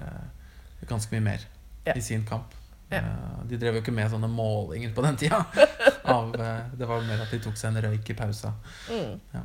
ganske 0.89 1.11
mye 1.13 1.21
mer 1.27 1.39
Ja. 1.85 1.93
i 1.95 2.01
sin 2.01 2.23
kamp. 2.25 2.53
Ja. 2.89 3.01
De 3.49 3.57
drev 3.57 3.75
jo 3.75 3.81
ikke 3.81 3.93
med 3.93 4.09
sånne 4.11 4.29
målinger 4.29 4.93
på 4.95 5.03
den 5.03 5.17
tida. 5.17 5.43
Av, 6.05 6.31
det 6.77 6.87
var 6.87 7.01
mer 7.01 7.21
at 7.21 7.31
de 7.31 7.39
tok 7.39 7.55
seg 7.57 7.73
en 7.75 7.81
røyk 7.83 8.09
i 8.09 8.13
pausa. 8.13 8.53
Mm. 8.89 9.19
Ja. 9.33 9.41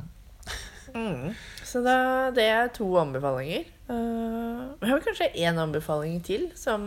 Mm. 0.95 1.35
Så 1.65 1.81
da, 1.85 1.97
det 2.35 2.45
er 2.49 2.71
to 2.75 2.87
anbefalinger. 3.01 3.67
Uh, 3.89 4.75
vi 4.81 4.89
har 4.89 5.03
kanskje 5.05 5.31
én 5.35 5.59
anbefaling 5.61 6.19
til, 6.25 6.49
som 6.55 6.81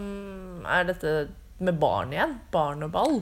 er 0.66 0.86
dette 0.90 1.14
med 1.62 1.78
barn 1.82 2.12
igjen. 2.14 2.36
Barn 2.54 2.82
og 2.86 2.92
ball. 2.94 3.20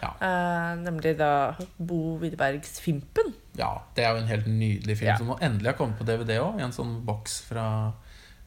Ja. 0.00 0.14
Uh, 0.20 0.80
nemlig 0.80 1.16
da 1.18 1.52
Bo 1.76 2.16
Widerbergs 2.22 2.80
'Fimpen'. 2.80 3.34
Ja, 3.58 3.74
det 3.96 4.04
er 4.04 4.14
jo 4.14 4.22
en 4.22 4.30
helt 4.30 4.46
nydelig 4.46 4.98
film 4.98 5.10
Ja. 5.10 5.16
som 5.18 5.26
nå 5.26 5.38
endelig 5.42 5.72
har 5.72 5.76
kommet 5.76 5.98
på 5.98 6.06
DVD 6.08 6.38
òg, 6.40 6.60
i 6.60 6.64
en 6.64 6.72
sånn 6.72 7.00
boks 7.04 7.42
fra 7.50 7.66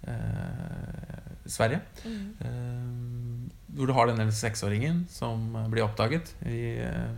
uh, 0.07 1.33
Sverige. 1.45 1.81
Eh, 2.05 2.47
hvor 3.73 3.89
du 3.89 3.93
har 3.93 4.07
denne 4.07 4.31
seksåringen 4.31 5.05
som 5.09 5.55
blir 5.71 5.83
oppdaget 5.83 6.35
i 6.45 6.79
eh, 6.85 7.09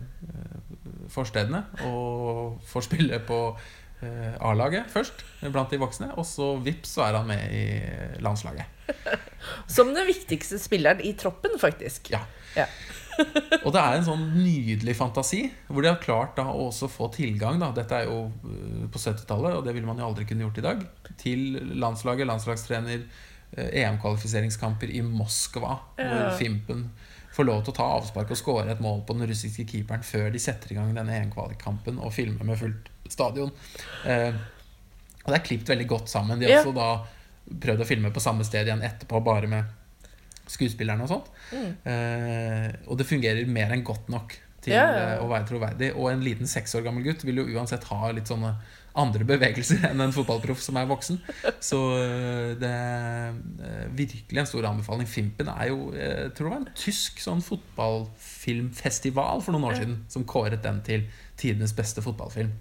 forstedene 1.11 1.63
og 1.85 2.61
får 2.65 2.87
spille 2.87 3.19
på 3.27 3.39
eh, 3.51 3.65
A-laget 4.03 4.89
først, 4.91 5.23
blant 5.47 5.71
de 5.71 5.79
voksne. 5.81 6.11
Og 6.19 6.25
så 6.27 6.51
vips, 6.61 6.97
så 6.97 7.05
er 7.07 7.19
han 7.19 7.29
med 7.29 7.53
i 7.55 7.63
landslaget. 8.21 8.65
Som 9.75 9.93
den 9.95 10.05
viktigste 10.07 10.59
spilleren 10.61 11.01
i 11.01 11.13
troppen, 11.17 11.55
faktisk. 11.61 12.11
Ja. 12.13 12.21
Ja. 12.55 12.67
Og 13.65 13.71
det 13.73 13.79
er 13.81 13.95
en 13.95 14.05
sånn 14.07 14.25
nydelig 14.35 14.95
fantasi, 14.99 15.45
hvor 15.69 15.85
de 15.85 15.91
har 15.91 16.01
klart 16.03 16.35
da 16.39 16.49
å 16.51 16.67
også 16.67 16.89
få 16.91 17.07
tilgang 17.15 17.61
da, 17.61 17.69
Dette 17.75 18.01
er 18.01 18.09
jo 18.09 18.25
eh, 18.43 18.85
på 18.91 18.99
70-tallet, 18.99 19.55
og 19.55 19.63
det 19.65 19.75
ville 19.75 19.87
man 19.87 20.01
jo 20.01 20.09
aldri 20.09 20.25
kunne 20.27 20.43
gjort 20.45 20.59
i 20.59 20.65
dag. 20.65 20.83
Til 21.21 21.45
landslaget, 21.79 22.27
landslagstrener, 22.27 23.05
eh, 23.55 23.69
EM-kvalifiseringskamper 23.85 24.91
i 24.91 25.03
Moskva, 25.07 25.77
Ja. 26.01 26.09
hvor 26.09 26.35
Fimpen 26.41 26.89
får 27.35 27.47
lov 27.47 27.63
til 27.63 27.73
å 27.73 27.77
ta 27.79 27.87
avspark 27.97 28.29
og 28.31 28.39
skåre 28.39 28.71
et 28.75 28.83
mål 28.83 29.05
på 29.07 29.15
den 29.17 29.27
russiske 29.31 29.65
keeperen 29.67 30.03
før 30.07 30.29
de 30.31 30.39
setter 30.39 30.71
i 30.71 30.77
gang 30.77 30.93
denne 30.95 31.15
EM-kvalikkampen 31.21 31.97
og 31.99 32.13
filmer 32.15 32.47
med 32.47 32.59
fullt 32.59 32.91
stadion. 33.11 33.51
Eh, 34.05 34.31
og 35.23 35.31
det 35.31 35.39
er 35.39 35.45
klippet 35.45 35.73
veldig 35.73 35.87
godt 35.89 36.11
sammen. 36.11 36.39
De 36.39 36.49
har 36.49 36.61
også 36.61 36.75
da 36.75 36.89
prøvd 37.65 37.83
å 37.83 37.87
filme 37.87 38.11
på 38.13 38.23
samme 38.23 38.45
sted 38.45 38.67
igjen 38.67 38.83
etterpå, 38.85 39.21
bare 39.25 39.49
med 39.49 40.49
skuespillerne 40.49 41.05
og 41.05 41.11
sånt. 41.11 41.29
Mm. 41.51 41.69
Eh, 41.91 42.67
og 42.89 42.99
det 42.99 43.09
fungerer 43.09 43.49
mer 43.49 43.73
enn 43.73 43.85
godt 43.85 44.09
nok 44.13 44.37
til 44.65 44.77
eh, 44.77 45.17
å 45.21 45.29
være 45.29 45.47
troverdig. 45.49 45.91
Og 45.97 46.11
en 46.11 46.25
liten 46.25 46.49
seks 46.49 46.75
år 46.77 46.85
gammel 46.85 47.05
gutt 47.05 47.25
vil 47.25 47.41
jo 47.41 47.49
uansett 47.55 47.83
ha 47.91 48.11
litt 48.13 48.29
sånne 48.29 48.51
andre 48.95 49.25
bevegelser 49.27 49.83
enn 49.89 50.01
en 50.03 50.13
fotballproff 50.15 50.61
som 50.63 50.77
er 50.79 50.87
voksen. 50.89 51.17
Så 51.63 51.79
eh, 51.99 52.51
det 52.59 52.71
er 52.71 53.33
eh, 53.33 53.87
virkelig 53.97 54.39
en 54.41 54.49
stor 54.49 54.63
anbefaling. 54.71 55.07
Fimpen 55.09 55.47
er 55.51 55.65
jo 55.71 55.79
eh, 55.93 56.21
Jeg 56.25 56.33
tror 56.37 56.45
det 56.47 56.53
var 56.53 56.61
en 56.63 56.77
tysk 56.79 57.13
sånn 57.23 57.43
fotballfilmfestival 57.45 59.37
for 59.45 59.51
noen 59.55 59.67
år 59.71 59.75
siden 59.81 59.97
som 60.11 60.29
kåret 60.29 60.61
den 60.65 60.79
til 60.87 61.01
tidenes 61.39 61.73
beste 61.77 62.01
fotballfilm. 62.05 62.53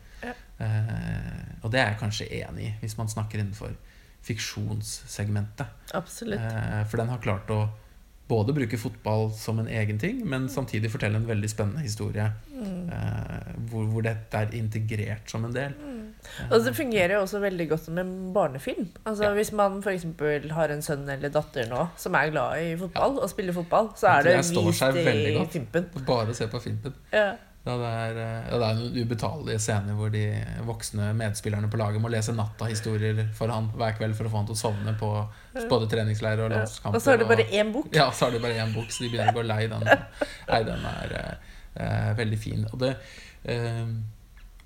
Ja. 0.61 0.65
Eh, 0.67 1.65
og 1.65 1.71
det 1.73 1.81
er 1.81 1.89
jeg 1.93 1.99
kanskje 2.01 2.29
enig 2.43 2.67
i, 2.69 2.75
hvis 2.81 2.99
man 2.99 3.09
snakker 3.09 3.39
innenfor 3.43 3.73
fiksjonssegmentet. 4.25 5.67
Absolutt. 5.95 6.41
Eh, 6.41 6.85
For 6.89 6.97
den 7.01 7.09
har 7.09 7.19
klart 7.19 7.51
å 7.51 7.69
både 8.29 8.55
bruke 8.57 8.79
fotball 8.81 9.31
som 9.37 9.59
en 9.61 9.67
egen 9.69 9.99
ting, 10.01 10.23
men 10.29 10.47
samtidig 10.49 10.89
fortelle 10.91 11.17
en 11.21 11.27
veldig 11.29 11.51
spennende 11.51 11.83
historie 11.85 12.31
Mm. 12.55 12.89
eh, 12.89 13.53
hvor, 13.69 13.85
hvor 13.91 14.03
dette 14.03 14.33
er 14.39 14.55
integrert 14.57 15.29
som 15.29 15.45
en 15.45 15.53
del. 15.53 15.75
Og 16.51 16.65
det 16.65 16.73
fungerer 16.77 17.17
jo 17.19 17.23
også 17.27 17.41
veldig 17.43 17.69
godt 17.69 17.85
som 17.85 17.99
en 17.99 18.33
barnefilm. 18.33 18.89
Altså 19.05 19.25
Ja. 19.25 19.35
Hvis 19.35 19.53
man 19.53 19.83
f.eks. 19.83 20.07
har 20.51 20.69
en 20.73 20.81
sønn 20.83 21.09
eller 21.11 21.29
datter 21.29 21.67
nå 21.69 21.89
som 21.99 22.15
er 22.15 22.31
glad 22.31 22.63
i 22.63 22.77
fotball 22.77 23.19
og 23.19 23.29
spiller 23.31 23.53
fotball, 23.53 23.91
så 23.97 24.07
er 24.07 24.23
det 24.23 24.37
vist 24.39 24.55
i. 24.57 25.47
Fimpen. 25.53 25.85
Bare 26.07 26.35
se 26.35 26.47
på 26.47 26.61
Fimpen. 26.63 26.95
Ja. 27.13 27.35
Ja, 27.65 27.75
det 27.81 27.91
er, 27.91 28.19
eh, 28.21 28.49
ja, 28.51 28.57
det 28.61 28.67
er 28.67 28.75
noen 28.77 28.97
ubetalelige 29.07 29.61
scener 29.65 29.95
hvor 29.97 30.11
de 30.13 30.25
voksne 30.69 31.07
medspillerne 31.17 31.71
på 31.73 31.79
laget 31.81 32.03
må 32.05 32.11
lese 32.13 32.35
natta-historier 32.37 33.23
for 33.39 33.49
han 33.49 33.71
hver 33.73 33.95
kveld 33.97 34.17
for 34.19 34.29
å 34.29 34.33
få 34.35 34.37
han 34.43 34.49
til 34.51 34.57
å 34.59 34.61
sovne 34.61 34.93
på 35.01 35.09
både 35.71 35.89
treningsleirer 35.89 36.45
og 36.45 36.53
Ja. 36.53 36.59
landskamper. 36.59 36.99
Og 36.99 37.03
så 37.07 37.15
er 37.15 37.23
det 37.23 37.29
bare 37.31 37.47
én 37.49 37.73
bok. 37.73 37.89
Ja, 37.97 38.11
så 38.11 38.27
har 38.27 38.33
du 38.33 38.39
bare 38.45 38.59
én 38.61 38.75
bok, 38.75 38.91
så 38.93 39.05
de 39.07 39.09
begynner 39.15 39.33
å 39.33 39.39
gå 39.39 39.47
lei 39.49 39.67
den. 39.73 39.81
Nei, 40.51 40.63
den 40.69 40.85
er 40.91 41.15
eh, 41.23 41.55
eh, 41.87 42.11
veldig 42.21 42.39
fin. 42.39 42.67
Og 42.73 42.79
det, 42.85 42.97
eh, 43.45 43.87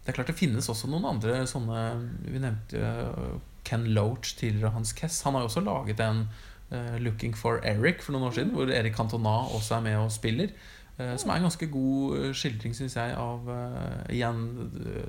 det 0.02 0.10
er 0.10 0.18
klart 0.18 0.32
det 0.32 0.38
finnes 0.40 0.66
også 0.68 0.88
noen 0.90 1.04
andre 1.04 1.42
sånne 1.46 1.80
Vi 2.24 2.38
nevnte 2.42 2.82
jo 2.82 3.40
Ken 3.68 3.84
Loach 3.94 4.34
tidligere, 4.40 4.72
Hans 4.74 4.92
Kess. 4.96 5.22
Han 5.22 5.34
har 5.34 5.42
jo 5.44 5.50
også 5.52 5.62
laget 5.62 6.00
en 6.00 6.24
eh, 6.72 6.98
'Looking 6.98 7.34
for 7.36 7.60
Eric' 7.62 8.02
for 8.02 8.12
noen 8.12 8.26
år 8.30 8.34
siden, 8.40 8.52
hvor 8.56 8.70
Erik 8.72 8.96
Cantona 8.96 9.36
også 9.54 9.76
er 9.76 9.80
med 9.86 9.96
og 10.02 10.10
spiller. 10.10 10.50
Eh, 10.98 11.16
som 11.16 11.30
er 11.30 11.36
en 11.40 11.46
ganske 11.48 11.68
god 11.72 12.16
eh, 12.18 12.32
skildring, 12.36 12.74
syns 12.76 12.94
jeg, 12.98 13.14
av 13.16 13.48
eh, 13.54 14.14
igjen 14.16 14.42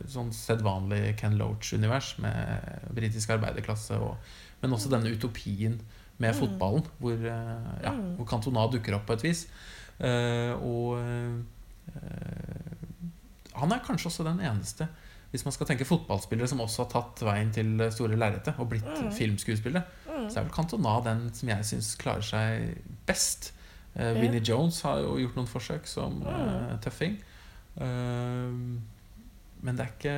sånn 0.10 0.32
sedvanlig 0.36 1.16
Ken 1.20 1.38
Loach-univers 1.40 2.16
med 2.24 2.90
britisk 2.96 3.30
arbeiderklasse, 3.36 3.98
og, 4.00 4.18
men 4.62 4.74
også 4.78 4.90
denne 4.94 5.12
utopien 5.14 5.80
med 6.20 6.36
fotballen, 6.36 6.84
hvor, 7.00 7.16
ja, 7.24 7.92
Mm. 7.96 8.16
hvor 8.18 8.28
Cantona 8.28 8.66
dukker 8.72 8.96
opp 8.98 9.06
på 9.08 9.14
et 9.16 9.24
vis. 9.24 9.46
Og 10.60 11.00
han 13.56 13.72
er 13.76 13.82
kanskje 13.86 14.10
også 14.12 14.26
den 14.28 14.42
eneste, 14.44 14.88
hvis 15.32 15.44
man 15.46 15.54
skal 15.54 15.68
tenke 15.70 15.86
fotballspillere, 15.88 16.48
som 16.50 16.60
også 16.64 16.84
har 16.86 16.92
tatt 16.92 17.22
veien 17.28 17.52
til 17.54 17.76
store 17.94 18.18
lerretet 18.18 18.58
og 18.60 18.70
blitt 18.72 18.88
Mm. 18.88 19.12
filmskuespillere. 19.14 19.84
Mm. 20.10 20.28
Så 20.30 20.40
er 20.40 20.44
vel 20.48 20.52
Cantona 20.56 21.00
den 21.06 21.30
som 21.34 21.50
jeg 21.50 21.66
syns 21.66 21.96
klarer 21.96 22.22
seg 22.26 22.78
best. 23.08 23.52
Eh, 23.96 24.06
Ja. 24.06 24.14
Vinnie 24.22 24.42
Jones 24.46 24.82
har 24.86 25.00
jo 25.04 25.18
gjort 25.20 25.36
noen 25.40 25.48
forsøk 25.50 25.88
som 25.90 26.22
eh, 26.28 26.78
tøffing. 26.84 27.18
Uh, 27.80 28.52
men 29.64 29.78
det 29.78 29.84
er 29.86 29.92
ikke 29.94 30.16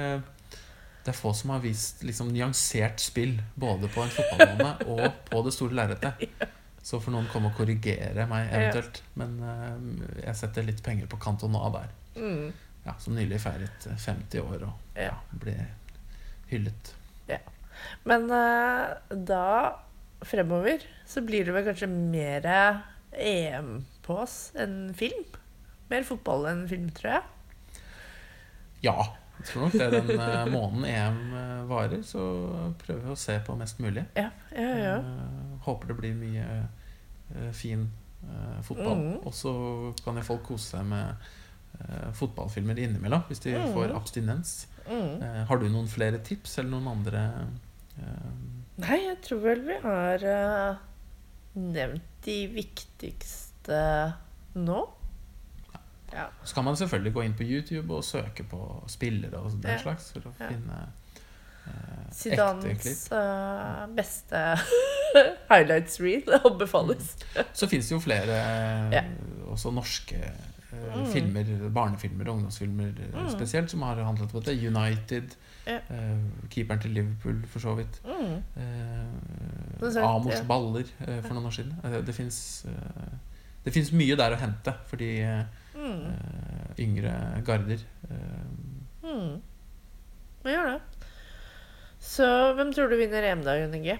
Det 1.05 1.12
er 1.12 1.17
få 1.17 1.31
som 1.36 1.51
har 1.53 1.60
vist 1.62 1.99
liksom, 2.05 2.31
nyansert 2.34 2.99
spill 3.01 3.36
både 3.60 3.89
på 3.91 4.01
en 4.01 4.10
fotballbane 4.13 4.71
og 4.95 5.03
på 5.29 5.41
det 5.45 5.53
store 5.53 5.73
lerretet. 5.77 6.25
Så 6.81 6.99
får 7.01 7.13
noen 7.13 7.27
komme 7.29 7.51
og 7.51 7.57
korrigere 7.60 8.25
meg 8.29 8.49
eventuelt. 8.53 9.01
Men 9.17 9.36
eh, 9.45 10.23
jeg 10.27 10.36
setter 10.41 10.65
litt 10.65 10.81
penger 10.86 11.10
på 11.12 11.19
Cantona 11.21 11.67
der. 11.73 11.91
Mm. 12.17 12.51
Ja, 12.86 12.95
som 13.01 13.13
nylig 13.17 13.38
feiret 13.43 13.86
eh, 13.89 13.97
50 13.97 14.41
år 14.45 14.65
og 14.69 14.97
Ja. 14.97 15.12
ja, 15.12 15.17
ble 15.43 15.55
hyllet. 16.51 16.95
Men 18.05 18.27
eh, 18.29 19.15
da 19.25 19.45
fremover 20.27 20.84
så 21.10 21.21
blir 21.25 21.47
det 21.47 21.53
vel 21.55 21.65
kanskje 21.65 21.88
mer 21.89 22.45
EM 23.12 23.82
på 24.06 24.17
oss 24.24 24.52
enn 24.60 24.93
film? 24.97 25.26
Mer 25.91 26.06
fotball 26.08 26.47
enn 26.52 26.67
film, 26.69 26.89
tror 26.95 27.17
jeg. 27.17 27.24
Ja, 28.82 28.97
jeg 29.41 29.47
tror 29.50 29.63
nok 29.65 29.76
det 29.78 29.88
den 29.93 30.12
eh, 30.15 30.52
måneden 30.54 30.86
EM 30.86 31.19
eh, 31.38 31.63
varer, 31.69 32.02
så 32.06 32.21
prøver 32.82 33.08
vi 33.08 33.13
å 33.13 33.17
se 33.19 33.38
på 33.45 33.56
mest 33.58 33.82
mulig. 33.82 34.04
Ja, 34.17 34.30
ja, 34.54 34.71
ja. 34.78 34.95
Eh, 35.02 35.56
håper 35.65 35.91
det 35.91 35.97
blir 35.97 36.15
mye 36.17 36.47
fin 37.56 37.88
fotball. 38.62 38.97
Mm. 39.00 39.13
Og 39.26 39.34
så 39.34 39.52
kan 40.04 40.19
jo 40.19 40.26
folk 40.28 40.43
kose 40.50 40.76
seg 40.76 40.86
med 40.89 41.30
fotballfilmer 42.19 42.78
innimellom 42.78 43.24
hvis 43.30 43.39
de 43.45 43.56
mm. 43.56 43.71
får 43.74 43.93
abstinens. 43.95 44.52
Mm. 44.89 45.24
Har 45.47 45.62
du 45.62 45.69
noen 45.71 45.88
flere 45.89 46.19
tips 46.21 46.58
eller 46.60 46.74
noen 46.76 46.89
andre 46.91 47.24
Nei, 48.82 48.97
jeg 49.06 49.17
tror 49.24 49.41
vel 49.45 49.63
vi 49.63 49.78
har 49.84 50.26
nevnt 51.56 52.02
de 52.26 52.48
viktigste 52.48 53.82
nå. 54.56 54.80
Ja. 56.14 56.26
Så 56.44 56.56
kan 56.56 56.64
man 56.68 56.76
selvfølgelig 56.76 57.14
gå 57.16 57.22
inn 57.24 57.34
på 57.40 57.44
YouTube 57.48 57.94
og 57.96 58.04
søke 58.04 58.44
på 58.44 58.84
spillere 58.92 59.38
og 59.40 59.52
den 59.64 59.80
slags 59.80 60.10
for 60.12 60.28
å 60.28 60.34
finne 60.36 60.80
eh, 61.68 62.34
ekte 62.34 62.74
klipp. 62.82 63.12
Eh, 63.16 63.86
beste 63.96 64.42
highlights 65.52 66.00
reel 66.04 66.28
anbefales. 66.52 67.14
Så 67.54 67.68
fins 67.72 67.88
det 67.88 67.96
jo 67.96 68.02
flere 68.04 68.40
eh, 68.42 68.96
Ja. 69.00 69.04
også 69.52 69.72
norske 69.76 70.16
eh, 70.22 70.48
Mm. 70.72 71.02
filmer, 71.12 71.50
barnefilmer 71.76 72.30
og 72.30 72.36
ungdomsfilmer 72.38 72.94
Mm. 73.12 73.26
spesielt, 73.34 73.70
som 73.70 73.82
har 73.84 73.96
handlet 74.08 74.32
om 74.34 74.42
dette. 74.42 74.54
United, 74.68 75.34
Ja. 75.68 75.80
eh, 75.90 76.18
keeperen 76.50 76.80
til 76.82 76.92
Liverpool 76.96 77.42
for 77.48 77.60
så 77.60 77.74
vidt. 77.76 78.00
Mm. 78.06 78.38
Eh, 78.56 79.31
Amors 79.82 80.41
baller 80.48 80.86
eh, 81.08 81.22
for 81.26 81.34
noen 81.34 81.48
år 81.50 81.56
siden. 81.58 81.74
Det, 81.84 82.04
det 82.06 82.13
fins 82.15 82.38
det 83.63 83.74
finnes 83.76 83.91
mye 83.94 84.15
der 84.17 84.34
å 84.34 84.39
hente 84.41 84.74
for 84.89 84.98
de 85.02 85.10
eh, 85.22 85.44
Mm. 85.72 86.04
eh, 86.12 86.84
yngre 86.84 87.13
garder. 87.48 87.80
Eh, 88.10 88.46
Mm. 89.02 89.41
Gjør 90.46 90.67
det. 90.72 91.08
Så 92.02 92.26
hvem 92.58 92.70
tror 92.74 92.89
du 92.89 92.96
vinner 92.98 93.24
EM 93.32 93.41
da, 93.46 93.56
Jon 93.60 93.74
Inge? 93.76 93.96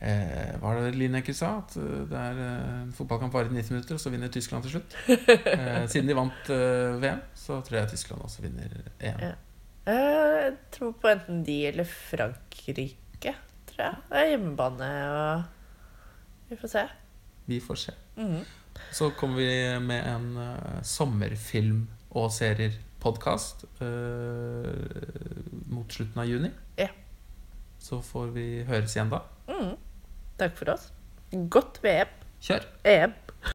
Eh, 0.00 0.54
var 0.62 0.78
det 0.80 0.94
Lineker 0.96 1.34
sa? 1.36 1.50
At 1.60 1.74
eh, 1.76 2.06
det 2.08 2.16
er 2.16 2.38
eh, 2.40 2.76
en 2.86 2.92
fotballkamp 2.96 3.34
varer 3.36 3.50
i 3.52 3.58
90 3.58 3.74
minutter, 3.74 3.98
og 3.98 4.00
så 4.00 4.12
vinner 4.14 4.32
Tyskland 4.32 4.64
til 4.64 4.78
slutt. 4.78 4.96
Eh, 5.12 5.84
siden 5.92 6.08
de 6.08 6.16
vant 6.16 6.48
eh, 6.54 6.96
VM, 7.02 7.20
så 7.36 7.58
tror 7.66 7.80
jeg 7.82 7.90
Tyskland 7.92 8.24
også 8.24 8.44
vinner 8.46 8.72
EM. 9.00 9.20
Ja. 9.26 9.32
Eh, 9.84 10.16
Jeg 10.46 10.54
tror 10.72 10.94
på 11.02 11.08
enten 11.12 11.42
de 11.44 11.58
eller 11.68 11.84
Frankrike, 11.84 12.94
jeg. 13.84 14.00
Det 14.10 14.20
er 14.20 14.30
hjemmebane 14.34 14.90
og 15.10 15.42
Vi 16.50 16.56
får 16.58 16.72
se. 16.72 16.82
Vi 17.46 17.60
får 17.62 17.78
se. 17.86 17.92
Mhm. 18.16 18.40
Så 18.94 19.10
kommer 19.18 19.36
vi 19.36 19.78
med 19.84 20.06
en 20.08 20.28
uh, 20.38 20.80
sommerfilm- 20.86 21.86
og 22.10 22.30
serier-podkast 22.34 23.64
mot 25.70 25.92
slutten 25.94 26.18
av 26.22 26.26
juni. 26.26 26.50
Ja. 26.78 26.88
Så 27.78 28.00
får 28.02 28.32
vi 28.34 28.46
høres 28.66 28.96
igjen 28.96 29.12
da. 29.12 29.20
Mm. 29.50 29.76
Takk 30.40 30.56
for 30.58 30.72
oss. 30.74 30.88
Godt 31.52 31.78
VM. 31.84 32.10
Kjør! 32.42 32.66
EM. 32.88 33.14